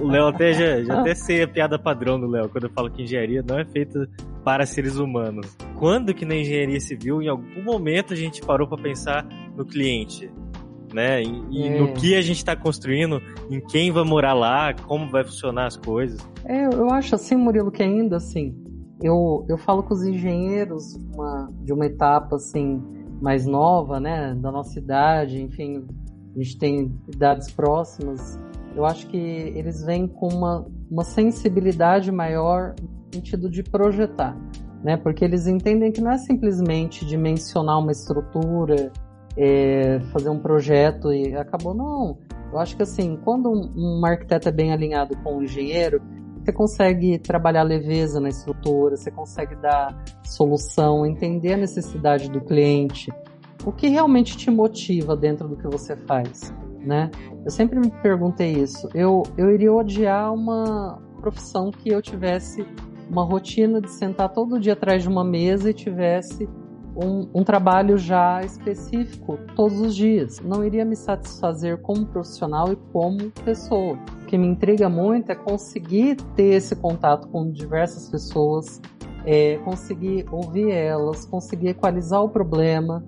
o 0.00 0.06
Léo 0.08 0.26
até 0.26 0.52
já, 0.52 0.82
já 0.82 1.00
até 1.00 1.14
sei 1.14 1.42
a 1.42 1.48
piada 1.48 1.78
padrão 1.78 2.20
do 2.20 2.26
Léo, 2.26 2.48
quando 2.48 2.64
eu 2.64 2.70
falo 2.70 2.90
que 2.90 3.02
engenharia 3.02 3.42
não 3.46 3.58
é 3.58 3.64
feita 3.64 4.08
para 4.44 4.66
seres 4.66 4.96
humanos. 4.96 5.56
Quando 5.78 6.12
que 6.14 6.24
na 6.24 6.34
engenharia 6.34 6.80
civil, 6.80 7.22
em 7.22 7.28
algum 7.28 7.62
momento 7.62 8.12
a 8.12 8.16
gente 8.16 8.40
parou 8.40 8.66
para 8.66 8.82
pensar 8.82 9.26
no 9.56 9.64
cliente? 9.64 10.30
né? 10.92 11.22
E, 11.22 11.44
e 11.50 11.68
é. 11.68 11.80
no 11.80 11.94
que 11.94 12.14
a 12.14 12.20
gente 12.20 12.36
está 12.36 12.54
construindo, 12.54 13.20
em 13.50 13.60
quem 13.60 13.90
vai 13.90 14.04
morar 14.04 14.34
lá, 14.34 14.74
como 14.74 15.10
vai 15.10 15.24
funcionar 15.24 15.66
as 15.66 15.76
coisas. 15.76 16.20
É, 16.44 16.66
eu 16.66 16.90
acho 16.90 17.14
assim, 17.14 17.34
Murilo, 17.34 17.70
que 17.70 17.82
ainda 17.82 18.16
assim, 18.16 18.54
eu, 19.00 19.44
eu 19.48 19.58
falo 19.58 19.82
com 19.82 19.94
os 19.94 20.02
engenheiros 20.02 20.94
uma, 21.14 21.50
de 21.62 21.72
uma 21.72 21.86
etapa 21.86 22.36
assim 22.36 22.82
mais 23.22 23.46
nova, 23.46 24.00
né, 24.00 24.34
da 24.34 24.50
nossa 24.50 24.76
idade, 24.78 25.40
enfim, 25.40 25.86
a 26.34 26.38
gente 26.42 26.58
tem 26.58 26.92
idades 27.06 27.52
próximas. 27.52 28.38
Eu 28.74 28.84
acho 28.84 29.06
que 29.06 29.16
eles 29.16 29.84
vêm 29.84 30.08
com 30.08 30.26
uma, 30.26 30.66
uma 30.90 31.04
sensibilidade 31.04 32.10
maior 32.10 32.74
no 32.82 33.14
sentido 33.14 33.48
de 33.48 33.62
projetar, 33.62 34.36
né? 34.82 34.96
Porque 34.96 35.24
eles 35.24 35.46
entendem 35.46 35.92
que 35.92 36.00
não 36.00 36.10
é 36.10 36.18
simplesmente 36.18 37.06
dimensionar 37.06 37.78
uma 37.78 37.92
estrutura 37.92 38.90
é, 39.36 40.00
fazer 40.12 40.30
um 40.30 40.38
projeto 40.38 41.12
e 41.12 41.36
acabou. 41.36 41.74
Não. 41.74 42.18
Eu 42.50 42.58
acho 42.58 42.76
que 42.76 42.82
assim, 42.82 43.16
quando 43.22 43.50
um, 43.50 44.00
um 44.00 44.04
arquiteto 44.04 44.48
é 44.48 44.52
bem 44.52 44.72
alinhado 44.72 45.16
com 45.18 45.36
um 45.36 45.42
engenheiro, 45.42 46.02
você 46.42 46.52
consegue 46.52 47.18
trabalhar 47.18 47.62
leveza 47.62 48.20
na 48.20 48.28
estrutura, 48.28 48.96
você 48.96 49.10
consegue 49.10 49.54
dar 49.56 49.96
solução, 50.24 51.06
entender 51.06 51.52
a 51.52 51.56
necessidade 51.56 52.28
do 52.28 52.40
cliente, 52.40 53.12
o 53.64 53.70
que 53.70 53.88
realmente 53.88 54.36
te 54.36 54.50
motiva 54.50 55.16
dentro 55.16 55.46
do 55.46 55.56
que 55.56 55.68
você 55.68 55.96
faz, 55.96 56.52
né? 56.80 57.10
Eu 57.44 57.50
sempre 57.50 57.78
me 57.78 57.90
perguntei 58.02 58.52
isso. 58.52 58.88
Eu, 58.92 59.22
eu 59.36 59.52
iria 59.52 59.72
odiar 59.72 60.34
uma 60.34 61.00
profissão 61.20 61.70
que 61.70 61.90
eu 61.90 62.02
tivesse 62.02 62.66
uma 63.08 63.24
rotina 63.24 63.80
de 63.80 63.90
sentar 63.90 64.30
todo 64.30 64.58
dia 64.58 64.72
atrás 64.72 65.02
de 65.02 65.08
uma 65.08 65.22
mesa 65.22 65.70
e 65.70 65.74
tivesse 65.74 66.48
um, 66.96 67.28
um, 67.34 67.44
trabalho 67.44 67.96
já 67.96 68.42
específico 68.42 69.38
todos 69.54 69.80
os 69.80 69.94
dias. 69.94 70.40
Não 70.40 70.64
iria 70.64 70.84
me 70.84 70.96
satisfazer 70.96 71.78
como 71.78 72.04
profissional 72.06 72.72
e 72.72 72.76
como 72.92 73.30
pessoa. 73.44 73.96
Que 74.32 74.38
me 74.38 74.46
intriga 74.46 74.88
muito 74.88 75.30
é 75.30 75.34
conseguir 75.34 76.16
ter 76.34 76.54
esse 76.54 76.74
contato 76.74 77.28
com 77.28 77.52
diversas 77.52 78.08
pessoas, 78.08 78.80
é, 79.26 79.58
conseguir 79.58 80.24
ouvir 80.32 80.70
elas, 80.70 81.26
conseguir 81.26 81.68
equalizar 81.68 82.24
o 82.24 82.30
problema, 82.30 83.04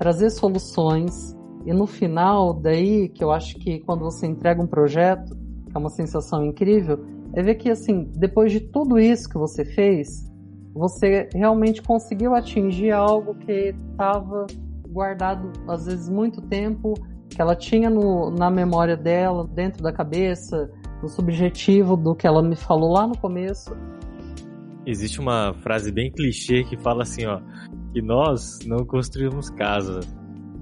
trazer 0.00 0.30
soluções. 0.30 1.32
E 1.64 1.72
no 1.72 1.86
final 1.86 2.52
daí 2.52 3.08
que 3.08 3.22
eu 3.22 3.30
acho 3.30 3.56
que 3.60 3.78
quando 3.84 4.00
você 4.00 4.26
entrega 4.26 4.60
um 4.60 4.66
projeto 4.66 5.38
é 5.72 5.78
uma 5.78 5.90
sensação 5.90 6.44
incrível 6.44 7.06
é 7.34 7.40
ver 7.40 7.54
que 7.54 7.70
assim 7.70 8.10
depois 8.16 8.50
de 8.50 8.58
tudo 8.58 8.98
isso 8.98 9.28
que 9.28 9.38
você 9.38 9.64
fez 9.64 10.28
você 10.74 11.28
realmente 11.32 11.82
conseguiu 11.82 12.34
atingir 12.34 12.90
algo 12.90 13.36
que 13.36 13.72
estava 13.92 14.44
guardado 14.88 15.52
às 15.68 15.86
vezes 15.86 16.08
muito 16.08 16.42
tempo, 16.42 16.94
que 17.28 17.40
ela 17.40 17.54
tinha 17.54 17.90
no, 17.90 18.30
na 18.30 18.50
memória 18.50 18.96
dela, 18.96 19.46
dentro 19.46 19.82
da 19.82 19.92
cabeça, 19.92 20.70
no 21.02 21.08
subjetivo 21.08 21.96
do 21.96 22.14
que 22.14 22.26
ela 22.26 22.42
me 22.42 22.56
falou 22.56 22.92
lá 22.92 23.06
no 23.06 23.16
começo. 23.18 23.74
Existe 24.86 25.20
uma 25.20 25.54
frase 25.62 25.90
bem 25.90 26.10
clichê 26.10 26.62
que 26.64 26.76
fala 26.76 27.02
assim, 27.02 27.26
ó, 27.26 27.40
que 27.92 28.02
nós 28.02 28.58
não 28.66 28.84
construímos 28.84 29.50
casas, 29.50 30.06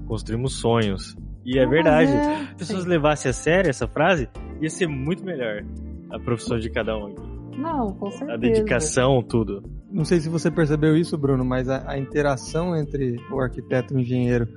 construímos 0.07 0.53
sonhos. 0.59 1.15
E 1.45 1.59
é 1.59 1.65
verdade. 1.65 2.11
É, 2.11 2.23
Se 2.23 2.41
as 2.43 2.53
pessoas 2.53 2.85
levassem 2.85 3.29
a 3.29 3.33
sério 3.33 3.69
essa 3.69 3.87
frase, 3.87 4.29
ia 4.61 4.69
ser 4.69 4.87
muito 4.87 5.25
melhor 5.25 5.63
a 6.11 6.19
profissão 6.19 6.57
de 6.57 6.69
cada 6.69 6.97
um 6.97 7.07
aqui. 7.07 7.33
Não, 7.57 7.93
com 7.93 8.09
certeza. 8.09 8.33
A 8.33 8.37
dedicação, 8.37 9.21
tudo. 9.21 9.61
Não 9.91 10.05
sei 10.05 10.19
se 10.19 10.29
você 10.29 10.49
percebeu 10.49 10.95
isso, 10.95 11.17
Bruno, 11.17 11.45
mas 11.45 11.69
a, 11.69 11.91
a 11.91 11.97
interação 11.97 12.75
entre 12.75 13.17
o 13.31 13.39
arquiteto 13.39 13.93
e 13.93 13.97
o 13.97 13.99
engenheiro 13.99 14.47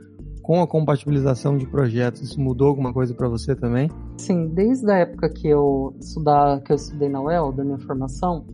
com 0.46 0.62
a 0.62 0.66
compatibilização 0.66 1.58
de 1.58 1.66
projetos, 1.66 2.22
isso 2.22 2.40
mudou 2.40 2.68
alguma 2.68 2.92
coisa 2.92 3.12
para 3.12 3.28
você 3.28 3.56
também? 3.56 3.90
Sim, 4.16 4.46
desde 4.46 4.88
a 4.88 4.98
época 4.98 5.28
que 5.28 5.48
eu 5.48 5.92
estudar, 6.00 6.62
que 6.62 6.70
eu 6.70 6.76
estudei 6.76 7.08
na 7.08 7.20
UEL, 7.20 7.50
da 7.50 7.64
minha 7.64 7.80
formação, 7.80 8.46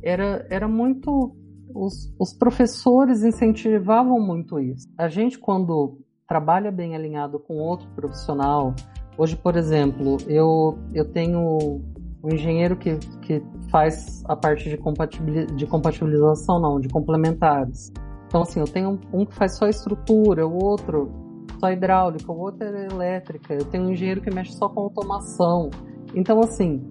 era, 0.00 0.46
era 0.48 0.68
muito 0.68 1.34
os, 1.74 2.14
os 2.16 2.32
professores 2.32 3.24
incentivavam 3.24 4.20
muito 4.20 4.60
isso. 4.60 4.86
A 4.96 5.08
gente 5.08 5.36
quando 5.36 5.98
trabalha 6.28 6.70
bem 6.70 6.94
alinhado 6.94 7.40
com 7.40 7.56
outro 7.56 7.88
profissional, 7.88 8.72
hoje, 9.18 9.34
por 9.34 9.56
exemplo, 9.56 10.18
eu 10.28 10.78
eu 10.94 11.04
tenho 11.06 11.82
o 12.22 12.32
engenheiro 12.32 12.76
que, 12.76 12.98
que 13.20 13.42
faz 13.68 14.22
a 14.26 14.36
parte 14.36 14.70
de, 14.70 14.76
compatibilização, 14.76 15.56
de 15.56 15.66
compatibilização, 15.66 16.60
não, 16.60 16.78
de 16.78 16.88
complementares. 16.88 17.92
Então, 18.28 18.42
assim, 18.42 18.60
eu 18.60 18.66
tenho 18.66 19.00
um, 19.12 19.26
que 19.26 19.34
faz 19.34 19.58
só 19.58 19.66
estrutura, 19.68 20.46
o 20.46 20.54
outro 20.64 21.21
só 21.62 21.70
hidráulica, 21.70 22.32
o 22.32 22.38
outro 22.38 22.66
é 22.66 22.86
elétrica, 22.86 23.54
eu 23.54 23.64
tenho 23.64 23.84
um 23.84 23.90
engenheiro 23.90 24.20
que 24.20 24.34
mexe 24.34 24.52
só 24.52 24.68
com 24.68 24.80
automação. 24.80 25.70
Então, 26.14 26.40
assim, 26.40 26.82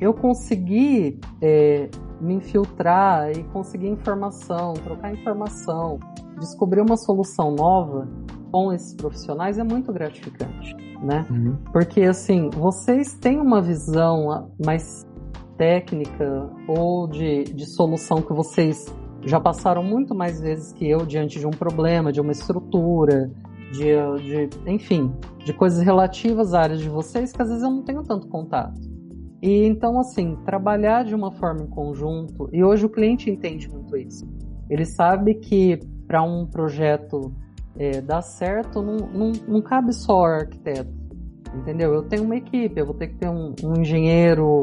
eu 0.00 0.14
consegui 0.14 1.18
é, 1.42 1.88
me 2.20 2.34
infiltrar 2.34 3.30
e 3.32 3.42
conseguir 3.44 3.88
informação, 3.88 4.74
trocar 4.74 5.12
informação, 5.12 5.98
descobrir 6.38 6.80
uma 6.80 6.96
solução 6.96 7.50
nova 7.52 8.08
com 8.52 8.72
esses 8.72 8.94
profissionais 8.94 9.58
é 9.58 9.64
muito 9.64 9.92
gratificante 9.92 10.76
né? 11.02 11.26
Uhum. 11.30 11.56
Porque 11.72 12.02
assim, 12.02 12.50
vocês 12.50 13.14
têm 13.14 13.40
uma 13.40 13.60
visão 13.60 14.50
mais 14.64 15.06
técnica 15.56 16.50
ou 16.68 17.06
de, 17.08 17.44
de 17.44 17.66
solução 17.66 18.22
que 18.22 18.32
vocês 18.32 18.86
já 19.22 19.38
passaram 19.38 19.82
muito 19.82 20.14
mais 20.14 20.40
vezes 20.40 20.72
que 20.72 20.88
eu 20.88 21.04
diante 21.04 21.38
de 21.38 21.46
um 21.46 21.50
problema, 21.50 22.10
de 22.10 22.20
uma 22.20 22.32
estrutura, 22.32 23.30
de, 23.70 24.48
de 24.48 24.70
enfim, 24.70 25.12
de 25.44 25.52
coisas 25.52 25.82
relativas 25.82 26.54
à 26.54 26.60
área 26.60 26.76
de 26.76 26.88
vocês 26.88 27.32
que 27.32 27.40
às 27.40 27.48
vezes 27.48 27.62
eu 27.62 27.70
não 27.70 27.82
tenho 27.82 28.02
tanto 28.02 28.28
contato. 28.28 28.80
E 29.42 29.64
então, 29.64 29.98
assim, 29.98 30.36
trabalhar 30.44 31.04
de 31.04 31.14
uma 31.14 31.32
forma 31.32 31.62
em 31.62 31.66
conjunto, 31.66 32.48
e 32.52 32.62
hoje 32.62 32.84
o 32.84 32.88
cliente 32.88 33.30
entende 33.30 33.68
muito 33.70 33.96
isso. 33.96 34.28
Ele 34.68 34.84
sabe 34.84 35.34
que 35.34 35.78
para 36.06 36.22
um 36.22 36.46
projeto 36.46 37.32
é, 37.76 38.00
dar 38.00 38.22
certo, 38.22 38.82
não, 38.82 38.96
não, 38.96 39.32
não 39.48 39.62
cabe 39.62 39.94
só 39.94 40.24
arquiteto, 40.24 40.92
entendeu? 41.54 41.94
Eu 41.94 42.02
tenho 42.02 42.24
uma 42.24 42.36
equipe, 42.36 42.78
eu 42.78 42.84
vou 42.84 42.94
ter 42.94 43.08
que 43.08 43.14
ter 43.14 43.28
um, 43.28 43.54
um 43.64 43.80
engenheiro 43.80 44.62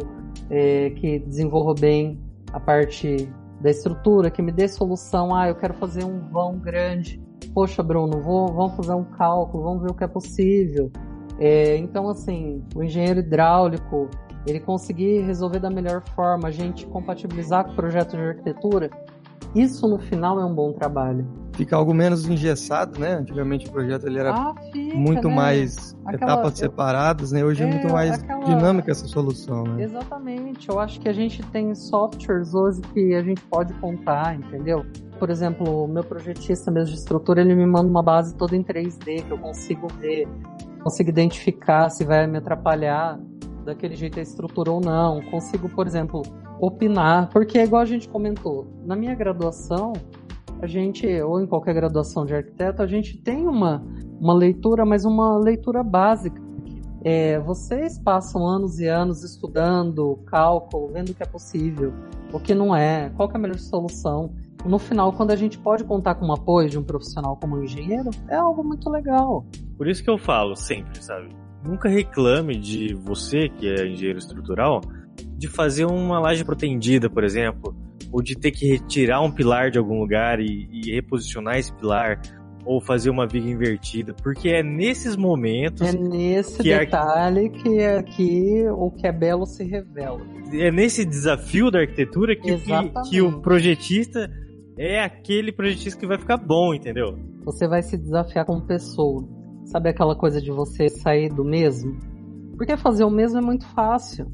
é, 0.49 0.91
que 0.91 1.19
desenvolva 1.19 1.73
bem 1.73 2.19
a 2.53 2.59
parte 2.59 3.27
da 3.59 3.71
estrutura, 3.71 4.29
que 4.29 4.41
me 4.41 4.51
dê 4.51 4.67
solução. 4.67 5.33
Ah, 5.33 5.47
eu 5.49 5.55
quero 5.55 5.73
fazer 5.73 6.03
um 6.03 6.19
vão 6.29 6.59
grande. 6.59 7.21
Poxa, 7.53 7.81
Bruno, 7.81 8.21
vou, 8.21 8.47
vamos 8.47 8.75
fazer 8.75 8.93
um 8.93 9.03
cálculo, 9.03 9.63
vamos 9.63 9.83
ver 9.83 9.91
o 9.91 9.93
que 9.93 10.03
é 10.03 10.07
possível. 10.07 10.91
É, 11.39 11.77
então, 11.77 12.09
assim, 12.09 12.63
o 12.75 12.83
engenheiro 12.83 13.19
hidráulico, 13.19 14.09
ele 14.45 14.59
conseguir 14.59 15.21
resolver 15.21 15.59
da 15.59 15.69
melhor 15.69 16.03
forma, 16.15 16.47
a 16.47 16.51
gente 16.51 16.85
compatibilizar 16.87 17.65
com 17.65 17.71
o 17.71 17.75
projeto 17.75 18.11
de 18.11 18.23
arquitetura, 18.23 18.89
isso 19.55 19.87
no 19.87 19.97
final 19.97 20.39
é 20.39 20.45
um 20.45 20.53
bom 20.53 20.73
trabalho. 20.73 21.27
Fica 21.53 21.75
algo 21.75 21.91
menos 21.91 22.27
engessado, 22.27 22.99
né? 22.99 23.13
Antigamente 23.15 23.67
o 23.67 23.71
projeto 23.71 24.05
ele 24.05 24.19
era 24.19 24.31
ah, 24.31 24.53
fica, 24.71 24.95
muito 24.95 25.27
né? 25.27 25.35
mais 25.35 25.97
aquela, 26.05 26.33
etapas 26.33 26.51
eu, 26.51 26.69
separadas, 26.69 27.31
né? 27.31 27.43
Hoje 27.43 27.63
é, 27.63 27.67
é 27.67 27.71
muito 27.71 27.91
mais 27.91 28.13
aquela... 28.13 28.43
dinâmica 28.43 28.91
essa 28.91 29.07
solução, 29.07 29.63
né? 29.63 29.83
Exatamente. 29.83 30.69
Eu 30.69 30.79
acho 30.79 30.99
que 30.99 31.09
a 31.09 31.13
gente 31.13 31.41
tem 31.47 31.73
softwares 31.73 32.53
hoje 32.53 32.81
que 32.93 33.15
a 33.15 33.23
gente 33.23 33.41
pode 33.41 33.73
contar, 33.75 34.35
entendeu? 34.35 34.85
Por 35.17 35.29
exemplo, 35.29 35.85
o 35.85 35.87
meu 35.87 36.03
projetista 36.03 36.71
mesmo 36.71 36.93
de 36.93 36.99
estrutura, 36.99 37.41
ele 37.41 37.55
me 37.55 37.65
manda 37.65 37.89
uma 37.89 38.03
base 38.03 38.35
toda 38.35 38.55
em 38.55 38.63
3D 38.63 39.23
que 39.23 39.31
eu 39.31 39.37
consigo 39.37 39.87
ver, 39.99 40.27
consigo 40.83 41.09
identificar 41.09 41.89
se 41.89 42.05
vai 42.05 42.27
me 42.27 42.37
atrapalhar 42.37 43.19
daquele 43.65 43.95
jeito 43.95 44.19
a 44.19 44.21
estrutura 44.21 44.71
ou 44.71 44.79
não. 44.79 45.21
Consigo, 45.29 45.67
por 45.69 45.87
exemplo, 45.87 46.21
opinar, 46.59 47.29
porque 47.29 47.57
é 47.57 47.63
igual 47.63 47.81
a 47.81 47.85
gente 47.85 48.07
comentou, 48.07 48.67
na 48.85 48.95
minha 48.95 49.13
graduação, 49.13 49.93
a 50.61 50.65
gente, 50.65 51.05
ou 51.21 51.39
em 51.39 51.45
qualquer 51.45 51.73
graduação 51.73 52.25
de 52.25 52.33
arquiteto, 52.33 52.81
a 52.81 52.87
gente 52.87 53.17
tem 53.17 53.47
uma, 53.47 53.83
uma 54.19 54.33
leitura, 54.33 54.85
mas 54.85 55.05
uma 55.05 55.37
leitura 55.37 55.83
básica. 55.83 56.41
É, 57.03 57.39
vocês 57.39 57.99
passam 57.99 58.45
anos 58.45 58.79
e 58.79 58.87
anos 58.87 59.23
estudando 59.23 60.17
cálculo, 60.25 60.89
vendo 60.91 61.09
o 61.09 61.13
que 61.13 61.21
é 61.21 61.27
possível, 61.27 61.93
o 62.33 62.39
que 62.39 62.55
não 62.55 62.75
é, 62.75 63.11
qual 63.15 63.29
é 63.31 63.35
a 63.35 63.39
melhor 63.39 63.59
solução. 63.59 64.33
No 64.65 64.79
final, 64.79 65.13
quando 65.13 65.31
a 65.31 65.35
gente 65.35 65.57
pode 65.57 65.83
contar 65.83 66.15
com 66.15 66.27
o 66.27 66.33
apoio 66.33 66.69
de 66.69 66.77
um 66.77 66.83
profissional 66.83 67.37
como 67.37 67.57
um 67.57 67.63
engenheiro, 67.63 68.09
é 68.27 68.35
algo 68.35 68.63
muito 68.63 68.89
legal. 68.89 69.45
Por 69.77 69.87
isso 69.87 70.03
que 70.03 70.09
eu 70.09 70.17
falo 70.17 70.55
sempre, 70.55 71.01
sabe? 71.01 71.29
Nunca 71.63 71.87
reclame 71.89 72.57
de 72.57 72.93
você, 72.93 73.49
que 73.49 73.67
é 73.67 73.87
engenheiro 73.87 74.19
estrutural, 74.19 74.81
de 75.37 75.47
fazer 75.47 75.85
uma 75.85 76.19
laje 76.19 76.43
protendida, 76.43 77.09
por 77.09 77.23
exemplo, 77.23 77.75
ou 78.11 78.21
de 78.21 78.35
ter 78.35 78.51
que 78.51 78.67
retirar 78.67 79.21
um 79.21 79.31
pilar 79.31 79.69
de 79.69 79.77
algum 79.77 79.99
lugar 79.99 80.39
e, 80.39 80.67
e 80.71 80.95
reposicionar 80.95 81.57
esse 81.57 81.73
pilar, 81.73 82.19
ou 82.67 82.81
fazer 82.81 83.09
uma 83.09 83.25
viga 83.25 83.49
invertida, 83.49 84.13
porque 84.13 84.49
é 84.49 84.61
nesses 84.61 85.15
momentos. 85.15 85.81
É 85.81 85.93
nesse 85.93 86.61
que 86.61 86.77
detalhe 86.77 87.45
a... 87.45 87.49
que 87.49 87.83
aqui 87.83 88.65
o 88.69 88.91
que 88.91 89.07
é 89.07 89.11
belo 89.11 89.45
se 89.45 89.63
revela. 89.63 90.19
É 90.51 90.69
nesse 90.69 91.05
desafio 91.05 91.71
da 91.71 91.79
arquitetura 91.79 92.35
que, 92.35 92.57
que, 92.57 93.09
que 93.09 93.21
o 93.21 93.39
projetista 93.39 94.29
é 94.77 95.03
aquele 95.03 95.51
projetista 95.51 95.99
que 95.99 96.07
vai 96.07 96.17
ficar 96.17 96.37
bom, 96.37 96.73
entendeu? 96.73 97.17
Você 97.43 97.67
vai 97.67 97.81
se 97.81 97.97
desafiar 97.97 98.45
como 98.45 98.65
pessoa. 98.65 99.27
Sabe 99.65 99.89
aquela 99.89 100.15
coisa 100.15 100.41
de 100.41 100.51
você 100.51 100.87
sair 100.87 101.29
do 101.29 101.43
mesmo? 101.43 101.97
Porque 102.55 102.77
fazer 102.77 103.03
o 103.03 103.09
mesmo 103.09 103.39
é 103.39 103.41
muito 103.41 103.65
fácil. 103.67 104.27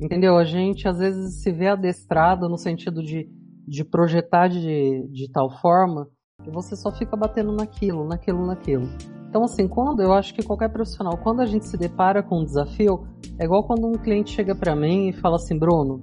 Entendeu? 0.00 0.36
A 0.36 0.44
gente 0.44 0.86
às 0.86 0.98
vezes 0.98 1.42
se 1.42 1.50
vê 1.50 1.68
adestrado 1.68 2.48
no 2.48 2.58
sentido 2.58 3.02
de, 3.02 3.28
de 3.66 3.84
projetar 3.84 4.48
de, 4.48 5.08
de 5.10 5.30
tal 5.32 5.50
forma 5.60 6.06
que 6.44 6.50
você 6.50 6.76
só 6.76 6.92
fica 6.92 7.16
batendo 7.16 7.52
naquilo, 7.52 8.06
naquilo, 8.06 8.46
naquilo. 8.46 8.86
Então, 9.28 9.44
assim, 9.44 9.66
quando 9.66 10.02
eu 10.02 10.12
acho 10.12 10.34
que 10.34 10.42
qualquer 10.42 10.68
profissional, 10.68 11.18
quando 11.18 11.40
a 11.40 11.46
gente 11.46 11.66
se 11.66 11.76
depara 11.76 12.22
com 12.22 12.40
um 12.40 12.44
desafio, 12.44 13.06
é 13.38 13.44
igual 13.44 13.66
quando 13.66 13.86
um 13.86 13.92
cliente 13.92 14.30
chega 14.30 14.54
para 14.54 14.76
mim 14.76 15.08
e 15.08 15.12
fala 15.12 15.36
assim, 15.36 15.58
Bruno, 15.58 16.02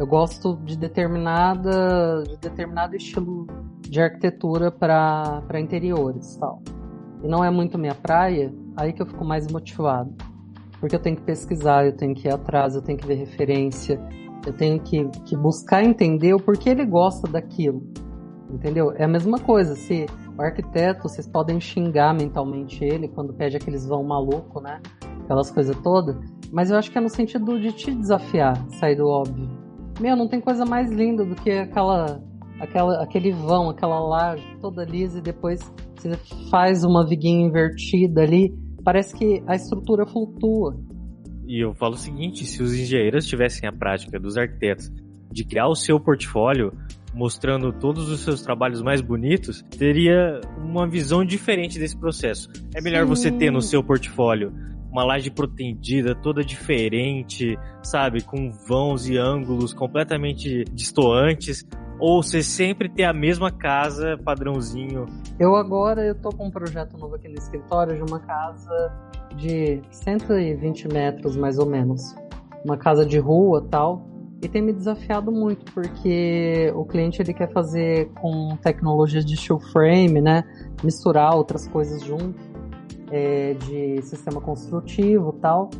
eu 0.00 0.06
gosto 0.06 0.56
de 0.64 0.78
determinada, 0.78 2.22
de 2.22 2.38
determinado 2.38 2.96
estilo 2.96 3.46
de 3.82 4.00
arquitetura 4.00 4.70
para 4.70 5.60
interiores, 5.60 6.36
tal. 6.36 6.62
E 7.22 7.28
não 7.28 7.44
é 7.44 7.50
muito 7.50 7.76
minha 7.76 7.94
praia, 7.94 8.50
aí 8.74 8.94
que 8.94 9.02
eu 9.02 9.06
fico 9.06 9.22
mais 9.26 9.46
motivado. 9.52 10.14
Porque 10.80 10.96
eu 10.96 11.00
tenho 11.00 11.16
que 11.16 11.22
pesquisar, 11.22 11.84
eu 11.84 11.94
tenho 11.94 12.14
que 12.14 12.28
ir 12.28 12.32
atrás, 12.32 12.74
eu 12.74 12.80
tenho 12.80 12.96
que 12.96 13.06
ver 13.06 13.16
referência, 13.16 14.00
eu 14.46 14.54
tenho 14.54 14.80
que, 14.80 15.06
que 15.26 15.36
buscar 15.36 15.84
entender 15.84 16.32
o 16.32 16.40
porquê 16.40 16.70
ele 16.70 16.86
gosta 16.86 17.30
daquilo. 17.30 17.82
Entendeu? 18.48 18.92
É 18.92 19.04
a 19.04 19.08
mesma 19.08 19.38
coisa, 19.38 19.74
se 19.74 20.06
o 20.34 20.40
arquiteto, 20.40 21.02
vocês 21.02 21.26
podem 21.26 21.60
xingar 21.60 22.14
mentalmente 22.14 22.82
ele 22.82 23.06
quando 23.06 23.34
pede 23.34 23.58
aqueles 23.58 23.86
vão 23.86 24.02
maluco, 24.02 24.62
né? 24.62 24.80
Aquelas 25.24 25.50
coisas 25.50 25.76
todas. 25.82 26.16
Mas 26.50 26.70
eu 26.70 26.78
acho 26.78 26.90
que 26.90 26.96
é 26.96 27.02
no 27.02 27.10
sentido 27.10 27.60
de 27.60 27.70
te 27.70 27.94
desafiar, 27.94 28.56
sair 28.70 28.96
do 28.96 29.06
óbvio. 29.06 29.59
Meu, 30.00 30.16
não 30.16 30.26
tem 30.26 30.40
coisa 30.40 30.64
mais 30.64 30.90
linda 30.90 31.26
do 31.26 31.34
que 31.34 31.50
aquela, 31.50 32.22
aquela, 32.58 33.02
aquele 33.02 33.32
vão, 33.32 33.68
aquela 33.68 34.00
laje 34.00 34.42
toda 34.58 34.82
lisa 34.82 35.18
e 35.18 35.22
depois 35.22 35.60
você 35.94 36.16
faz 36.50 36.82
uma 36.84 37.06
viguinha 37.06 37.46
invertida 37.46 38.22
ali. 38.22 38.50
Parece 38.82 39.14
que 39.14 39.42
a 39.46 39.54
estrutura 39.54 40.06
flutua. 40.06 40.74
E 41.46 41.62
eu 41.62 41.74
falo 41.74 41.94
o 41.94 41.98
seguinte: 41.98 42.46
se 42.46 42.62
os 42.62 42.72
engenheiros 42.72 43.26
tivessem 43.26 43.68
a 43.68 43.72
prática 43.72 44.18
dos 44.18 44.38
arquitetos 44.38 44.90
de 45.30 45.44
criar 45.44 45.68
o 45.68 45.74
seu 45.74 46.00
portfólio, 46.00 46.72
mostrando 47.14 47.70
todos 47.70 48.08
os 48.08 48.20
seus 48.20 48.40
trabalhos 48.40 48.82
mais 48.82 49.02
bonitos, 49.02 49.62
teria 49.76 50.40
uma 50.56 50.88
visão 50.88 51.22
diferente 51.24 51.78
desse 51.78 51.98
processo. 51.98 52.48
É 52.74 52.80
melhor 52.80 53.02
Sim. 53.02 53.08
você 53.08 53.30
ter 53.30 53.50
no 53.50 53.60
seu 53.60 53.84
portfólio 53.84 54.50
uma 54.90 55.04
laje 55.04 55.30
protendida, 55.30 56.14
toda 56.14 56.44
diferente, 56.44 57.58
sabe, 57.82 58.22
com 58.22 58.50
vãos 58.50 59.08
e 59.08 59.16
ângulos 59.16 59.72
completamente 59.72 60.64
distoantes, 60.72 61.64
ou 61.98 62.22
você 62.22 62.42
sempre 62.42 62.88
ter 62.88 63.04
a 63.04 63.12
mesma 63.12 63.50
casa, 63.50 64.18
padrãozinho. 64.24 65.06
Eu 65.38 65.54
agora 65.54 66.04
eu 66.04 66.14
tô 66.14 66.30
com 66.30 66.46
um 66.46 66.50
projeto 66.50 66.96
novo 66.96 67.14
aqui 67.14 67.28
no 67.28 67.34
escritório 67.34 67.94
de 67.94 68.02
uma 68.02 68.18
casa 68.20 68.92
de 69.36 69.80
120 69.90 70.88
metros 70.88 71.36
mais 71.36 71.58
ou 71.58 71.66
menos. 71.66 72.14
Uma 72.64 72.76
casa 72.76 73.04
de 73.04 73.18
rua 73.18 73.66
tal. 73.70 74.08
E 74.42 74.48
tem 74.48 74.62
me 74.62 74.72
desafiado 74.72 75.30
muito, 75.30 75.70
porque 75.74 76.72
o 76.74 76.86
cliente 76.86 77.20
ele 77.20 77.34
quer 77.34 77.52
fazer 77.52 78.10
com 78.22 78.56
tecnologias 78.62 79.22
de 79.22 79.36
steel 79.36 79.60
frame, 79.60 80.18
né? 80.22 80.42
Misturar 80.82 81.36
outras 81.36 81.68
coisas 81.68 82.02
junto, 82.02 82.40
é, 83.10 83.54
de 83.54 84.02
sistema 84.02 84.40
construtivo 84.40 85.32
tal. 85.40 85.70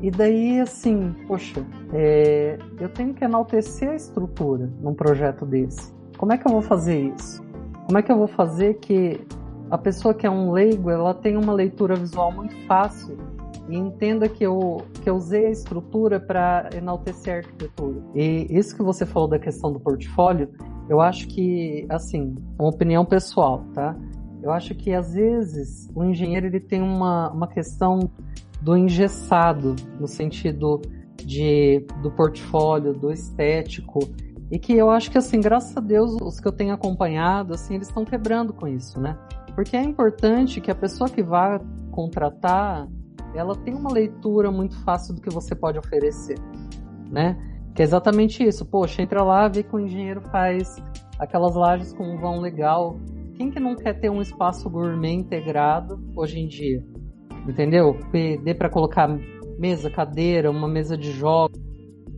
E 0.00 0.10
daí, 0.10 0.60
assim, 0.60 1.14
poxa, 1.26 1.64
é, 1.92 2.58
eu 2.80 2.88
tenho 2.88 3.12
que 3.12 3.22
enaltecer 3.22 3.90
a 3.90 3.94
estrutura 3.94 4.70
num 4.80 4.94
projeto 4.94 5.44
desse. 5.44 5.92
Como 6.16 6.32
é 6.32 6.38
que 6.38 6.46
eu 6.46 6.52
vou 6.52 6.62
fazer 6.62 7.12
isso? 7.14 7.42
Como 7.86 7.98
é 7.98 8.02
que 8.02 8.10
eu 8.10 8.16
vou 8.16 8.28
fazer 8.28 8.74
que 8.74 9.20
a 9.70 9.78
pessoa 9.78 10.14
que 10.14 10.26
é 10.26 10.30
um 10.30 10.52
leigo, 10.52 10.90
ela 10.90 11.14
tenha 11.14 11.38
uma 11.38 11.52
leitura 11.52 11.94
visual 11.94 12.32
muito 12.32 12.56
fácil 12.66 13.16
e 13.68 13.76
entenda 13.76 14.28
que 14.28 14.44
eu, 14.44 14.82
que 15.02 15.08
eu 15.08 15.14
usei 15.14 15.46
a 15.46 15.50
estrutura 15.50 16.18
para 16.18 16.70
enaltecer 16.74 17.34
a 17.34 17.36
arquitetura. 17.38 18.02
E 18.14 18.46
isso 18.50 18.74
que 18.76 18.82
você 18.82 19.06
falou 19.06 19.28
da 19.28 19.38
questão 19.38 19.72
do 19.72 19.78
portfólio, 19.78 20.48
eu 20.88 21.00
acho 21.00 21.28
que, 21.28 21.86
assim, 21.88 22.34
uma 22.58 22.68
opinião 22.68 23.04
pessoal, 23.04 23.64
tá? 23.72 23.96
Eu 24.42 24.50
acho 24.50 24.74
que 24.74 24.92
às 24.92 25.14
vezes 25.14 25.88
o 25.94 26.04
engenheiro 26.04 26.46
ele 26.46 26.60
tem 26.60 26.80
uma, 26.80 27.30
uma 27.30 27.46
questão 27.46 28.10
do 28.60 28.76
engessado, 28.76 29.76
no 29.98 30.06
sentido 30.06 30.80
de, 31.16 31.84
do 32.02 32.10
portfólio, 32.10 32.92
do 32.92 33.10
estético, 33.10 34.00
e 34.50 34.58
que 34.58 34.72
eu 34.72 34.90
acho 34.90 35.10
que, 35.10 35.18
assim, 35.18 35.40
graças 35.40 35.76
a 35.76 35.80
Deus, 35.80 36.16
os 36.20 36.40
que 36.40 36.48
eu 36.48 36.52
tenho 36.52 36.74
acompanhado, 36.74 37.54
assim, 37.54 37.74
eles 37.74 37.88
estão 37.88 38.04
quebrando 38.04 38.52
com 38.52 38.66
isso, 38.66 39.00
né? 39.00 39.16
Porque 39.54 39.76
é 39.76 39.82
importante 39.82 40.60
que 40.60 40.70
a 40.70 40.74
pessoa 40.74 41.08
que 41.08 41.22
vá 41.22 41.60
contratar, 41.92 42.88
ela 43.34 43.54
tenha 43.54 43.76
uma 43.76 43.92
leitura 43.92 44.50
muito 44.50 44.76
fácil 44.82 45.14
do 45.14 45.20
que 45.20 45.30
você 45.30 45.54
pode 45.54 45.78
oferecer, 45.78 46.38
né? 47.10 47.38
Que 47.74 47.82
é 47.82 47.84
exatamente 47.84 48.42
isso. 48.42 48.66
Poxa, 48.66 49.02
entra 49.02 49.22
lá, 49.22 49.46
vê 49.46 49.62
que 49.62 49.74
o 49.74 49.78
engenheiro 49.78 50.20
faz 50.32 50.82
aquelas 51.18 51.54
lajes 51.54 51.92
com 51.92 52.14
um 52.14 52.18
vão 52.18 52.40
legal. 52.40 52.98
Quem 53.40 53.50
que 53.50 53.58
não 53.58 53.74
quer 53.74 53.98
ter 53.98 54.10
um 54.10 54.20
espaço 54.20 54.68
gourmet 54.68 55.14
integrado 55.14 55.98
hoje 56.14 56.38
em 56.38 56.46
dia? 56.46 56.84
Entendeu? 57.48 57.98
Dê 58.44 58.54
para 58.54 58.68
colocar 58.68 59.08
mesa, 59.58 59.88
cadeira, 59.88 60.50
uma 60.50 60.68
mesa 60.68 60.94
de 60.94 61.10
jogos, 61.10 61.58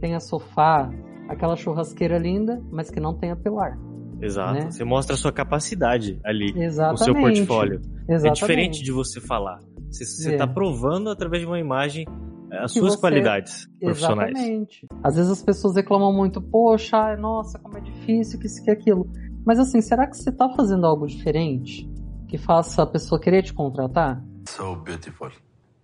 tenha 0.00 0.18
sofá, 0.18 0.90
aquela 1.28 1.54
churrasqueira 1.54 2.18
linda, 2.18 2.60
mas 2.72 2.90
que 2.90 2.98
não 2.98 3.14
tenha 3.14 3.36
pilar. 3.36 3.78
Exato. 4.20 4.54
Né? 4.64 4.70
Você 4.72 4.82
mostra 4.82 5.14
a 5.14 5.16
sua 5.16 5.30
capacidade 5.30 6.18
ali, 6.24 6.52
Exatamente. 6.60 7.00
o 7.00 7.04
seu 7.04 7.14
portfólio. 7.14 7.80
Exatamente. 8.08 8.26
É 8.26 8.32
diferente 8.32 8.82
de 8.82 8.90
você 8.90 9.20
falar. 9.20 9.60
Você 9.92 10.28
É. 10.28 10.32
está 10.32 10.46
provando 10.48 11.08
através 11.08 11.40
de 11.42 11.46
uma 11.46 11.60
imagem 11.60 12.04
eh, 12.50 12.58
as 12.64 12.72
Que 12.72 12.80
suas 12.80 12.94
você- 12.94 13.00
qualidades 13.00 13.68
profissionais. 13.80 14.32
Exatamente. 14.36 14.86
Às 15.04 15.14
vezes 15.14 15.30
as 15.30 15.42
pessoas 15.44 15.76
reclamam 15.76 16.12
muito, 16.12 16.42
poxa, 16.42 17.16
nossa, 17.16 17.60
como 17.60 17.78
é 17.78 17.80
difícil, 17.80 18.40
que 18.40 18.46
isso, 18.46 18.60
que 18.64 18.72
aquilo. 18.72 19.08
Mas 19.44 19.58
assim, 19.58 19.80
será 19.80 20.06
que 20.06 20.16
você 20.16 20.30
tá 20.30 20.48
fazendo 20.50 20.86
algo 20.86 21.06
diferente 21.06 21.90
que 22.28 22.38
faça 22.38 22.82
a 22.82 22.86
pessoa 22.86 23.20
querer 23.20 23.42
te 23.42 23.52
contratar? 23.52 24.22
So 24.48 24.76
beautiful. 24.76 25.30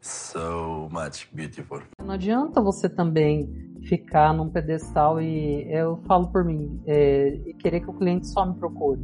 So 0.00 0.88
much 0.90 1.28
beautiful. 1.32 1.82
Não 2.00 2.14
adianta 2.14 2.62
você 2.62 2.88
também 2.88 3.48
ficar 3.82 4.32
num 4.32 4.48
pedestal 4.48 5.20
e 5.20 5.66
eu 5.70 5.96
falo 6.06 6.28
por 6.28 6.44
mim, 6.44 6.80
é, 6.86 7.40
e 7.46 7.54
querer 7.54 7.80
que 7.80 7.90
o 7.90 7.92
cliente 7.92 8.28
só 8.28 8.46
me 8.46 8.54
procure. 8.54 9.02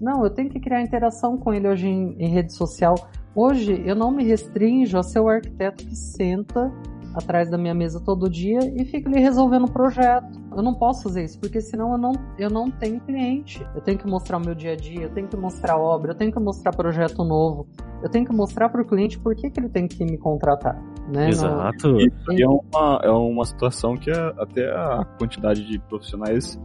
Não, 0.00 0.22
eu 0.22 0.30
tenho 0.30 0.50
que 0.50 0.60
criar 0.60 0.82
interação 0.82 1.38
com 1.38 1.54
ele 1.54 1.66
hoje 1.66 1.88
em, 1.88 2.14
em 2.18 2.28
rede 2.28 2.52
social. 2.52 2.94
Hoje 3.34 3.82
eu 3.86 3.94
não 3.94 4.10
me 4.10 4.24
restringo 4.24 4.98
a 4.98 5.02
ser 5.02 5.20
o 5.20 5.28
arquiteto 5.28 5.84
que 5.84 5.96
senta 5.96 6.70
atrás 7.16 7.50
da 7.50 7.56
minha 7.58 7.74
mesa 7.74 8.00
todo 8.00 8.28
dia 8.28 8.58
e 8.74 8.84
fica 8.84 9.08
ali 9.08 9.20
resolvendo 9.20 9.64
o 9.64 9.70
projeto. 9.70 10.40
Eu 10.56 10.62
não 10.62 10.74
posso 10.74 11.02
fazer 11.04 11.24
isso, 11.24 11.38
porque 11.40 11.60
senão 11.60 11.92
eu 11.92 11.98
não, 11.98 12.12
eu 12.38 12.50
não 12.50 12.70
tenho 12.70 13.00
cliente. 13.00 13.66
Eu 13.74 13.80
tenho 13.80 13.98
que 13.98 14.06
mostrar 14.06 14.36
o 14.38 14.40
meu 14.40 14.54
dia 14.54 14.72
a 14.72 14.76
dia, 14.76 15.02
eu 15.02 15.10
tenho 15.10 15.28
que 15.28 15.36
mostrar 15.36 15.76
obra, 15.76 16.12
eu 16.12 16.14
tenho 16.14 16.32
que 16.32 16.38
mostrar 16.40 16.72
projeto 16.74 17.24
novo. 17.24 17.66
Eu 18.02 18.10
tenho 18.10 18.24
que 18.24 18.32
mostrar 18.32 18.68
para 18.68 18.82
o 18.82 18.84
cliente 18.84 19.18
por 19.18 19.34
que, 19.34 19.50
que 19.50 19.58
ele 19.60 19.68
tem 19.68 19.88
que 19.88 20.04
me 20.04 20.18
contratar. 20.18 20.80
Né? 21.12 21.28
Exato. 21.28 22.00
E, 22.00 22.12
e 22.32 22.42
é, 22.42 22.48
uma, 22.48 23.00
é 23.02 23.10
uma 23.10 23.44
situação 23.44 23.96
que 23.96 24.10
a- 24.10 24.34
até 24.38 24.68
a 24.68 25.04
quantidade 25.18 25.64
de 25.66 25.78
profissionais 25.78 26.60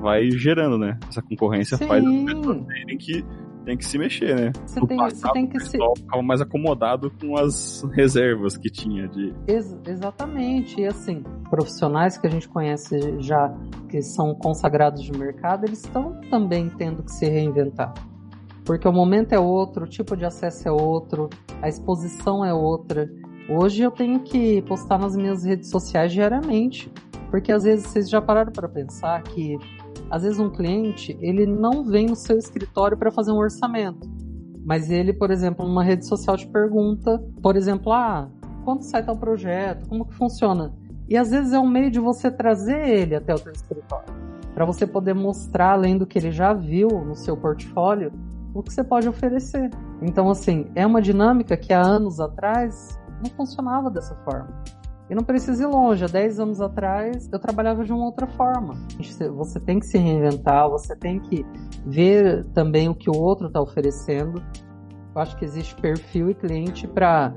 vai 0.00 0.30
gerando, 0.30 0.78
né? 0.78 0.98
Essa 1.08 1.22
concorrência 1.22 1.76
faz 1.78 2.04
as 2.04 2.24
pessoas 2.24 2.56
Sim, 2.56 2.64
terem 2.64 2.98
que, 2.98 3.24
tem 3.64 3.76
que 3.76 3.84
se 3.84 3.98
mexer, 3.98 4.34
né? 4.34 4.52
você 4.66 4.80
tem, 4.86 4.96
passado, 4.96 5.32
tem 5.32 5.44
o 5.44 5.48
que 5.48 5.60
se. 5.60 5.72
pessoal 5.72 5.94
ficava 5.96 6.22
mais 6.22 6.40
acomodado 6.40 7.10
com 7.20 7.36
as 7.36 7.82
reservas 7.92 8.56
que 8.56 8.70
tinha 8.70 9.08
de 9.08 9.34
Ex- 9.46 9.76
exatamente. 9.86 10.80
E 10.80 10.86
assim, 10.86 11.22
profissionais 11.48 12.16
que 12.18 12.26
a 12.26 12.30
gente 12.30 12.48
conhece 12.48 12.98
já, 13.20 13.54
que 13.88 14.02
são 14.02 14.34
consagrados 14.34 15.02
de 15.02 15.12
mercado, 15.12 15.64
eles 15.66 15.84
estão 15.84 16.20
também 16.30 16.68
tendo 16.70 17.02
que 17.02 17.12
se 17.12 17.28
reinventar. 17.28 17.92
Porque 18.64 18.86
o 18.86 18.92
momento 18.92 19.32
é 19.32 19.38
outro, 19.38 19.84
o 19.84 19.88
tipo 19.88 20.16
de 20.16 20.24
acesso 20.24 20.68
é 20.68 20.72
outro, 20.72 21.28
a 21.60 21.68
exposição 21.68 22.44
é 22.44 22.52
outra. 22.52 23.10
Hoje 23.48 23.82
eu 23.82 23.90
tenho 23.90 24.20
que 24.20 24.62
postar 24.62 24.98
nas 24.98 25.16
minhas 25.16 25.44
redes 25.44 25.70
sociais 25.70 26.12
diariamente. 26.12 26.90
Porque 27.30 27.52
às 27.52 27.62
vezes 27.62 27.86
vocês 27.86 28.10
já 28.10 28.20
pararam 28.20 28.50
para 28.52 28.68
pensar 28.68 29.22
que 29.22 29.56
às 30.10 30.22
vezes 30.22 30.38
um 30.38 30.50
cliente, 30.50 31.16
ele 31.20 31.46
não 31.46 31.84
vem 31.84 32.06
no 32.06 32.16
seu 32.16 32.36
escritório 32.38 32.96
para 32.96 33.10
fazer 33.10 33.32
um 33.32 33.38
orçamento. 33.38 34.08
Mas 34.64 34.90
ele, 34.90 35.12
por 35.12 35.30
exemplo, 35.30 35.66
numa 35.66 35.82
rede 35.82 36.06
social 36.06 36.36
te 36.36 36.46
pergunta, 36.46 37.22
por 37.42 37.56
exemplo, 37.56 37.92
ah, 37.92 38.28
quanto 38.64 38.84
sai 38.84 39.04
tal 39.04 39.16
projeto, 39.16 39.88
como 39.88 40.04
que 40.04 40.14
funciona? 40.14 40.74
E 41.08 41.16
às 41.16 41.30
vezes 41.30 41.52
é 41.52 41.58
um 41.58 41.68
meio 41.68 41.90
de 41.90 41.98
você 41.98 42.30
trazer 42.30 42.88
ele 42.88 43.16
até 43.16 43.34
o 43.34 43.38
seu 43.38 43.52
escritório, 43.52 44.12
para 44.54 44.64
você 44.64 44.86
poder 44.86 45.14
mostrar, 45.14 45.72
além 45.72 45.96
do 45.96 46.06
que 46.06 46.18
ele 46.18 46.30
já 46.30 46.52
viu 46.52 46.88
no 46.88 47.14
seu 47.14 47.36
portfólio, 47.36 48.12
o 48.54 48.62
que 48.62 48.72
você 48.72 48.84
pode 48.84 49.08
oferecer. 49.08 49.70
Então, 50.02 50.28
assim, 50.28 50.66
é 50.74 50.86
uma 50.86 51.00
dinâmica 51.00 51.56
que 51.56 51.72
há 51.72 51.80
anos 51.80 52.20
atrás 52.20 52.98
não 53.22 53.30
funcionava 53.36 53.90
dessa 53.90 54.14
forma. 54.24 54.48
E 55.10 55.14
não 55.14 55.24
precisa 55.24 55.64
ir 55.64 55.66
longe, 55.66 56.04
há 56.04 56.06
10 56.06 56.38
anos 56.38 56.60
atrás 56.60 57.28
eu 57.32 57.38
trabalhava 57.40 57.84
de 57.84 57.92
uma 57.92 58.04
outra 58.04 58.28
forma. 58.28 58.74
Você 59.34 59.58
tem 59.58 59.80
que 59.80 59.86
se 59.86 59.98
reinventar, 59.98 60.70
você 60.70 60.94
tem 60.94 61.18
que 61.18 61.44
ver 61.84 62.44
também 62.54 62.88
o 62.88 62.94
que 62.94 63.10
o 63.10 63.16
outro 63.16 63.48
está 63.48 63.60
oferecendo. 63.60 64.40
Eu 65.12 65.20
acho 65.20 65.36
que 65.36 65.44
existe 65.44 65.74
perfil 65.74 66.30
e 66.30 66.34
cliente 66.34 66.86
para 66.86 67.34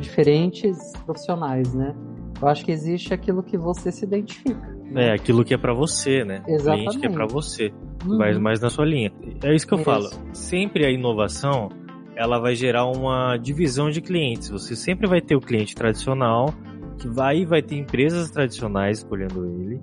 diferentes 0.00 0.78
profissionais, 1.04 1.74
né? 1.74 1.94
Eu 2.40 2.46
acho 2.46 2.64
que 2.64 2.70
existe 2.70 3.12
aquilo 3.12 3.42
que 3.42 3.58
você 3.58 3.90
se 3.90 4.04
identifica. 4.04 4.76
É 4.94 5.12
aquilo 5.12 5.44
que 5.44 5.52
é 5.52 5.58
pra 5.58 5.74
você, 5.74 6.24
né? 6.24 6.42
O 6.42 6.44
cliente 6.44 6.98
que 7.00 7.06
é 7.06 7.10
Exatamente. 7.10 7.32
você. 7.32 7.72
Uhum. 8.06 8.18
Vai 8.18 8.38
mais 8.38 8.60
na 8.60 8.70
sua 8.70 8.84
linha. 8.84 9.10
É 9.42 9.52
isso 9.52 9.66
que 9.66 9.74
eu 9.74 9.78
Isso. 9.78 9.84
falo. 9.84 10.08
Sempre 10.32 10.86
a 10.86 10.90
inovação, 10.90 11.70
ela 12.14 12.38
vai 12.38 12.54
gerar 12.54 12.84
uma 12.86 13.36
divisão 13.36 13.90
de 13.90 14.00
clientes. 14.00 14.48
Você 14.48 14.76
sempre 14.76 15.08
vai 15.08 15.20
ter 15.20 15.34
o 15.34 15.40
cliente 15.40 15.74
tradicional, 15.74 16.54
que 16.98 17.08
vai 17.08 17.44
vai 17.44 17.62
ter 17.62 17.76
empresas 17.76 18.30
tradicionais 18.30 18.98
escolhendo 18.98 19.46
ele, 19.46 19.80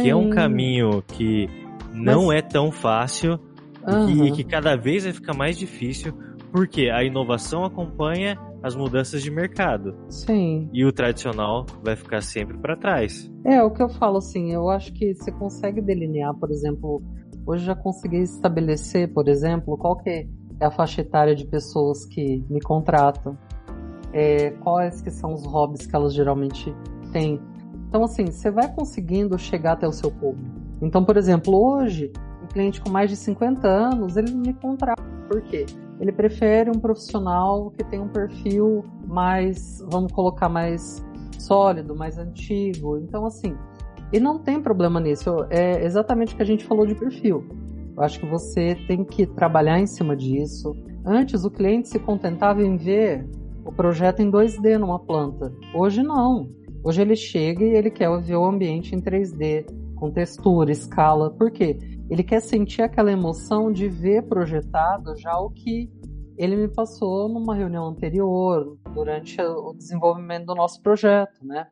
que 0.00 0.08
é 0.08 0.16
um 0.16 0.24
Sim. 0.24 0.30
caminho 0.30 1.02
que 1.08 1.48
não 1.92 2.32
é 2.32 2.42
tão 2.42 2.72
fácil 2.72 3.38
Aham. 3.86 4.26
e 4.26 4.32
que 4.32 4.44
cada 4.44 4.76
vez 4.76 5.04
vai 5.04 5.12
ficar 5.12 5.34
mais 5.34 5.56
difícil, 5.56 6.12
porque 6.50 6.88
a 6.88 7.04
inovação 7.04 7.64
acompanha 7.64 8.38
as 8.62 8.74
mudanças 8.74 9.22
de 9.22 9.30
mercado 9.30 9.94
Sim. 10.08 10.70
e 10.72 10.84
o 10.84 10.92
tradicional 10.92 11.66
vai 11.82 11.94
ficar 11.94 12.22
sempre 12.22 12.56
para 12.56 12.76
trás. 12.76 13.30
É, 13.44 13.62
o 13.62 13.70
que 13.70 13.82
eu 13.82 13.90
falo 13.90 14.16
assim, 14.16 14.52
eu 14.52 14.70
acho 14.70 14.92
que 14.94 15.14
você 15.14 15.30
consegue 15.30 15.82
delinear, 15.82 16.34
por 16.34 16.50
exemplo, 16.50 17.02
hoje 17.46 17.64
já 17.64 17.74
consegui 17.74 18.22
estabelecer, 18.22 19.12
por 19.12 19.28
exemplo, 19.28 19.76
qual 19.76 19.96
que 19.96 20.08
é 20.08 20.26
a 20.64 20.70
faixa 20.70 21.02
etária 21.02 21.34
de 21.34 21.46
pessoas 21.46 22.06
que 22.06 22.42
me 22.48 22.60
contratam, 22.60 23.36
é, 24.14 24.50
quais 24.50 25.02
que 25.02 25.10
são 25.10 25.34
os 25.34 25.44
hobbies 25.44 25.86
que 25.86 25.94
elas 25.94 26.14
geralmente 26.14 26.72
têm. 27.12 27.40
Então, 27.88 28.04
assim, 28.04 28.26
você 28.26 28.50
vai 28.50 28.72
conseguindo 28.72 29.36
chegar 29.36 29.72
até 29.72 29.86
o 29.86 29.92
seu 29.92 30.10
público. 30.10 30.56
Então, 30.80 31.04
por 31.04 31.16
exemplo, 31.16 31.54
hoje, 31.54 32.12
um 32.42 32.46
cliente 32.46 32.80
com 32.80 32.90
mais 32.90 33.10
de 33.10 33.16
50 33.16 33.66
anos, 33.66 34.16
ele 34.16 34.30
me 34.30 34.54
contrata. 34.54 35.02
Por 35.28 35.42
quê? 35.42 35.66
Ele 35.98 36.12
prefere 36.12 36.70
um 36.70 36.78
profissional 36.78 37.70
que 37.72 37.84
tem 37.84 38.00
um 38.00 38.08
perfil 38.08 38.84
mais, 39.06 39.84
vamos 39.90 40.12
colocar, 40.12 40.48
mais 40.48 41.04
sólido, 41.38 41.94
mais 41.96 42.16
antigo. 42.16 42.98
Então, 42.98 43.26
assim, 43.26 43.56
e 44.12 44.20
não 44.20 44.38
tem 44.38 44.60
problema 44.60 45.00
nisso. 45.00 45.30
É 45.50 45.84
exatamente 45.84 46.34
o 46.34 46.36
que 46.36 46.42
a 46.42 46.46
gente 46.46 46.64
falou 46.64 46.86
de 46.86 46.94
perfil. 46.94 47.44
Eu 47.96 48.02
acho 48.02 48.20
que 48.20 48.26
você 48.26 48.76
tem 48.86 49.04
que 49.04 49.26
trabalhar 49.26 49.80
em 49.80 49.86
cima 49.86 50.16
disso. 50.16 50.72
Antes, 51.04 51.44
o 51.44 51.50
cliente 51.50 51.88
se 51.88 51.98
contentava 51.98 52.62
em 52.62 52.76
ver 52.76 53.26
o 53.64 53.72
projeto 53.72 54.20
em 54.20 54.30
2D 54.30 54.78
numa 54.78 54.98
planta. 54.98 55.52
Hoje, 55.74 56.02
não. 56.02 56.48
Hoje 56.82 57.00
ele 57.00 57.16
chega 57.16 57.64
e 57.64 57.74
ele 57.74 57.90
quer 57.90 58.10
ver 58.20 58.36
o 58.36 58.44
ambiente 58.44 58.94
em 58.94 59.00
3D, 59.00 59.66
com 59.96 60.10
textura, 60.10 60.70
escala. 60.70 61.30
Por 61.30 61.50
quê? 61.50 61.78
Ele 62.10 62.22
quer 62.22 62.40
sentir 62.40 62.82
aquela 62.82 63.10
emoção 63.10 63.72
de 63.72 63.88
ver 63.88 64.22
projetado 64.24 65.16
já 65.16 65.36
o 65.38 65.50
que 65.50 65.90
ele 66.36 66.56
me 66.56 66.68
passou 66.68 67.28
numa 67.28 67.54
reunião 67.54 67.86
anterior, 67.86 68.76
durante 68.92 69.40
o 69.40 69.72
desenvolvimento 69.72 70.46
do 70.46 70.54
nosso 70.54 70.82
projeto, 70.82 71.44
né? 71.44 71.68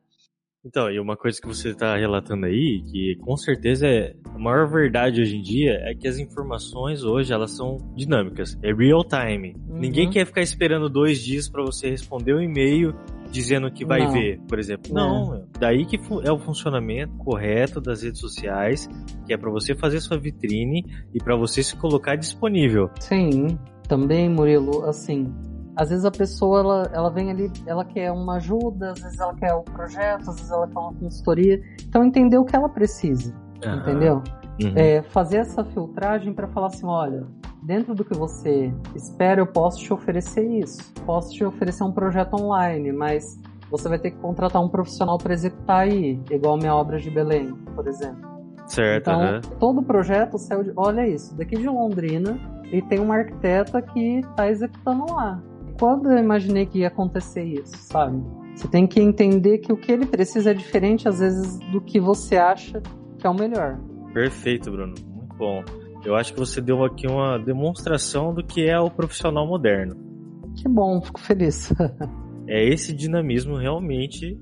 Então, 0.65 0.89
e 0.89 0.97
uma 0.97 1.17
coisa 1.17 1.41
que 1.41 1.47
você 1.47 1.69
está 1.71 1.97
relatando 1.97 2.45
aí, 2.45 2.81
que 2.89 3.17
com 3.17 3.35
certeza 3.35 3.85
é 3.85 4.15
a 4.33 4.39
maior 4.39 4.65
verdade 4.65 5.19
hoje 5.19 5.35
em 5.35 5.41
dia, 5.41 5.73
é 5.83 5.93
que 5.93 6.07
as 6.07 6.17
informações 6.17 7.03
hoje 7.03 7.33
elas 7.33 7.51
são 7.51 7.77
dinâmicas, 7.95 8.57
é 8.63 8.73
real 8.73 9.03
time. 9.03 9.55
Uhum. 9.67 9.79
Ninguém 9.79 10.09
quer 10.09 10.25
ficar 10.25 10.41
esperando 10.41 10.89
dois 10.89 11.21
dias 11.21 11.49
para 11.49 11.61
você 11.61 11.89
responder 11.89 12.33
um 12.33 12.41
e-mail 12.41 12.95
dizendo 13.29 13.69
que 13.71 13.83
vai 13.83 14.05
Não. 14.05 14.11
ver, 14.13 14.39
por 14.47 14.57
exemplo. 14.57 14.93
Não, 14.93 15.31
meu. 15.31 15.47
daí 15.59 15.85
que 15.85 15.99
é 16.23 16.31
o 16.31 16.39
funcionamento 16.39 17.13
correto 17.17 17.81
das 17.81 18.01
redes 18.01 18.21
sociais, 18.21 18.87
que 19.25 19.33
é 19.33 19.37
para 19.37 19.51
você 19.51 19.75
fazer 19.75 19.99
sua 19.99 20.17
vitrine 20.17 20.85
e 21.13 21.21
para 21.21 21.35
você 21.35 21.61
se 21.61 21.75
colocar 21.75 22.15
disponível. 22.15 22.89
Sim, 23.01 23.57
também, 23.89 24.29
Murilo, 24.29 24.83
assim, 24.85 25.33
às 25.75 25.89
vezes 25.89 26.05
a 26.05 26.11
pessoa 26.11 26.59
ela, 26.59 26.89
ela 26.93 27.09
vem 27.09 27.31
ali, 27.31 27.51
ela 27.65 27.83
quer 27.83 28.11
uma 28.11 28.35
ajuda, 28.35 28.91
às 28.91 28.99
vezes 28.99 29.19
ela 29.19 29.33
quer 29.33 29.53
o 29.53 29.63
projeto, 29.63 30.29
às 30.29 30.35
vezes 30.35 30.51
ela 30.51 30.67
quer 30.67 30.79
uma 30.79 30.93
consultoria. 30.93 31.61
Então 31.87 32.03
entender 32.03 32.37
o 32.37 32.45
que 32.45 32.55
ela 32.55 32.69
precisa, 32.69 33.33
entendeu? 33.57 34.21
Uhum. 34.61 34.73
É, 34.75 35.01
fazer 35.01 35.37
essa 35.37 35.63
filtragem 35.63 36.33
para 36.33 36.47
falar 36.47 36.67
assim, 36.67 36.85
olha, 36.85 37.25
dentro 37.63 37.95
do 37.95 38.05
que 38.05 38.13
você 38.13 38.73
espera, 38.95 39.41
eu 39.41 39.47
posso 39.47 39.79
te 39.79 39.91
oferecer 39.91 40.45
isso. 40.45 40.93
Posso 41.05 41.33
te 41.33 41.43
oferecer 41.43 41.83
um 41.83 41.91
projeto 41.91 42.35
online, 42.35 42.91
mas 42.91 43.39
você 43.71 43.89
vai 43.89 43.97
ter 43.97 44.11
que 44.11 44.17
contratar 44.17 44.61
um 44.61 44.69
profissional 44.69 45.17
para 45.17 45.33
executar 45.33 45.81
aí, 45.81 46.21
igual 46.29 46.57
minha 46.57 46.75
obra 46.75 46.99
de 46.99 47.09
Belém, 47.09 47.51
por 47.75 47.87
exemplo. 47.87 48.31
Certo, 48.67 49.09
Então, 49.09 49.21
aham. 49.21 49.41
todo 49.59 49.81
o 49.81 49.83
projeto 49.83 50.37
saiu 50.37 50.63
de. 50.63 50.71
Olha 50.75 51.07
isso, 51.07 51.35
daqui 51.35 51.57
de 51.57 51.67
Londrina, 51.67 52.39
e 52.71 52.81
tem 52.81 52.99
uma 52.99 53.15
arquiteta 53.15 53.81
que 53.81 54.19
está 54.19 54.49
executando 54.49 55.11
lá. 55.11 55.41
Quando 55.79 56.11
eu 56.11 56.17
imaginei 56.17 56.65
que 56.65 56.79
ia 56.79 56.87
acontecer 56.87 57.43
isso, 57.43 57.75
sabe? 57.77 58.21
Você 58.55 58.67
tem 58.67 58.85
que 58.85 59.01
entender 59.01 59.57
que 59.59 59.73
o 59.73 59.77
que 59.77 59.91
ele 59.91 60.05
precisa 60.05 60.51
é 60.51 60.53
diferente, 60.53 61.07
às 61.07 61.19
vezes, 61.19 61.57
do 61.71 61.81
que 61.81 61.99
você 61.99 62.37
acha 62.37 62.81
que 63.17 63.25
é 63.25 63.29
o 63.29 63.33
melhor. 63.33 63.79
Perfeito, 64.13 64.69
Bruno. 64.71 64.93
Muito 65.07 65.35
bom. 65.35 65.63
Eu 66.05 66.15
acho 66.15 66.33
que 66.33 66.39
você 66.39 66.61
deu 66.61 66.83
aqui 66.83 67.07
uma 67.07 67.37
demonstração 67.39 68.33
do 68.33 68.43
que 68.43 68.65
é 68.67 68.79
o 68.79 68.91
profissional 68.91 69.47
moderno. 69.47 69.95
Que 70.55 70.67
bom, 70.69 71.01
fico 71.01 71.19
feliz. 71.19 71.71
É 72.45 72.61
esse 72.67 72.93
dinamismo 72.93 73.55
realmente 73.55 74.37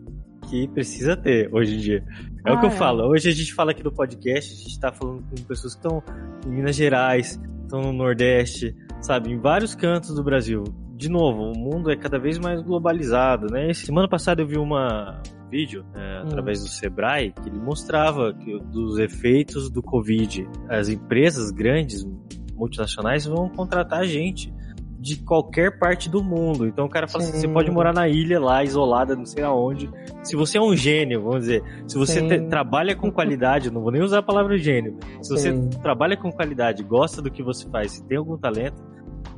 que 0.50 0.68
precisa 0.70 1.16
ter 1.16 1.54
hoje 1.54 1.76
em 1.76 1.78
dia. 1.78 2.04
É 2.44 2.52
o 2.52 2.60
que 2.60 2.66
Ah, 2.66 2.70
eu 2.70 2.74
é. 2.74 2.76
falo. 2.76 3.04
Hoje 3.08 3.30
a 3.30 3.32
gente 3.32 3.54
fala 3.54 3.70
aqui 3.70 3.84
do 3.84 3.92
podcast, 3.92 4.52
a 4.52 4.58
gente 4.58 4.80
tá 4.80 4.92
falando 4.92 5.22
com 5.30 5.36
pessoas 5.44 5.76
que 5.76 5.86
estão 5.86 6.02
em 6.48 6.50
Minas 6.50 6.76
Gerais, 6.76 7.40
estão 7.62 7.80
no 7.80 7.94
Nordeste, 7.94 8.76
sabe, 9.02 9.32
em 9.32 9.40
vários 9.40 9.76
cantos 9.76 10.16
do 10.16 10.24
Brasil. 10.24 10.64
De 11.02 11.10
novo, 11.10 11.52
o 11.52 11.58
mundo 11.58 11.90
é 11.90 11.96
cada 11.96 12.20
vez 12.20 12.38
mais 12.38 12.62
globalizado, 12.62 13.48
né? 13.52 13.74
Semana 13.74 14.08
passada 14.08 14.40
eu 14.44 14.46
vi 14.48 14.58
uma 14.60 15.20
um 15.48 15.50
vídeo 15.50 15.84
é, 15.96 16.20
Hum. 16.22 16.28
através 16.28 16.62
do 16.62 16.68
Sebrae 16.70 17.32
que 17.34 17.50
ele 17.50 17.58
mostrava 17.60 18.34
que, 18.36 18.60
dos 18.72 19.00
efeitos 19.00 19.68
do 19.72 19.82
Covid. 19.82 20.48
As 20.70 20.90
empresas 20.90 21.50
grandes, 21.50 22.06
multinacionais, 22.54 23.26
vão 23.26 23.50
contratar 23.50 24.06
gente 24.06 24.54
de 25.00 25.16
qualquer 25.24 25.80
parte 25.80 26.08
do 26.08 26.24
mundo. 26.24 26.68
Então 26.68 26.86
o 26.86 26.90
cara 26.90 27.08
fala 27.08 27.24
assim, 27.24 27.34
Sim. 27.34 27.40
você 27.42 27.48
pode 27.48 27.72
morar 27.72 27.92
na 27.94 28.08
ilha 28.08 28.40
lá, 28.40 28.64
isolada, 28.64 29.16
não 29.16 29.26
sei 29.26 29.44
aonde. 29.44 29.90
Se 30.22 30.36
você 30.36 30.60
é 30.60 30.62
um 30.62 30.76
gênio, 30.76 31.24
vamos 31.24 31.40
dizer, 31.40 31.64
se 31.88 31.98
você 31.98 32.22
te- 32.22 32.42
trabalha 32.48 32.96
com 32.96 33.12
qualidade, 33.12 33.72
não 33.74 33.82
vou 33.82 33.92
nem 33.92 34.04
usar 34.04 34.20
a 34.20 34.24
palavra 34.24 34.56
gênio. 34.60 35.00
Se 35.24 35.32
você 35.32 35.52
Sim. 35.52 35.68
trabalha 35.82 36.16
com 36.16 36.32
qualidade, 36.32 36.84
gosta 36.84 37.20
do 37.24 37.32
que 37.32 37.42
você 37.42 37.68
faz, 37.72 37.94
se 37.94 38.06
tem 38.08 38.20
algum 38.20 38.38
talento, 38.38 38.80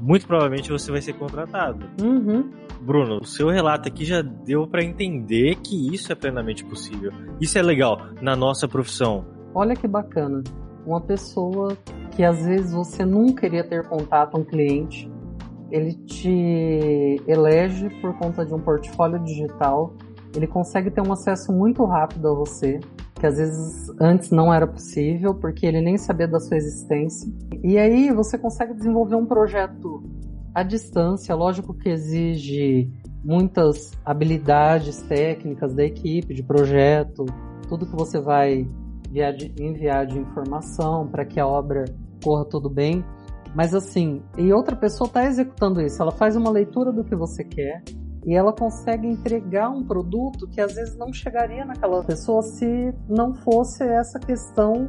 muito 0.03 0.27
provavelmente 0.27 0.69
você 0.69 0.91
vai 0.91 1.01
ser 1.01 1.13
contratado. 1.13 1.85
Uhum. 2.01 2.51
Bruno, 2.81 3.19
o 3.21 3.25
seu 3.25 3.49
relato 3.49 3.87
aqui 3.87 4.03
já 4.03 4.21
deu 4.21 4.67
pra 4.67 4.83
entender 4.83 5.55
que 5.55 5.95
isso 5.95 6.11
é 6.11 6.15
plenamente 6.15 6.65
possível. 6.65 7.09
Isso 7.39 7.57
é 7.57 7.61
legal 7.61 8.01
na 8.21 8.35
nossa 8.35 8.67
profissão. 8.67 9.25
Olha 9.55 9.75
que 9.75 9.87
bacana. 9.87 10.43
Uma 10.85 10.99
pessoa 10.99 11.77
que 12.11 12.21
às 12.21 12.45
vezes 12.45 12.73
você 12.73 13.05
nunca 13.05 13.45
iria 13.45 13.63
ter 13.63 13.87
contato, 13.87 14.37
um 14.37 14.43
cliente, 14.43 15.09
ele 15.71 15.93
te 15.93 17.21
elege 17.25 17.89
por 18.01 18.13
conta 18.17 18.45
de 18.45 18.53
um 18.53 18.59
portfólio 18.59 19.19
digital, 19.19 19.95
ele 20.35 20.47
consegue 20.47 20.91
ter 20.91 21.01
um 21.01 21.13
acesso 21.13 21.53
muito 21.53 21.85
rápido 21.85 22.27
a 22.27 22.33
você, 22.33 22.81
que 23.15 23.25
às 23.25 23.37
vezes 23.37 23.89
antes 23.99 24.31
não 24.31 24.53
era 24.53 24.67
possível, 24.67 25.33
porque 25.33 25.65
ele 25.65 25.81
nem 25.81 25.97
sabia 25.97 26.27
da 26.27 26.39
sua 26.39 26.57
existência. 26.57 27.31
E 27.63 27.77
aí 27.77 28.11
você 28.11 28.37
consegue 28.37 28.73
desenvolver 28.73 29.15
um 29.15 29.25
projeto 29.25 30.03
à 30.53 30.63
distância, 30.63 31.33
lógico 31.35 31.73
que 31.73 31.89
exige 31.89 32.91
muitas 33.23 33.91
habilidades 34.03 35.01
técnicas 35.03 35.73
da 35.73 35.83
equipe, 35.83 36.33
de 36.33 36.43
projeto, 36.43 37.25
tudo 37.69 37.85
que 37.85 37.95
você 37.95 38.19
vai 38.19 38.67
enviar 39.59 40.05
de, 40.05 40.19
informação 40.19 41.07
para 41.07 41.23
que 41.23 41.39
a 41.39 41.47
obra 41.47 41.85
corra 42.23 42.45
tudo 42.45 42.69
bem. 42.69 43.03
Mas 43.55 43.73
assim, 43.73 44.21
e 44.37 44.51
outra 44.51 44.75
pessoa 44.75 45.07
está 45.07 45.25
executando 45.25 45.79
isso, 45.79 46.01
ela 46.01 46.11
faz 46.11 46.35
uma 46.35 46.49
leitura 46.49 46.91
do 46.91 47.03
que 47.03 47.15
você 47.15 47.43
quer 47.43 47.83
e 48.25 48.33
ela 48.35 48.53
consegue 48.53 49.07
entregar 49.07 49.69
um 49.69 49.83
produto 49.83 50.47
que 50.47 50.61
às 50.61 50.75
vezes 50.75 50.97
não 50.97 51.11
chegaria 51.11 51.65
naquela 51.65 52.03
pessoa 52.03 52.41
se 52.41 52.93
não 53.07 53.33
fosse 53.33 53.83
essa 53.83 54.19
questão 54.19 54.87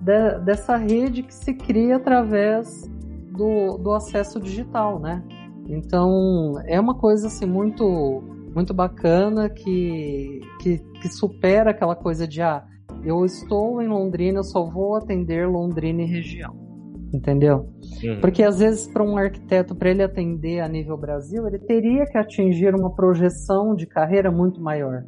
de- 0.00 0.38
dessa 0.44 0.76
rede 0.76 1.22
que 1.22 1.34
se 1.34 1.54
cria 1.54 1.96
através 1.96 2.88
do, 3.32 3.78
do 3.78 3.92
acesso 3.92 4.40
digital, 4.40 4.98
né? 5.00 5.22
Então 5.66 6.54
é 6.66 6.78
uma 6.80 6.94
coisa 6.94 7.26
assim 7.26 7.46
muito 7.46 8.22
muito 8.54 8.72
bacana 8.72 9.48
que, 9.48 10.40
que, 10.60 10.78
que 10.78 11.08
supera 11.08 11.70
aquela 11.70 11.94
coisa 11.94 12.26
de 12.26 12.40
ah, 12.42 12.64
eu 13.04 13.24
estou 13.24 13.80
em 13.82 13.86
Londrina, 13.86 14.38
eu 14.38 14.44
só 14.44 14.64
vou 14.64 14.96
atender 14.96 15.46
Londrina 15.46 16.02
e 16.02 16.06
região. 16.06 16.67
Entendeu? 17.12 17.68
Uhum. 18.04 18.20
Porque 18.20 18.42
às 18.42 18.58
vezes 18.58 18.86
para 18.86 19.02
um 19.02 19.16
arquiteto, 19.16 19.74
para 19.74 19.90
ele 19.90 20.02
atender 20.02 20.60
a 20.60 20.68
nível 20.68 20.96
Brasil, 20.96 21.46
ele 21.46 21.58
teria 21.58 22.04
que 22.04 22.18
atingir 22.18 22.74
uma 22.74 22.94
projeção 22.94 23.74
de 23.74 23.86
carreira 23.86 24.30
muito 24.30 24.60
maior, 24.60 25.04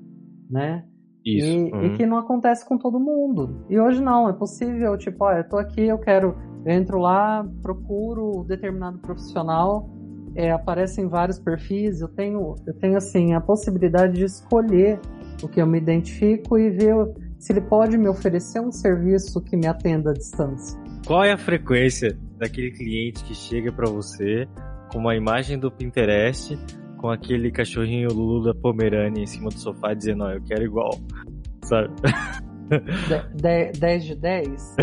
né? 0.50 0.84
Isso. 1.24 1.46
E, 1.46 1.72
uhum. 1.72 1.84
e 1.84 1.96
que 1.96 2.06
não 2.06 2.16
acontece 2.16 2.66
com 2.66 2.78
todo 2.78 2.98
mundo. 2.98 3.66
E 3.68 3.78
hoje 3.78 4.02
não, 4.02 4.28
é 4.28 4.32
possível, 4.32 4.96
tipo, 4.96 5.24
olha, 5.24 5.38
eu 5.38 5.48
tô 5.48 5.58
aqui, 5.58 5.82
eu 5.82 5.98
quero, 5.98 6.34
eu 6.64 6.72
entro 6.72 6.98
lá, 6.98 7.46
procuro 7.62 8.44
determinado 8.44 8.98
profissional, 8.98 9.90
é, 10.34 10.50
aparecem 10.50 11.08
vários 11.08 11.38
perfis, 11.38 12.00
eu 12.00 12.08
tenho, 12.08 12.54
eu 12.66 12.74
tenho 12.78 12.96
assim 12.96 13.34
a 13.34 13.40
possibilidade 13.40 14.14
de 14.14 14.24
escolher 14.24 14.98
o 15.42 15.48
que 15.48 15.60
eu 15.60 15.66
me 15.66 15.78
identifico 15.78 16.58
e 16.58 16.70
ver 16.70 16.94
se 17.38 17.52
ele 17.52 17.62
pode 17.62 17.96
me 17.98 18.08
oferecer 18.08 18.60
um 18.60 18.70
serviço 18.70 19.40
que 19.42 19.56
me 19.56 19.66
atenda 19.66 20.10
à 20.10 20.12
distância. 20.12 20.78
Qual 21.06 21.24
é 21.24 21.32
a 21.32 21.36
frequência 21.38 22.16
daquele 22.38 22.70
cliente 22.70 23.24
que 23.24 23.34
chega 23.34 23.72
pra 23.72 23.90
você 23.90 24.46
com 24.92 24.98
uma 24.98 25.14
imagem 25.16 25.58
do 25.58 25.70
Pinterest, 25.70 26.58
com 26.98 27.08
aquele 27.08 27.50
cachorrinho 27.50 28.08
Lulu 28.12 28.44
da 28.44 28.54
Pomerânia 28.54 29.22
em 29.22 29.26
cima 29.26 29.48
do 29.48 29.58
sofá 29.58 29.94
dizendo, 29.94 30.24
ó, 30.24 30.30
eu 30.30 30.42
quero 30.42 30.62
igual, 30.64 30.90
sabe? 31.62 31.88
De, 32.68 33.72
de, 33.72 33.80
10 33.80 34.04
de 34.04 34.14
10? 34.14 34.76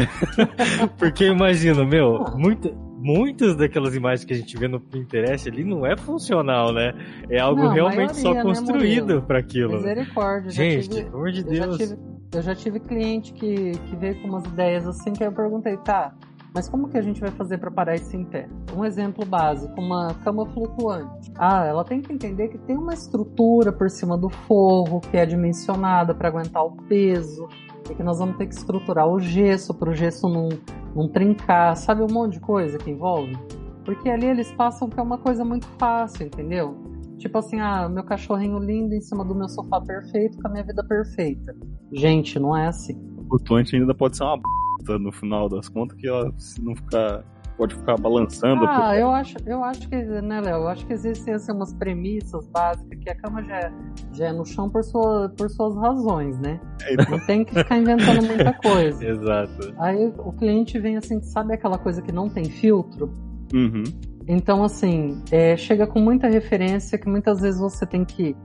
Porque 0.99 1.23
eu 1.25 1.33
imagino, 1.33 1.85
meu, 1.85 2.19
muita, 2.35 2.69
muitas 2.97 3.55
daquelas 3.55 3.95
imagens 3.95 4.25
que 4.25 4.33
a 4.33 4.37
gente 4.37 4.57
vê 4.57 4.67
no 4.67 4.79
Pinterest 4.79 5.47
ali 5.49 5.63
não 5.63 5.85
é 5.85 5.95
funcional, 5.95 6.73
né? 6.73 6.93
É 7.29 7.39
algo 7.39 7.63
Não, 7.63 7.71
realmente 7.71 8.17
só 8.17 8.33
maioria, 8.33 8.43
né, 8.43 8.43
construído 8.43 9.21
pra 9.21 9.39
aquilo. 9.39 9.73
Misericórdia. 9.75 10.49
Gente, 10.51 10.89
tive- 10.89 11.03
pelo 11.05 11.15
amor 11.15 11.31
de 11.31 11.39
Eu 11.47 11.55
já, 11.55 11.65
Deus. 11.65 11.77
tive, 11.77 11.95
eu 12.33 12.41
já 12.41 12.53
tive 12.53 12.79
cliente 12.79 13.33
que, 13.33 13.71
que 13.71 13.95
veio 13.95 14.21
com 14.21 14.27
umas 14.27 14.45
ideias 14.45 14.85
assim 14.85 15.13
que 15.13 15.23
eu 15.23 15.31
perguntei, 15.31 15.77
tá, 15.77 16.13
Mas 16.53 16.67
como 16.67 16.87
que 16.89 16.97
a 16.97 17.01
gente 17.01 17.21
vai 17.21 17.31
fazer 17.31 17.57
para 17.57 17.71
parar 17.71 17.95
isso 17.95 18.15
em 18.15 18.23
pé? 18.23 18.49
Um 18.75 18.83
exemplo 18.83 19.25
básico, 19.25 19.79
uma 19.79 20.13
cama 20.23 20.45
flutuante. 20.47 21.31
Ah, 21.37 21.65
ela 21.65 21.83
tem 21.83 22.01
que 22.01 22.11
entender 22.11 22.49
que 22.49 22.57
tem 22.57 22.75
uma 22.75 22.93
estrutura 22.93 23.71
por 23.71 23.89
cima 23.89 24.17
do 24.17 24.29
forro 24.29 24.99
que 24.99 25.17
é 25.17 25.25
dimensionada 25.25 26.13
para 26.13 26.27
aguentar 26.27 26.65
o 26.65 26.71
peso, 26.71 27.47
e 27.91 27.95
que 27.95 28.03
nós 28.03 28.19
vamos 28.19 28.37
ter 28.37 28.47
que 28.47 28.55
estruturar 28.55 29.07
o 29.07 29.19
gesso 29.19 29.73
para 29.73 29.89
o 29.89 29.95
gesso 29.95 30.27
não, 30.27 30.49
não 30.95 31.07
trincar, 31.07 31.75
sabe 31.77 32.01
um 32.01 32.13
monte 32.13 32.33
de 32.33 32.39
coisa 32.39 32.77
que 32.77 32.89
envolve? 32.89 33.37
Porque 33.85 34.09
ali 34.09 34.25
eles 34.25 34.51
passam 34.51 34.89
que 34.89 34.99
é 34.99 35.03
uma 35.03 35.17
coisa 35.17 35.45
muito 35.45 35.67
fácil, 35.77 36.25
entendeu? 36.25 36.75
Tipo 37.17 37.39
assim, 37.39 37.59
ah, 37.59 37.89
meu 37.89 38.03
cachorrinho 38.03 38.59
lindo 38.59 38.93
em 38.93 39.01
cima 39.01 39.25
do 39.25 39.33
meu 39.33 39.49
sofá 39.49 39.81
perfeito 39.81 40.37
com 40.37 40.47
a 40.47 40.51
minha 40.51 40.63
vida 40.63 40.83
perfeita. 40.83 41.55
Gente, 41.91 42.37
não 42.39 42.55
é 42.55 42.67
assim. 42.67 42.95
O 43.17 43.23
flutuante 43.27 43.75
ainda 43.75 43.93
pode 43.93 44.17
ser 44.17 44.23
uma 44.23 44.37
b 44.37 44.97
no 44.99 45.11
final 45.11 45.49
das 45.49 45.67
contas, 45.67 45.97
que 45.97 46.07
ela, 46.07 46.31
se 46.37 46.63
não 46.63 46.75
ficar. 46.75 47.23
Pode 47.57 47.73
ficar 47.73 47.97
balançando. 47.97 48.63
Ah, 48.67 48.95
eu 48.95 49.09
acho, 49.09 49.35
eu 49.47 49.63
acho 49.63 49.89
que, 49.89 49.95
né, 49.95 50.41
Léo? 50.41 50.57
Eu 50.57 50.67
acho 50.67 50.85
que 50.85 50.93
existem 50.93 51.33
assim, 51.33 51.51
umas 51.51 51.73
premissas 51.73 52.47
básicas 52.49 52.99
que 52.99 53.09
a 53.09 53.15
cama 53.15 53.43
já 53.43 53.55
é, 53.55 53.73
já 54.13 54.25
é 54.27 54.31
no 54.31 54.45
chão 54.45 54.69
por, 54.69 54.83
sua, 54.83 55.33
por 55.35 55.49
suas 55.49 55.75
razões, 55.75 56.39
né? 56.39 56.61
É, 56.83 56.93
então. 56.93 57.17
Não 57.17 57.25
tem 57.25 57.43
que 57.43 57.55
ficar 57.55 57.79
inventando 57.79 58.27
muita 58.27 58.53
coisa. 58.53 59.01
Exato. 59.03 59.73
Aí 59.79 60.13
o 60.19 60.31
cliente 60.33 60.77
vem 60.77 60.97
assim, 60.97 61.19
sabe 61.23 61.55
aquela 61.55 61.79
coisa 61.79 61.99
que 61.99 62.11
não 62.11 62.29
tem 62.29 62.45
filtro? 62.45 63.11
Uhum. 63.51 63.85
Então, 64.27 64.63
assim, 64.63 65.21
é, 65.31 65.55
chega 65.55 65.87
com 65.87 65.99
muita 65.99 66.27
referência 66.27 66.97
que 66.97 67.07
muitas 67.07 67.39
vezes 67.39 67.59
você 67.59 67.85
tem 67.85 68.03
que 68.03 68.35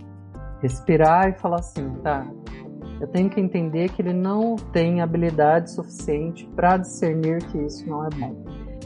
respirar 0.61 1.29
e 1.29 1.33
falar 1.33 1.57
assim, 1.57 1.91
tá? 2.03 2.25
Eu 3.01 3.09
tenho 3.09 3.29
que 3.29 3.41
entender 3.41 3.89
que 3.91 4.01
ele 4.01 4.13
não 4.13 4.55
tem 4.55 5.01
habilidade 5.01 5.73
suficiente 5.73 6.49
para 6.55 6.77
discernir 6.77 7.45
que 7.47 7.59
isso 7.59 7.85
não 7.89 8.07
é 8.07 8.09
bom. 8.11 8.45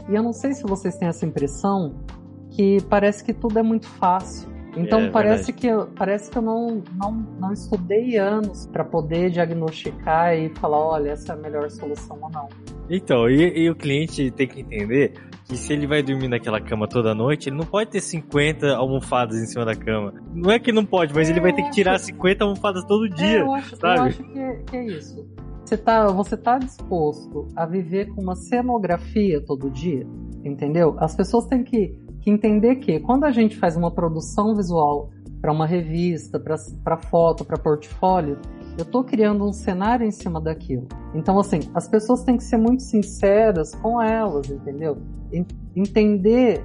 E 0.09 0.15
eu 0.15 0.23
não 0.23 0.33
sei 0.33 0.53
se 0.53 0.63
vocês 0.63 0.97
têm 0.97 1.07
essa 1.07 1.23
impressão 1.23 1.93
que 2.49 2.81
parece 2.89 3.23
que 3.23 3.31
tudo 3.31 3.59
é 3.59 3.63
muito 3.63 3.87
fácil. 3.87 4.49
Então 4.75 5.01
É, 5.01 5.09
parece 5.09 5.53
que 5.53 5.67
eu, 5.67 5.87
parece 5.95 6.31
que 6.31 6.37
eu 6.37 6.41
não, 6.41 6.81
não, 6.95 7.11
não 7.39 7.53
estudei 7.53 8.17
anos 8.17 8.67
para 8.67 8.83
poder 8.83 9.29
diagnosticar 9.29 10.35
e 10.35 10.49
falar, 10.55 10.79
olha, 10.79 11.11
essa 11.11 11.33
é 11.33 11.35
a 11.35 11.39
melhor 11.39 11.69
solução 11.69 12.17
ou 12.21 12.29
não. 12.29 12.47
Então, 12.89 13.29
e, 13.29 13.65
e 13.65 13.69
o 13.69 13.75
cliente 13.75 14.31
tem 14.31 14.47
que 14.47 14.61
entender 14.61 15.13
que 15.47 15.55
se 15.57 15.71
ele 15.73 15.87
vai 15.87 16.03
dormir 16.03 16.27
naquela 16.27 16.59
cama 16.59 16.87
toda 16.87 17.15
noite, 17.15 17.49
ele 17.49 17.55
não 17.57 17.65
pode 17.65 17.89
ter 17.91 18.01
50 18.01 18.75
almofadas 18.75 19.37
em 19.41 19.45
cima 19.45 19.63
da 19.65 19.75
cama. 19.75 20.13
Não 20.33 20.51
é 20.51 20.59
que 20.59 20.71
não 20.71 20.85
pode, 20.85 21.13
mas 21.13 21.29
É, 21.29 21.31
ele 21.31 21.39
vai 21.39 21.53
ter 21.53 21.61
eu 21.61 21.65
que 21.65 21.71
tirar 21.71 21.95
acho- 21.95 22.05
50 22.05 22.43
almofadas 22.43 22.83
todo 22.83 23.05
É, 23.05 23.09
dia. 23.09 23.39
eu 23.39 23.53
acho, 23.53 23.73
eu 23.75 23.79
sabe? 23.79 23.99
acho 24.09 24.23
que, 24.23 24.39
é- 24.39 24.55
que 24.63 24.75
é 24.77 24.85
isso. 24.87 25.25
Você 25.63 25.77
tá, 25.77 26.07
você 26.07 26.35
tá 26.37 26.57
disposto 26.57 27.47
a 27.55 27.65
viver 27.65 28.07
com 28.13 28.21
uma 28.21 28.35
cenografia 28.35 29.41
todo 29.45 29.69
dia? 29.69 30.05
Entendeu? 30.43 30.95
As 30.99 31.15
pessoas 31.15 31.45
têm 31.45 31.63
que, 31.63 31.97
que 32.21 32.29
entender 32.29 32.77
que 32.77 32.99
quando 32.99 33.23
a 33.25 33.31
gente 33.31 33.57
faz 33.57 33.75
uma 33.77 33.91
produção 33.91 34.55
visual 34.55 35.09
para 35.41 35.51
uma 35.51 35.65
revista, 35.67 36.39
para 36.39 36.97
foto, 36.97 37.45
para 37.45 37.57
portfólio, 37.57 38.37
eu 38.77 38.85
tô 38.85 39.03
criando 39.03 39.43
um 39.45 39.51
cenário 39.51 40.05
em 40.05 40.11
cima 40.11 40.39
daquilo. 40.39 40.87
Então, 41.13 41.39
assim, 41.39 41.59
as 41.73 41.87
pessoas 41.87 42.23
têm 42.23 42.37
que 42.37 42.43
ser 42.43 42.57
muito 42.57 42.83
sinceras 42.83 43.73
com 43.75 44.01
elas, 44.01 44.49
entendeu? 44.49 44.97
En- 45.33 45.45
Entender 45.75 46.63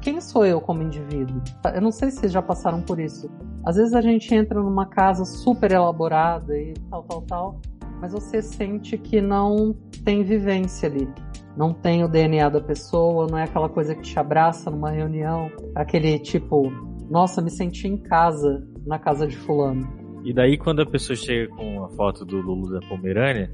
quem 0.00 0.20
sou 0.20 0.44
eu 0.44 0.60
como 0.60 0.82
indivíduo. 0.82 1.40
Eu 1.74 1.80
não 1.80 1.90
sei 1.90 2.10
se 2.10 2.18
vocês 2.18 2.32
já 2.32 2.42
passaram 2.42 2.82
por 2.82 3.00
isso. 3.00 3.28
Às 3.64 3.76
vezes 3.76 3.92
a 3.94 4.00
gente 4.00 4.32
entra 4.34 4.62
numa 4.62 4.86
casa 4.86 5.24
super 5.24 5.72
elaborada 5.72 6.56
e 6.56 6.74
tal, 6.90 7.02
tal, 7.04 7.22
tal, 7.22 7.60
mas 8.00 8.12
você 8.12 8.40
sente 8.42 8.96
que 8.98 9.20
não 9.20 9.74
tem 10.04 10.22
vivência 10.22 10.88
ali. 10.88 11.08
Não 11.56 11.72
tem 11.72 12.04
o 12.04 12.08
DNA 12.08 12.48
da 12.50 12.60
pessoa, 12.60 13.26
não 13.30 13.38
é 13.38 13.44
aquela 13.44 13.68
coisa 13.68 13.94
que 13.94 14.02
te 14.02 14.18
abraça 14.18 14.70
numa 14.70 14.90
reunião, 14.90 15.50
aquele 15.74 16.18
tipo, 16.18 16.70
nossa, 17.10 17.40
me 17.40 17.50
senti 17.50 17.88
em 17.88 17.96
casa, 17.96 18.62
na 18.86 18.98
casa 18.98 19.26
de 19.26 19.36
fulano. 19.36 19.88
E 20.26 20.32
daí 20.32 20.58
quando 20.58 20.82
a 20.82 20.86
pessoa 20.86 21.16
chega 21.16 21.48
com 21.54 21.84
a 21.84 21.88
foto 21.90 22.24
do 22.24 22.40
Lulu 22.40 22.72
da 22.72 22.80
Pomerânia, 22.88 23.48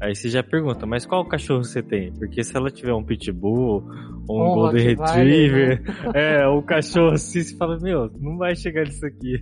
aí 0.00 0.14
você 0.14 0.30
já 0.30 0.42
pergunta, 0.42 0.86
mas 0.86 1.04
qual 1.04 1.22
cachorro 1.28 1.62
você 1.62 1.82
tem? 1.82 2.14
Porque 2.14 2.42
se 2.42 2.56
ela 2.56 2.70
tiver 2.70 2.94
um 2.94 3.04
pitbull, 3.04 3.84
ou 4.26 4.40
um 4.40 4.52
Um 4.52 4.54
golden 4.54 4.86
retriever, 4.86 5.82
é, 6.16 6.48
um 6.48 6.62
cachorro 6.62 7.12
assim, 7.12 7.42
você 7.42 7.54
fala, 7.58 7.78
meu, 7.78 8.10
não 8.18 8.38
vai 8.38 8.56
chegar 8.56 8.84
nisso 8.84 9.04
aqui. 9.04 9.34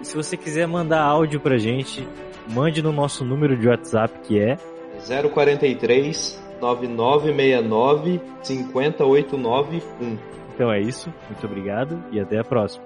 E 0.00 0.04
se 0.04 0.14
você 0.14 0.36
quiser 0.36 0.66
mandar 0.66 1.02
áudio 1.02 1.40
pra 1.40 1.58
gente, 1.58 2.06
mande 2.48 2.82
no 2.82 2.92
nosso 2.92 3.24
número 3.24 3.56
de 3.56 3.68
WhatsApp 3.68 4.18
que 4.20 4.38
é 4.38 4.56
043 5.32 6.42
9969 6.60 8.20
50891. 8.42 10.18
Então 10.54 10.72
é 10.72 10.80
isso. 10.80 11.12
Muito 11.28 11.46
obrigado 11.46 12.02
e 12.12 12.20
até 12.20 12.38
a 12.38 12.44
próxima. 12.44 12.84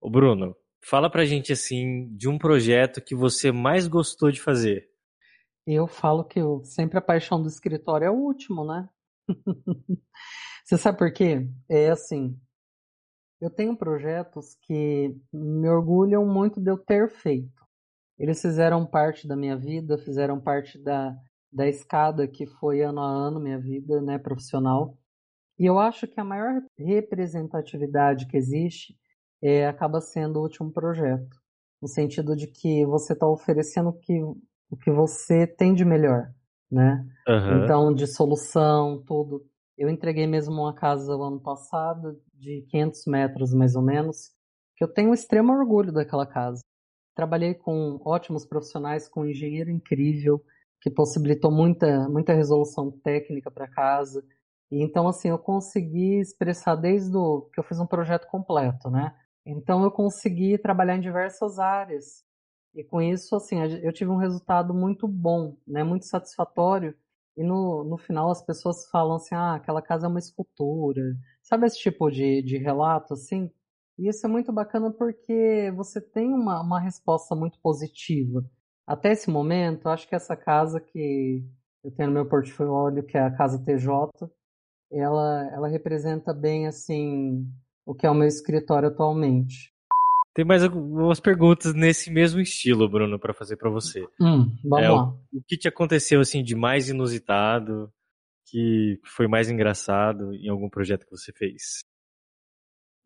Ô 0.00 0.10
Bruno, 0.10 0.56
fala 0.84 1.10
pra 1.10 1.24
gente 1.24 1.52
assim 1.52 2.08
de 2.16 2.28
um 2.28 2.38
projeto 2.38 3.00
que 3.00 3.14
você 3.14 3.50
mais 3.50 3.88
gostou 3.88 4.30
de 4.30 4.40
fazer. 4.40 4.88
Eu 5.66 5.88
falo 5.88 6.22
que 6.22 6.38
eu, 6.38 6.62
sempre 6.62 6.98
a 6.98 7.02
paixão 7.02 7.42
do 7.42 7.48
escritório 7.48 8.06
é 8.06 8.10
o 8.10 8.14
último, 8.14 8.64
né? 8.64 8.88
Você 10.66 10.76
sabe 10.76 10.98
por 10.98 11.12
quê? 11.12 11.48
É 11.68 11.90
assim, 11.90 12.36
eu 13.40 13.48
tenho 13.48 13.76
projetos 13.76 14.56
que 14.62 15.16
me 15.32 15.68
orgulham 15.68 16.26
muito 16.26 16.60
de 16.60 16.68
eu 16.68 16.76
ter 16.76 17.08
feito. 17.08 17.64
Eles 18.18 18.42
fizeram 18.42 18.84
parte 18.84 19.28
da 19.28 19.36
minha 19.36 19.56
vida, 19.56 19.96
fizeram 19.96 20.40
parte 20.40 20.76
da, 20.76 21.14
da 21.52 21.68
escada 21.68 22.26
que 22.26 22.46
foi 22.46 22.82
ano 22.82 23.00
a 23.00 23.06
ano 23.06 23.38
minha 23.38 23.60
vida, 23.60 24.02
né, 24.02 24.18
profissional. 24.18 24.98
E 25.56 25.66
eu 25.66 25.78
acho 25.78 26.08
que 26.08 26.18
a 26.18 26.24
maior 26.24 26.60
representatividade 26.76 28.26
que 28.26 28.36
existe 28.36 28.96
é, 29.40 29.68
acaba 29.68 30.00
sendo 30.00 30.40
o 30.40 30.42
último 30.42 30.72
projeto. 30.72 31.36
No 31.80 31.86
sentido 31.86 32.34
de 32.34 32.48
que 32.48 32.84
você 32.86 33.12
está 33.12 33.28
oferecendo 33.28 33.90
o 33.90 33.98
que, 34.00 34.20
o 34.20 34.76
que 34.82 34.90
você 34.90 35.46
tem 35.46 35.74
de 35.74 35.84
melhor, 35.84 36.34
né? 36.68 37.06
Aham. 37.28 37.62
Então, 37.62 37.94
de 37.94 38.08
solução, 38.08 39.00
tudo. 39.06 39.46
Eu 39.78 39.90
entreguei 39.90 40.26
mesmo 40.26 40.54
uma 40.54 40.74
casa 40.74 41.14
o 41.14 41.22
ano 41.22 41.40
passado, 41.40 42.20
de 42.34 42.62
500 42.70 43.04
metros 43.06 43.52
mais 43.52 43.76
ou 43.76 43.82
menos, 43.82 44.30
que 44.76 44.84
eu 44.84 44.88
tenho 44.88 45.12
extremo 45.12 45.52
orgulho 45.52 45.92
daquela 45.92 46.26
casa. 46.26 46.60
Trabalhei 47.14 47.54
com 47.54 48.00
ótimos 48.04 48.46
profissionais, 48.46 49.08
com 49.08 49.22
um 49.22 49.26
engenheiro 49.26 49.70
incrível, 49.70 50.42
que 50.80 50.90
possibilitou 50.90 51.50
muita, 51.50 52.08
muita 52.08 52.32
resolução 52.34 52.90
técnica 52.90 53.50
para 53.50 53.68
casa. 53.68 54.24
E 54.70 54.82
então, 54.82 55.08
assim, 55.08 55.28
eu 55.28 55.38
consegui 55.38 56.20
expressar 56.20 56.74
desde 56.76 57.16
o 57.16 57.42
que 57.52 57.60
eu 57.60 57.64
fiz 57.64 57.78
um 57.78 57.86
projeto 57.86 58.26
completo, 58.28 58.90
né? 58.90 59.14
Então, 59.44 59.82
eu 59.84 59.90
consegui 59.90 60.58
trabalhar 60.58 60.96
em 60.96 61.00
diversas 61.00 61.58
áreas. 61.58 62.24
E 62.74 62.84
com 62.84 63.00
isso, 63.00 63.34
assim, 63.36 63.60
a 63.60 63.66
eu 63.66 63.92
tive 63.92 64.10
um 64.10 64.16
resultado 64.18 64.74
muito 64.74 65.08
bom, 65.08 65.56
né? 65.66 65.84
Muito 65.84 66.06
satisfatório. 66.06 66.94
E 67.36 67.42
no, 67.44 67.84
no 67.84 67.98
final 67.98 68.30
as 68.30 68.42
pessoas 68.42 68.88
falam 68.90 69.16
assim, 69.16 69.34
ah, 69.34 69.54
aquela 69.54 69.82
casa 69.82 70.06
é 70.06 70.08
uma 70.08 70.18
escultura. 70.18 71.02
Sabe 71.42 71.66
esse 71.66 71.78
tipo 71.78 72.10
de, 72.10 72.42
de 72.42 72.56
relato, 72.58 73.14
assim? 73.14 73.50
E 73.98 74.08
isso 74.08 74.26
é 74.26 74.28
muito 74.28 74.52
bacana 74.52 74.90
porque 74.90 75.72
você 75.76 76.00
tem 76.00 76.32
uma, 76.32 76.60
uma 76.62 76.80
resposta 76.80 77.34
muito 77.34 77.58
positiva. 77.60 78.44
Até 78.86 79.12
esse 79.12 79.30
momento, 79.30 79.88
acho 79.88 80.08
que 80.08 80.14
essa 80.14 80.36
casa 80.36 80.80
que 80.80 81.44
eu 81.84 81.90
tenho 81.92 82.08
no 82.08 82.14
meu 82.14 82.28
portfólio, 82.28 83.04
que 83.04 83.16
é 83.16 83.22
a 83.22 83.30
Casa 83.30 83.62
TJ, 83.64 84.28
ela, 84.90 85.50
ela 85.52 85.68
representa 85.68 86.34
bem, 86.34 86.66
assim, 86.66 87.46
o 87.84 87.94
que 87.94 88.06
é 88.06 88.10
o 88.10 88.14
meu 88.14 88.28
escritório 88.28 88.88
atualmente. 88.88 89.72
Tem 90.36 90.44
mais 90.44 90.62
algumas 90.62 91.18
perguntas 91.18 91.72
nesse 91.72 92.10
mesmo 92.10 92.38
estilo, 92.38 92.86
Bruno, 92.86 93.18
pra 93.18 93.32
fazer 93.32 93.56
pra 93.56 93.70
você. 93.70 94.06
Hum, 94.20 94.54
vamos 94.62 94.84
É, 94.84 94.90
lá. 94.90 95.08
O 95.32 95.42
que 95.48 95.56
te 95.56 95.66
aconteceu 95.66 96.20
assim 96.20 96.42
de 96.42 96.54
mais 96.54 96.90
inusitado, 96.90 97.90
que 98.44 99.00
foi 99.02 99.26
mais 99.26 99.48
engraçado 99.48 100.34
em 100.34 100.50
algum 100.50 100.68
projeto 100.68 101.06
que 101.06 101.10
você 101.10 101.32
fez? 101.32 101.82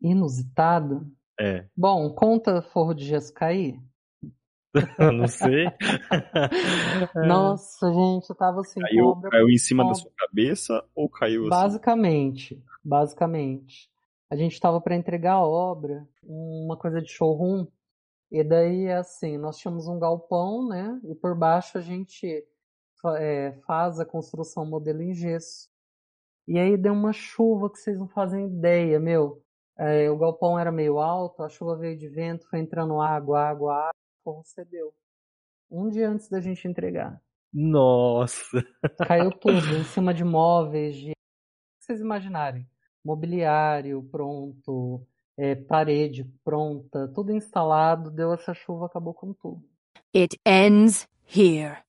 Inusitado? 0.01 1.09
É, 1.39 1.67
Bom, 1.73 2.13
conta 2.13 2.61
Forro 2.61 2.93
de 2.93 3.05
Gesso 3.05 3.33
cair? 3.33 3.79
não 4.99 5.27
sei. 5.27 5.67
Nossa, 7.25 7.93
gente, 7.93 8.29
eu 8.29 8.35
tava 8.35 8.59
assim, 8.59 8.81
Caiu, 8.81 9.15
caiu 9.21 9.49
em 9.49 9.57
cima 9.57 9.87
da 9.87 9.93
sua 9.93 10.11
cabeça 10.17 10.83
ou 10.93 11.09
caiu 11.09 11.43
assim? 11.43 11.49
Basicamente, 11.49 12.63
basicamente. 12.83 13.90
A 14.31 14.35
gente 14.37 14.53
estava 14.53 14.79
para 14.79 14.95
entregar 14.95 15.33
a 15.33 15.45
obra, 15.45 16.07
uma 16.23 16.77
coisa 16.77 17.01
de 17.01 17.11
showroom, 17.11 17.67
e 18.31 18.41
daí 18.41 18.89
assim, 18.89 19.37
nós 19.37 19.57
tínhamos 19.57 19.89
um 19.89 19.99
galpão, 19.99 20.65
né? 20.69 20.97
E 21.03 21.13
por 21.13 21.37
baixo 21.37 21.77
a 21.77 21.81
gente 21.81 22.41
é, 23.17 23.51
faz 23.67 23.99
a 23.99 24.05
construção 24.05 24.65
modelo 24.65 25.01
em 25.01 25.13
gesso. 25.13 25.69
E 26.47 26.57
aí 26.57 26.77
deu 26.77 26.93
uma 26.93 27.11
chuva 27.11 27.69
que 27.69 27.77
vocês 27.77 27.99
não 27.99 28.07
fazem 28.07 28.47
ideia, 28.47 29.01
meu. 29.01 29.43
É, 29.77 30.09
o 30.09 30.17
galpão 30.17 30.57
era 30.57 30.71
meio 30.71 30.99
alto, 30.99 31.43
a 31.43 31.49
chuva 31.49 31.75
veio 31.75 31.97
de 31.97 32.07
vento, 32.07 32.47
foi 32.47 32.59
entrando 32.59 33.01
água, 33.01 33.41
água, 33.41 33.91
água, 34.25 34.41
cedeu. 34.45 34.93
Um 35.69 35.89
dia 35.89 36.09
antes 36.09 36.29
da 36.29 36.39
gente 36.39 36.65
entregar. 36.69 37.21
Nossa. 37.51 38.63
Caiu 39.05 39.29
tudo 39.29 39.75
em 39.75 39.83
cima 39.83 40.13
de 40.13 40.23
móveis, 40.23 40.95
de. 40.95 41.11
O 41.11 41.13
que 41.13 41.85
vocês 41.85 41.99
imaginarem? 41.99 42.65
Mobiliário 43.03 44.03
pronto, 44.11 45.05
é, 45.37 45.55
parede 45.55 46.23
pronta, 46.43 47.07
tudo 47.13 47.31
instalado, 47.33 48.11
deu 48.11 48.33
essa 48.33 48.53
chuva, 48.53 48.85
acabou 48.85 49.13
com 49.13 49.33
tudo. 49.33 49.63
It 50.13 50.37
ends 50.45 51.07
here. 51.25 51.83